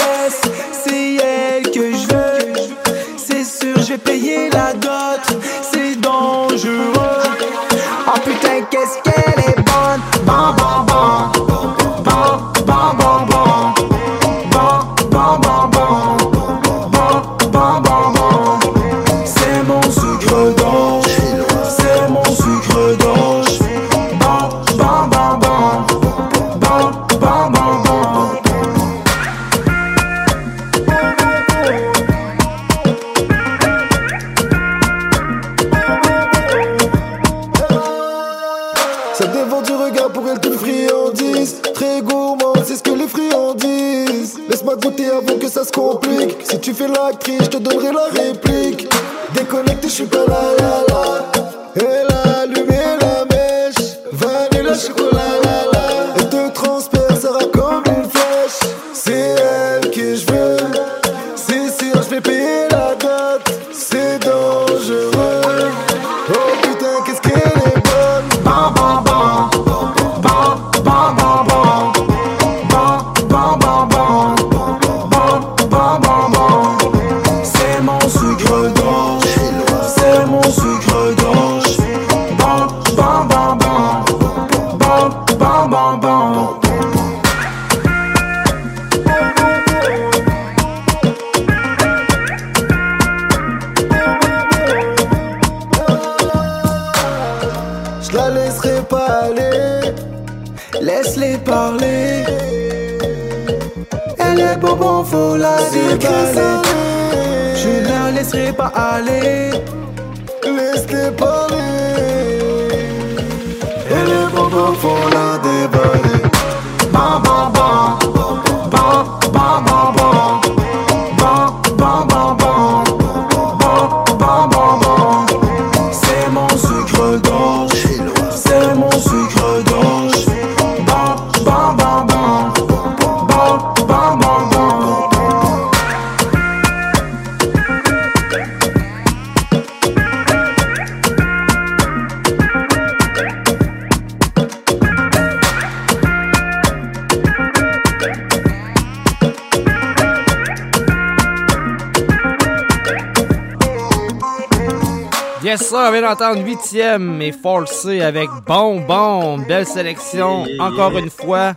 [155.60, 159.38] Sir, on vient d'entendre 8ème et forcé avec Bon Bon.
[159.40, 161.02] Belle sélection, Yeah, yeah, encore yeah.
[161.02, 161.54] une fois,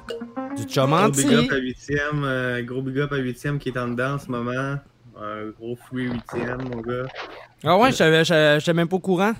[0.57, 1.25] du Gros Chomanti.
[1.25, 4.19] big up à 8ème, euh, gros big up à 8ème qui est en dedans en
[4.19, 4.77] ce moment.
[5.21, 7.07] Un gros fruit 8ème, mon gars.
[7.65, 9.33] Ah ouais, je savais- je j'étais même pas au courant.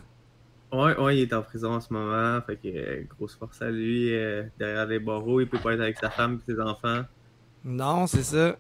[0.73, 2.41] Ouais, ouais, il est en prison en ce moment.
[2.47, 4.15] Fait que euh, grosse force à lui.
[4.15, 7.03] euh, derrière les barreaux, il peut pas être avec sa femme et ses enfants.
[7.65, 8.57] Non, c'est ça.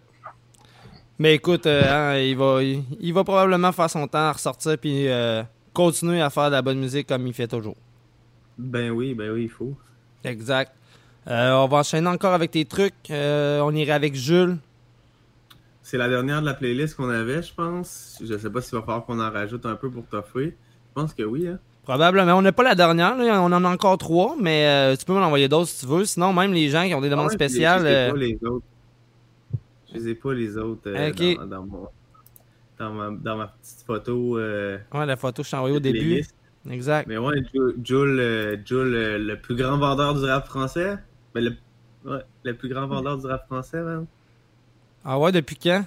[1.18, 4.76] Mais écoute, euh, hein, il, va, il, il va probablement faire son temps à ressortir
[4.78, 5.42] puis euh,
[5.72, 7.76] continuer à faire de la bonne musique comme il fait toujours.
[8.58, 9.74] Ben oui, ben oui, il faut.
[10.24, 10.72] Exact.
[11.28, 12.94] Euh, on va enchaîner encore avec tes trucs.
[13.10, 14.56] Euh, on irait avec Jules.
[15.82, 18.18] C'est la dernière de la playlist qu'on avait, je pense.
[18.24, 20.46] Je sais pas s'il va falloir qu'on en rajoute un peu pour toffer.
[20.54, 21.58] Je pense que oui, hein.
[21.84, 22.34] Probablement.
[22.34, 23.42] On n'a pas la dernière, là.
[23.42, 26.04] on en a encore trois, mais euh, tu peux m'en envoyer d'autres si tu veux.
[26.04, 27.80] Sinon, même les gens qui ont des demandes Ah ouais, spéciales.
[27.80, 28.64] Je les ai pas les autres.
[29.88, 31.36] Je les ai pas les autres euh, Ok.
[31.38, 31.88] dans, dans mon-
[32.82, 34.38] dans ma, dans ma petite photo.
[34.38, 36.24] euh, Ouais, la photo que je t'ai envoyée au début.
[36.70, 37.06] Exact.
[37.08, 40.96] Mais ouais, Ju- Jules, euh, euh, le plus grand vendeur du rap français.
[41.34, 44.06] Ben, le, ouais, le plus grand vendeur du rap français, man.
[45.04, 45.84] Ah ouais, depuis quand?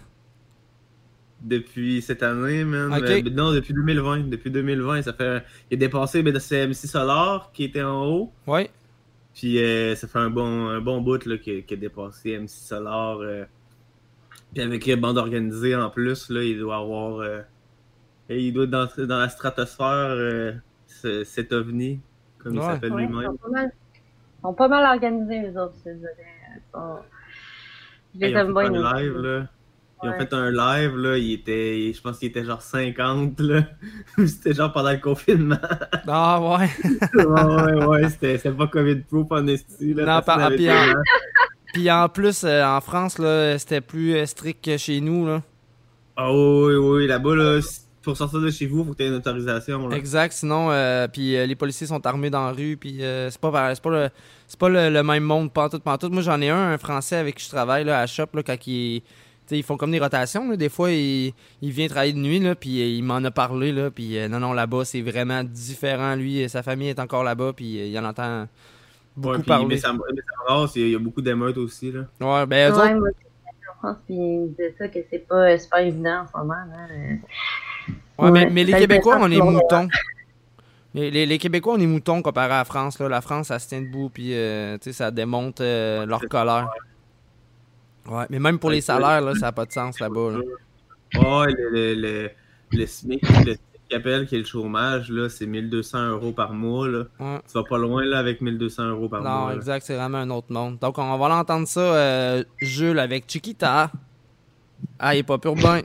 [1.41, 2.91] Depuis cette année, man.
[2.93, 4.29] Euh, non, depuis 2020.
[4.29, 5.43] Depuis 2020, ça fait.
[5.69, 8.31] Il a dépassé, ben, c'est MC Solar qui était en haut.
[8.47, 8.69] Ouais.
[9.33, 9.57] Puis
[9.95, 13.19] ça fait un bon, un bon bout là, qui, qui a dépassé MC Solar.
[14.55, 17.19] Puis avec les bandes organisées en plus, là, il doit avoir.
[17.19, 17.41] euh,
[18.29, 20.53] il doit être dans, dans la stratosphère euh,
[20.87, 21.99] ce- cet ovni,
[22.39, 22.65] comme il Ouais.
[22.65, 23.31] s'appelle Ouais, ils, lui-même.
[23.51, 26.15] mal, ils sont pas mal organisés, les autres, je dirais.
[26.55, 26.97] Ils sont-
[28.15, 29.47] Je les Ils ont fait un live, là.
[30.03, 31.17] Ils ont fait un live, là.
[31.17, 33.63] Il était, je pense qu'il était genre 50, là.
[34.25, 35.57] c'était genre pendant le confinement.
[36.07, 36.69] Ah ouais.
[37.13, 38.09] ouais, ouais, ouais.
[38.09, 40.05] C'était, pas COVID-proof en esti, là.
[40.05, 40.49] Non, par-
[41.75, 45.25] puis, en, plus, euh, en France, là, c'était plus euh, strict que chez nous.
[45.27, 45.41] Là.
[46.15, 47.59] Ah oui, oui, là-bas, là,
[48.01, 49.87] pour sortir de chez vous, faut que tu aies une autorisation.
[49.87, 49.97] Là.
[49.97, 53.41] Exact, sinon, euh, puis euh, les policiers sont armés dans la rue, puis euh, c'est
[53.41, 54.09] pas, pareil- c'est pas, le,
[54.47, 56.13] c'est pas le, le même monde, pantoute, pantoute.
[56.13, 58.55] Moi, j'en ai un, un Français avec qui je travaille là, à Shop, là, quand
[58.67, 59.01] il,
[59.51, 60.49] ils font comme des rotations.
[60.49, 60.55] là.
[60.55, 63.91] Des fois, il, il vient travailler de nuit, là, puis il m'en a parlé, là,
[63.91, 66.15] puis non, non, là-bas, c'est vraiment différent.
[66.15, 68.47] Lui, et sa famille est encore là-bas, puis il en entend
[69.15, 72.01] beaucoup Ouais, mais ça, me- mais ça il y a- beaucoup d'émeutes aussi, là.
[72.19, 75.27] Ouais, ben, Ouais, autres- moi, j'étais en France, puis ils me disaient ça, que c'est
[75.27, 76.53] pas euh, super évident en ce moment.
[76.53, 76.87] Là.
[76.91, 77.15] euh.
[78.17, 79.87] Ouais, mais, mais les Québécois, on est moutons.
[80.93, 82.99] Les, les- les Québécois, on est moutons comparé à la France.
[82.99, 83.09] Là.
[83.09, 86.69] La France, ça se tient debout, puis euh, tu sais, ça démonte euh, leur colère.
[88.07, 90.31] Ouais, mais même pour les salaires, là, ça n'a pas de sens là-bas.
[90.31, 90.39] là.
[91.19, 92.29] Ouais, le, le, le,
[92.71, 93.55] le SMIC, le
[93.85, 97.03] SMIC qui appelle, qui est le chômage, là, c'est 1200 euros par mois, là.
[97.19, 97.39] Ouais.
[97.47, 99.49] Tu vas pas loin, là, avec 1200 euros par Non, mois.
[99.51, 99.55] là.
[99.55, 100.77] exact, c'est vraiment un autre monde.
[100.79, 103.91] Donc, on va l'entendre ça, euh, Jules, avec Chiquita.
[104.99, 105.81] Ah, il est pas urbain.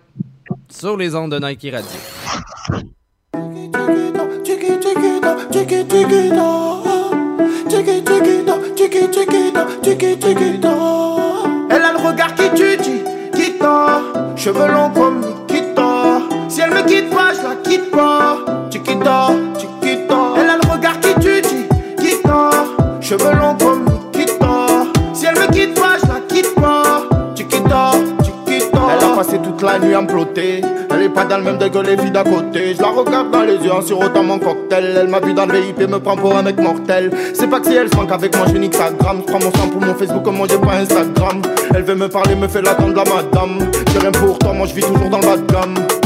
[0.69, 1.99] Sur les ondes de Nike Radio.
[11.71, 12.79] Elle a le regard qui tue,
[13.35, 14.01] Chiquita
[14.37, 15.21] Cheveux longs comme
[16.71, 18.39] elle me quitte pas, je la quitte pas.
[18.71, 19.29] Chiquita,
[19.59, 20.17] Chiquita.
[20.37, 21.43] Elle a le regard qui tue,
[21.99, 22.51] Chiquita
[23.01, 24.67] Cheveux longs comme Nikita.
[25.13, 27.03] Si elle me quitte pas, je la quitte pas.
[27.35, 27.93] Chiquita,
[28.23, 28.81] Chiquita.
[28.93, 30.09] Elle a passé toute la nuit à me
[30.91, 32.75] Elle est pas dans le même degré les filles d'à côté.
[32.75, 34.97] Je la regarde dans les yeux en sirotant mon cocktail.
[35.01, 37.11] Elle m'a vu dans le VIP, me prend pour un mec mortel.
[37.35, 39.23] C'est pas que si elle se manque avec moi, je nique sa gramme.
[39.27, 41.43] Je prends mon sang pour mon Facebook, comme moi j'ai pas Instagram.
[41.75, 43.71] Elle veut me parler, me fait l'attendre la madame.
[43.93, 46.00] J'ai rien pour toi, moi je vis toujours dans le bas de gamme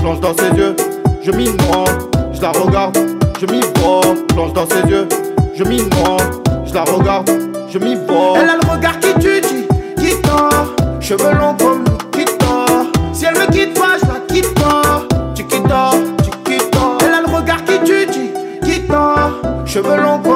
[0.00, 0.74] plonge dans ses yeux,
[1.22, 1.84] je m'y noie
[2.32, 2.96] Je la regarde,
[3.40, 5.06] je m'y vois plonge dans ses yeux,
[5.54, 6.16] je m'y noie
[6.64, 7.30] Je la regarde,
[7.68, 8.38] je m'y vois.
[8.40, 9.42] Elle a le regard qui tue,
[9.98, 10.48] Chiquita
[11.00, 11.84] Cheveux longs comme
[12.16, 12.66] Nikita
[13.12, 15.02] Si elle me quitte pas, je la quitte pas.
[15.34, 15.90] Chiquita,
[16.24, 18.06] Chiquita Elle a le regard qui tue,
[18.64, 19.30] Chiquita
[19.66, 20.29] Cheveux longs comme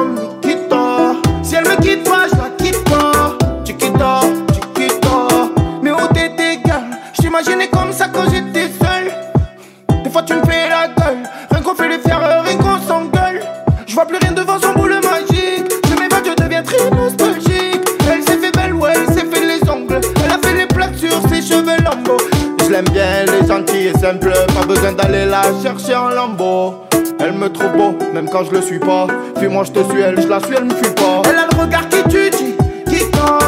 [24.75, 26.75] besoin d'aller la chercher en lambeau.
[27.19, 29.07] Elle me trouve beau, même quand je le suis pas.
[29.37, 31.21] Fuis-moi, je te suis, elle, je la suis, elle me fuit pas.
[31.29, 33.39] Elle a le regard qui tue, Chiquita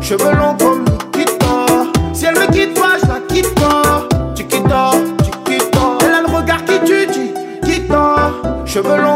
[0.00, 1.66] Cheveux longs comme Nikita
[2.12, 4.06] Si elle me quitte pas, je la quitte pas.
[4.36, 4.90] Chiquita,
[5.24, 5.98] Chiquita.
[6.02, 7.08] Elle a le regard qui tue,
[7.64, 8.32] Chiquita
[8.64, 9.15] Cheveux longs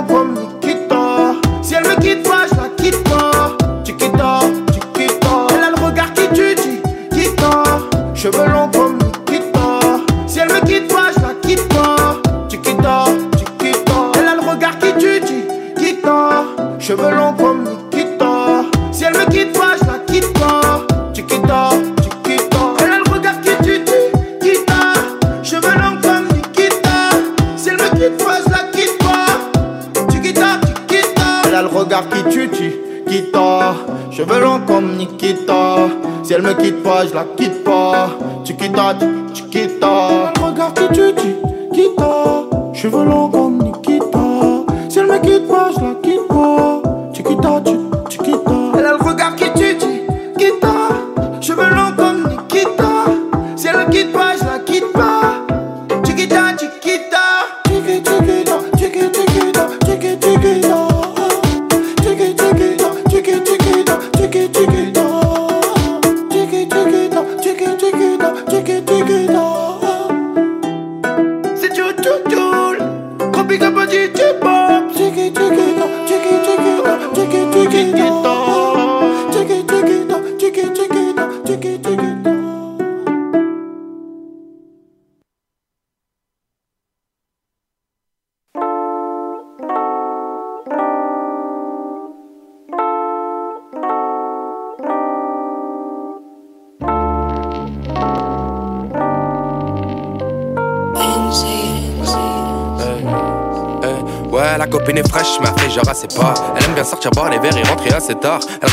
[36.40, 38.10] elle me quitte pas, je la quitte pas.
[38.44, 39.19] Chiquita, Chiquita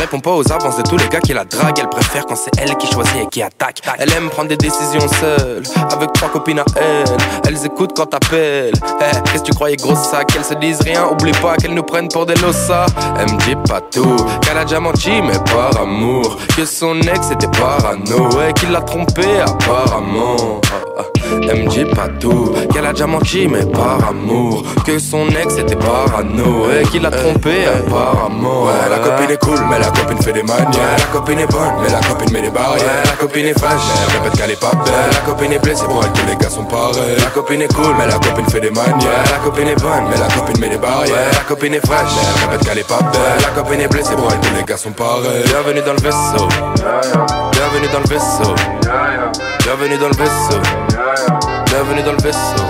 [0.08, 1.80] répond pas aux avances de tous les gars qui la draguent.
[1.80, 3.82] Elle préfère quand c'est elle qui choisit et qui attaque.
[4.00, 7.18] Elle aime prendre des décisions seule, avec trois copines à elle.
[7.46, 8.74] Elles écoutent quand t'appelles.
[9.02, 10.28] Eh, qu'est-ce que tu croyais, gros sac?
[10.28, 12.86] Qu'elles se disent rien, oublie pas qu'elles nous prennent pour des lossas.
[13.20, 16.38] Elle me dit pas tout, qu'elle a déjà menti, mais par amour.
[16.56, 20.62] Que son ex était parano, et qu'il l'a trompé apparemment.
[21.30, 21.48] Ah, ah.
[21.50, 24.64] Elle me dit pas tout, qu'elle a déjà menti, mais par amour.
[24.86, 28.66] Que son ex était parano, et qu'il l'a trompé apparemment.
[28.66, 30.66] Ouais, la copine est cool, mais la copine fait des manières.
[30.66, 32.86] Ouais, la copine est bonne, mais la copine met des barrières.
[32.86, 34.94] Ouais, la copine est fraîche, mais elle répète qu'elle est pas belle.
[35.12, 37.18] La copine est blessée, pour elle tous les gars sont pareils.
[37.18, 38.96] La copine est cool, mais la copine fait des manières.
[38.98, 41.16] Ouais, la copine est bonne, mais la copine met des barrières.
[41.16, 43.42] Ouais, la copine est fraîche, mais elle répète qu'elle est pas belle.
[43.42, 45.44] La copine est blessée, pour elle tous les gars sont pareils.
[45.46, 46.48] Bienvenue dans le vaisseau.
[47.52, 48.56] Bienvenue dans le vaisseau.
[49.64, 50.62] Bienvenue dans le vaisseau.
[51.68, 52.64] Bienvenue dans le vaisseau.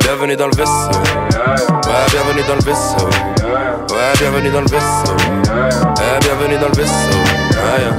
[0.00, 1.00] Bienvenue dans le vaisseau.
[1.86, 3.08] Ouais, bienvenue dans le vaisseau.
[3.94, 5.16] Ouais, bienvenue dans le vaisseau.
[5.16, 7.43] Ouais, bienvenue dans le vaisseau.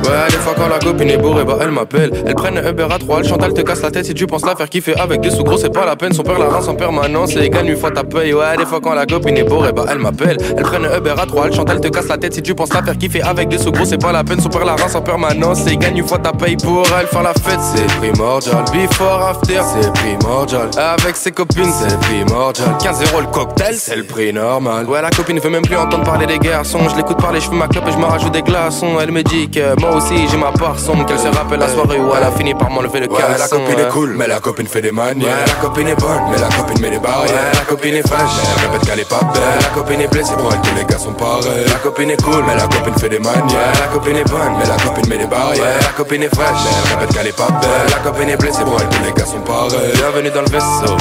[0.03, 2.11] Ouais, des fois quand la copine est bourrée, bah elle m'appelle.
[2.25, 4.27] Elle prenne un Uber à 3, elle chante, elle te casse la tête si tu
[4.27, 6.13] penses la faire kiffer avec des sous gros, c'est pas la peine.
[6.13, 8.33] Son père la rance en permanence et il gagne une fois ta paye.
[8.33, 10.37] Ouais, des fois quand la copine est bourrée, bah elle m'appelle.
[10.57, 12.53] Elle prenne un Uber à 3, elle chante, elle te casse la tête si tu
[12.53, 14.39] penses la faire kiffer avec des sous gros, c'est pas la peine.
[14.39, 17.07] Son père la rance en permanence et il gagne une fois ta paye pour elle.
[17.07, 18.63] Faire la fête, c'est primordial.
[18.73, 20.69] Before, after, c'est primordial.
[20.77, 22.69] Avec ses copines, c'est primordial.
[22.81, 24.85] 15 euros le cocktail, c'est le prix normal.
[24.85, 26.79] Ouais, la copine veut même plus entendre parler des garçons.
[26.89, 28.99] Je l'écoute parler, je fume ma clope et je me rajoute des glaçons.
[29.01, 31.05] Elle me dit que moi aussi j'ai ma part sombre.
[31.05, 33.57] Qu'elle se rappelle la soirée où elle a fini par m'enlever le Ouais, caleçon.
[33.59, 35.27] la copine est cool, mais la copine fait des manières.
[35.29, 37.33] Ouais, la copine est bonne, mais la copine met des barrières.
[37.33, 39.43] Ouais, la copine est fraîche, mais elle répète qu'elle est pas belle.
[39.61, 41.65] La copine est blessée, pour elle tous les gars sont pareils.
[41.67, 43.43] La copine est cool, mais la copine fait des manières.
[43.45, 45.63] Ouais, la copine est bonne, mais la copine met des barrières.
[45.63, 47.89] Ouais, la copine est fraîche, mais elle répète qu'elle est pas belle.
[47.91, 49.93] La copine est blessée, pour elle tous les gars sont pareils.
[49.95, 50.97] Bienvenue dans le vaisseau.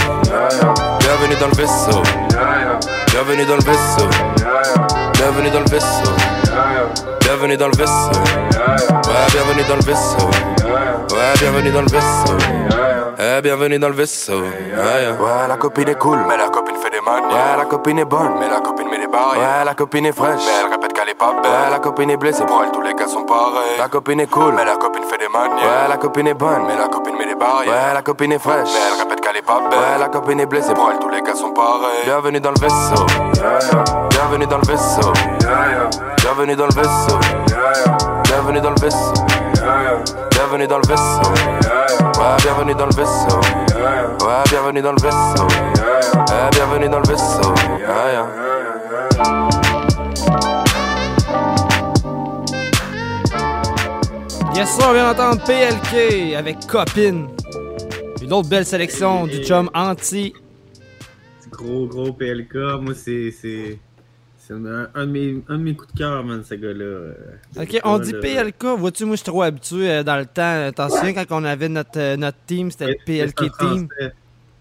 [1.00, 2.02] Bienvenue dans le vaisseau.
[3.10, 4.08] Bienvenue dans le vaisseau.
[5.14, 6.10] Bienvenue dans le vaisseau.
[7.20, 8.10] Bienvenue dans le vaisseau.
[8.12, 10.26] Ouais, bienvenue dans le vaisseau.
[11.12, 12.36] Ouais, bienvenue dans le vaisseau.
[13.18, 14.32] Eh, bienvenue dans le vaisseau.
[14.40, 17.30] Ouais, Ouais, la copine est cool, mais la copine fait des manières.
[17.32, 19.58] Ouais, la copine est bonne, mais la copine met des barrières.
[19.58, 20.42] Ouais, la copine est fraîche.
[20.46, 21.50] Mais elle répète qu'elle est pas belle.
[21.50, 22.44] Ouais, la copine est blessée.
[22.44, 23.78] Pour elle, tous les gars sont pareils.
[23.78, 24.54] La copine est cool.
[24.54, 25.58] Mais la copine fait des manières.
[25.58, 26.62] Ouais, la copine est bonne.
[26.68, 27.72] Mais la copine met des barrières.
[27.72, 28.68] Ouais, la copine est fraîche.
[28.72, 29.78] Mais elle répète qu'elle est pas belle.
[29.78, 30.74] Ouais, la copine est blessée.
[30.74, 32.04] Pour elle, tous les gars sont pareils.
[32.04, 33.06] Bienvenue dans le vaisseau.
[34.10, 35.12] Bienvenue dans le vaisseau.
[36.24, 37.20] Bienvenue dans le vaisseau.
[38.24, 39.12] Bienvenue dans le vaisseau.
[40.30, 41.32] Bienvenue dans le vaisseau.
[42.18, 43.40] Ouais, bienvenue dans le vaisseau.
[44.24, 45.46] Ouais, bienvenue dans le vaisseau.
[46.16, 47.54] Ouais, bienvenue dans le vaisseau.
[54.54, 57.28] Yes, ça, on vient d'entendre PLK avec Copine.
[58.22, 60.32] Une autre belle sélection du chum anti.
[61.50, 62.80] Gros, gros PLK.
[62.80, 63.78] Moi, c'est.
[64.46, 64.52] C'est...
[64.54, 66.84] Un, un de mes, un de mes coups de cœur, man, ce gars-là.
[66.84, 67.14] euh,
[67.56, 68.12] Ok, on dit.
[68.12, 68.64] PLK.
[68.78, 70.70] Vois-tu, moi, je suis trop habitué euh, dans le temps.
[70.72, 73.88] T'en souviens quand on avait notre, euh, notre team, c'était le PLK team.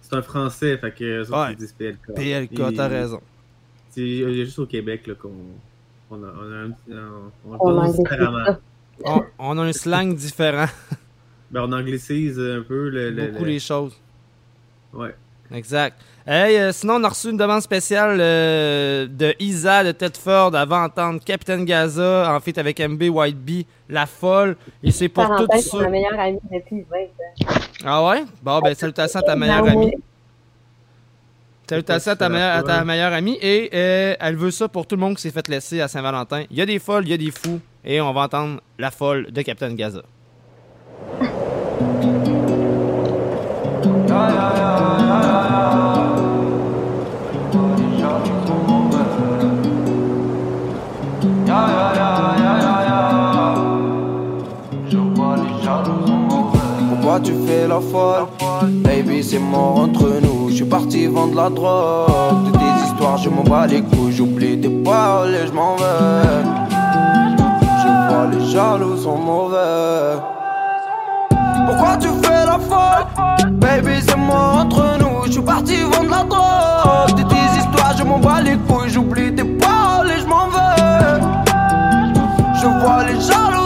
[0.01, 1.55] C'est un français, fait que eux autres, Ouais.
[1.55, 2.13] disent PLK.
[2.15, 3.21] PLK, t'as raison.
[3.89, 5.31] c'est- Il y a juste au Québec là, qu'on
[6.11, 6.97] on a, on a un petit-
[7.47, 8.45] on, on différemment.
[8.45, 8.59] ça.
[9.05, 10.67] On, on a un slang différent.
[11.51, 13.95] Ben, on anglicise un peu le, le- Beaucoup le- les choses.
[14.93, 15.15] Ouais.
[15.51, 15.99] Exact.
[16.25, 20.83] Hey, euh, sinon, on a reçu une demande spéciale euh, de Isa de Tedford avant
[20.83, 24.55] d'entendre Captain Gaza en fait avec MB White Bee, La Folle.
[24.81, 25.57] Et c'est pour tout ça.
[25.59, 27.59] c'est ma meilleure amie depuis 20 ans.
[27.83, 28.23] Ah ouais?
[28.41, 29.91] Bon, ben, salutations à ta meilleure amie.
[31.69, 33.37] Salutations à ta, meilleure, à ta meilleure amie.
[33.41, 36.45] Et euh, elle veut ça pour tout le monde qui s'est fait laisser à Saint-Valentin.
[36.49, 37.59] Il y a des folles, il y a des fous.
[37.83, 40.03] Et on va entendre La Folle de Captain Gaza.
[56.89, 58.27] Pourquoi tu fais la folle?
[58.83, 60.49] Baby c'est mort entre nous.
[60.49, 62.45] Je suis parti vendre la drogue.
[62.45, 64.13] De tes histoires je m'en bats les couilles.
[64.13, 66.43] J'oublie tes paroles et je m'en vais.
[67.81, 70.19] Je vois les jaloux sont mauvais.
[71.67, 73.05] Pourquoi tu fais la folle?
[73.51, 75.25] Baby c'est mort entre nous.
[75.25, 77.17] Je suis parti vendre la drogue.
[77.17, 78.82] De tes histoires je m'en bats les couilles
[82.93, 83.62] Je vois les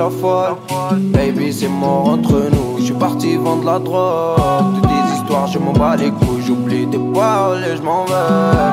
[0.00, 2.78] Baby, c'est mort entre nous.
[2.78, 4.76] Je suis parti vendre la drogue.
[4.76, 6.42] De tes histoires, je m'en bats les couilles.
[6.46, 8.72] J'oublie tes paroles et je m'en vais.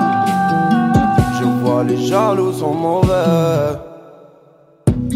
[1.37, 3.77] Je vois les jaloux sont mauvais.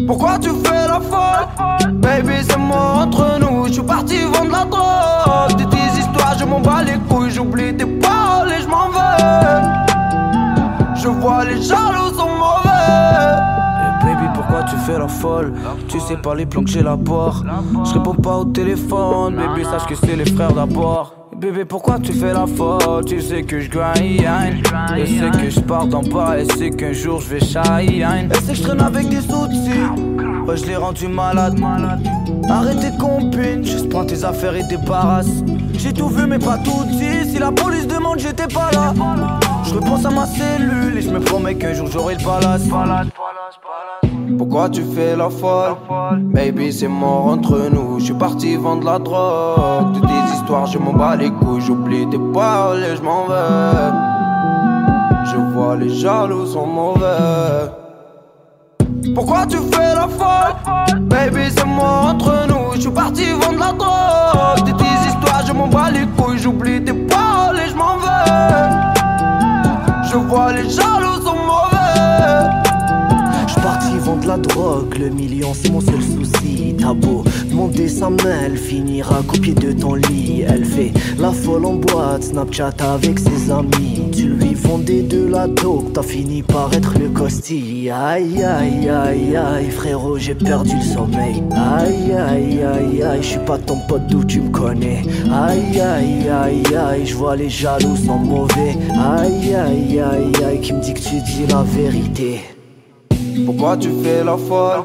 [0.06, 1.48] Pourquoi tu fais la folle?
[1.94, 6.44] Baby c'est mort entre nous Je suis parti vendre la drogue De tes histoires je
[6.44, 9.62] m'en bats les couilles J'oublie tes paroles et je m'en vais
[10.96, 13.51] Je vois les jaloux sont mauvais
[14.68, 15.54] Tu fais la folle
[15.88, 17.32] Tu sais pas les plans que j'ai là-bas.
[17.84, 21.14] Je réponds pas au téléphone, baby, sache que c'est les frères d'abord.
[21.36, 23.96] Bébé, pourquoi tu fais la faute Tu sais que je grind,
[24.96, 28.30] et sais que je pars d'en bas, et sais qu'un jour je vais shine.
[28.30, 29.82] Elle sait que je traîne avec des outils,
[30.46, 31.58] ouais, je l'ai rendu malade.
[32.48, 35.42] Arrête tes compines, juste prends tes affaires et débarrasse.
[35.74, 37.28] J'ai tout vu, mais pas tout dit.
[37.28, 38.94] Si la police demande, j'étais pas là.
[39.64, 42.62] Je repense à ma cellule et je me promets qu'un jour j'aurai le palace.
[44.42, 45.76] Pourquoi tu fais la folle?
[46.34, 48.00] Baby c'est mort entre nous.
[48.00, 49.92] Je suis parti vendre la drogue.
[49.94, 51.60] De tes histoires je m'en bats les couilles.
[51.60, 53.92] J'oublie tes paroles et je m'en vais.
[55.30, 57.70] Je vois les jaloux sont mauvais.
[59.14, 60.56] Pourquoi tu fais la folle?
[61.02, 62.74] Baby c'est mort entre nous.
[62.74, 64.66] Je suis parti vendre la drogue.
[64.66, 66.38] De tes histoires je m'en bats les couilles.
[66.38, 68.72] J'oublie tes paroles et je m'en vais.
[70.10, 71.11] Je vois les jaloux
[73.54, 76.74] Je parti vendre la drogue, le million c'est mon seul souci.
[76.78, 80.42] T'as beau demander sa main, elle finira copier de ton lit.
[80.48, 84.10] Elle fait la folle en boîte, Snapchat avec ses amis.
[84.12, 87.90] Tu lui vendais de la dope, t'as fini par être le costi.
[87.90, 91.42] Aïe aïe aïe aïe, frérot, j'ai perdu le sommeil.
[91.52, 95.02] Aïe aïe aïe aïe, je suis pas ton pote d'où tu me connais.
[95.30, 98.78] Aïe aïe aïe aïe, je vois les jaloux sont mauvais.
[98.92, 102.40] Aïe aïe aïe aïe, qui me dit que tu dis la vérité.
[103.46, 104.82] Pourquoi tu fais la folle?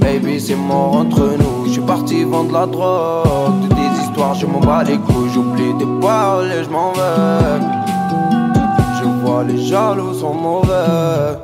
[0.00, 1.66] Baby c'est mort entre nous.
[1.66, 3.60] Je suis parti vendre la drogue.
[3.62, 5.30] De tes histoires je m'en bats les couilles.
[5.32, 7.60] J'oublie tes paroles et je m'en vais.
[8.98, 11.38] Je vois les jaloux sont mauvais.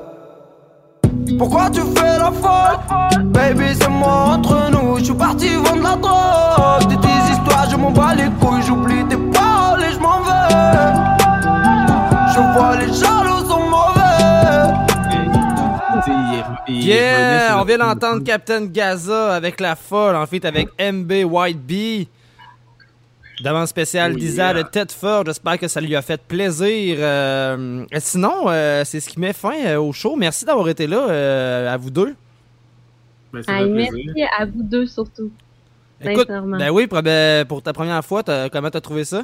[1.39, 2.79] Pourquoi tu fais la folle?
[3.27, 4.99] Baby c'est mort entre nous.
[4.99, 6.91] Je suis parti vendre la drogue.
[6.91, 8.63] De tes histoires je m'en bats les couilles.
[8.67, 10.95] J'oublie tes paroles et je m'en vais.
[12.35, 13.28] Je vois les jaloux
[16.69, 17.59] Yeah!
[17.61, 22.09] On vient d'entendre Captain Gaza avec La Folle, en fait, avec MB White Bee.
[23.43, 24.55] Demande spéciale Oh, d'Isa yeah.
[24.55, 25.25] de Tedford.
[25.27, 26.97] J'espère que ça lui a fait plaisir.
[26.99, 30.17] Euh, et sinon, euh, c'est ce qui met fin euh, au show.
[30.17, 32.15] Merci d'avoir été là, euh, à vous deux.
[33.47, 35.31] Ah, merci à vous deux surtout.
[36.01, 36.57] Écoute, Sincèrement.
[36.59, 39.23] ben oui, pour, ben, pour ta première fois, comment t'as trouvé ça?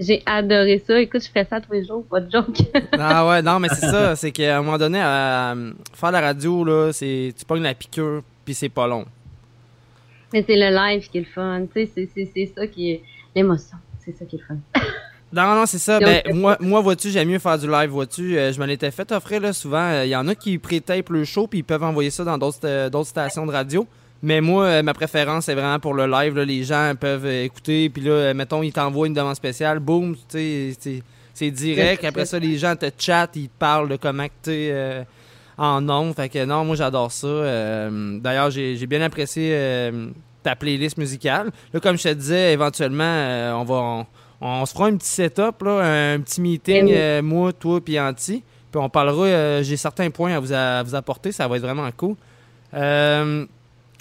[0.00, 0.98] J'ai adoré ça.
[0.98, 2.56] Écoute, je ferais ça tous les jours, pas de joke.
[2.98, 4.16] Ah ouais, non, mais c'est ça.
[4.16, 5.54] C'est qu'à un moment donné, à,
[5.92, 9.04] faire la radio, là, c'est tu pognes la piqûre, puis c'est pas long.
[10.32, 11.66] Mais c'est le live qui est le fun.
[11.74, 13.02] Tu sais, c'est- c'est c'est ça qui est
[13.36, 13.76] l'émotion.
[14.02, 14.56] C'est ça qui est le fun.
[15.32, 16.00] Non, non, c'est ça.
[16.00, 18.36] Ben, euh, moi, moi vois-tu, j'aime mieux faire du live, vois-tu?
[18.36, 20.02] Euh, je me l'étais fait offrir, là, souvent.
[20.02, 22.58] Il y en a qui pré-tape le show, puis ils peuvent envoyer ça dans d'autres
[22.64, 23.86] euh, d'autres stations de radio.
[24.22, 26.36] Mais moi, euh, ma préférence, c'est vraiment pour le live.
[26.36, 26.44] là.
[26.44, 30.14] Les gens peuvent euh, écouter, puis là, euh, mettons, ils t'envoient une demande spéciale, boum,
[30.14, 31.02] tu sais,
[31.32, 32.04] c'est- direct.
[32.04, 35.02] Après ça, les gens te chattent, ils te parlent de comment euh,
[35.56, 36.14] en ondes.
[36.14, 37.26] Fait que non, moi, j'adore ça.
[37.26, 40.08] Euh, D'ailleurs, j'ai bien apprécié euh,
[40.42, 41.50] ta playlist musicale.
[41.72, 43.74] Là, comme je te disais, éventuellement, on va...
[43.74, 44.06] On,
[44.42, 46.92] on se fera un petit setup, là, un petit meeting, Oui.
[46.94, 48.42] euh, moi, toi, puis Anti.
[48.72, 51.62] Puis on parlera, euh, j'ai certains points à vous, à vous apporter, ça va être
[51.62, 52.16] vraiment cool.
[52.74, 53.44] Euh,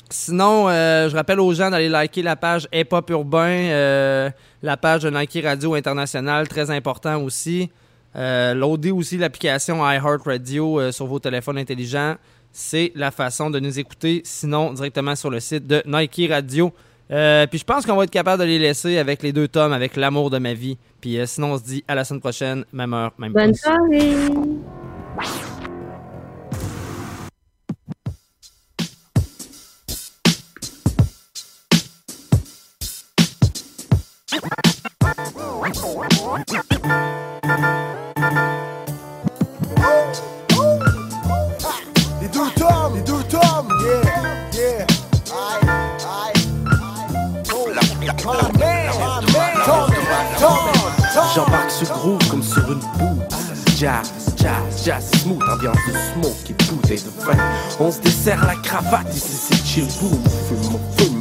[0.09, 4.29] sinon, euh, je rappelle aux gens d'aller liker la page Hip Hop Urbain, euh,
[4.61, 7.69] la page de Nike Radio International, très important aussi.
[8.15, 12.15] Euh, loader aussi l'application iHeartRadio euh, sur vos téléphones intelligents.
[12.51, 16.73] C'est la façon de nous écouter, sinon directement sur le site de Nike Radio.
[17.07, 19.95] Puis je pense qu'on va être capable de les laisser avec les deux tomes, avec
[19.95, 20.77] l'amour de ma vie.
[21.01, 24.15] Puis sinon, on se dit à la semaine prochaine, même heure, même Bonne soirée.
[51.35, 53.21] J'embarque ce groove comme sur une boue.
[53.77, 57.37] Jazz, jazz, jazz smooth, ambiance de smoke et bouteille de vin.
[57.79, 60.21] On se dessert la cravate, ici c'est chill boom.
[60.47, 61.18] Fume, on fume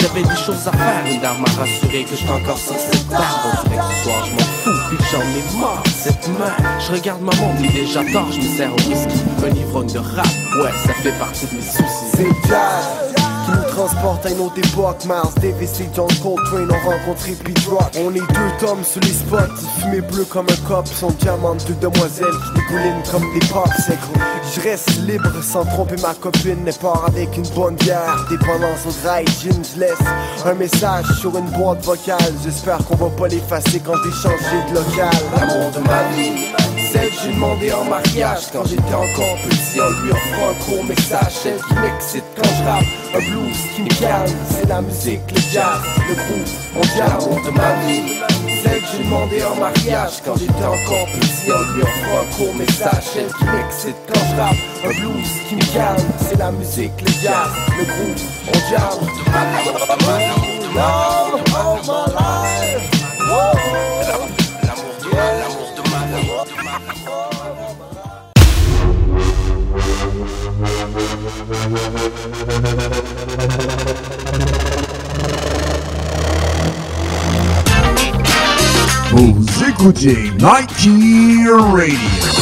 [0.00, 3.24] J'avais des choses à faire, une dame m'a rassuré que j'étais encore sur cette table.
[3.44, 6.54] On dirait je m'en fous, que j'en ai marre cette main.
[6.78, 9.22] Je regarde ma montre, déjà tard, je me sers au whisky.
[9.44, 10.26] Un ivrogne de rap,
[10.62, 12.10] ouais, ça fait partie de mes soucis.
[12.14, 15.04] C'est qui nous transporte à une autre époque.
[15.06, 17.90] Mars, Davis et John Coltrane ont rencontré Pete Rock.
[17.98, 20.86] On est deux tomes sur les spots, fumé bleu comme un cop.
[20.86, 23.98] Son diamant, deux demoiselles qui dégoulinent comme des popsicles.
[24.54, 26.64] Je reste libre sans tromper ma copine.
[26.66, 28.26] Elle part avec une bonne bière.
[28.30, 29.98] Dépendance au dry gin, je laisse
[30.44, 32.32] un message sur une boîte vocale.
[32.42, 35.10] J'espère qu'on va pas l'effacer quand j'ai de local.
[35.74, 36.63] De ma vie,
[36.94, 40.84] celle que j'ai demandé en mariage quand j'étais encore petit en lui offrant un court
[40.84, 41.32] message.
[41.42, 42.84] Celle qui m'excite quand je rappe,
[43.14, 44.36] un blues qui me calme.
[44.48, 48.20] C'est la musique, le jazz, le groove, on dit l'amour de ma vie.
[48.62, 52.54] Celle que j'ai demandé en mariage quand j'étais encore petit en lui offrant un court
[52.54, 53.04] message.
[53.12, 56.08] Celle qui m'excite quand je rappe, un blues qui me calme.
[56.18, 60.54] C'est la musique, le jazz, le groove, on dit l'amour de ma vie.
[60.74, 62.33] Love of my life.
[79.12, 80.88] Vous écoutez Nike
[81.72, 82.33] Radio.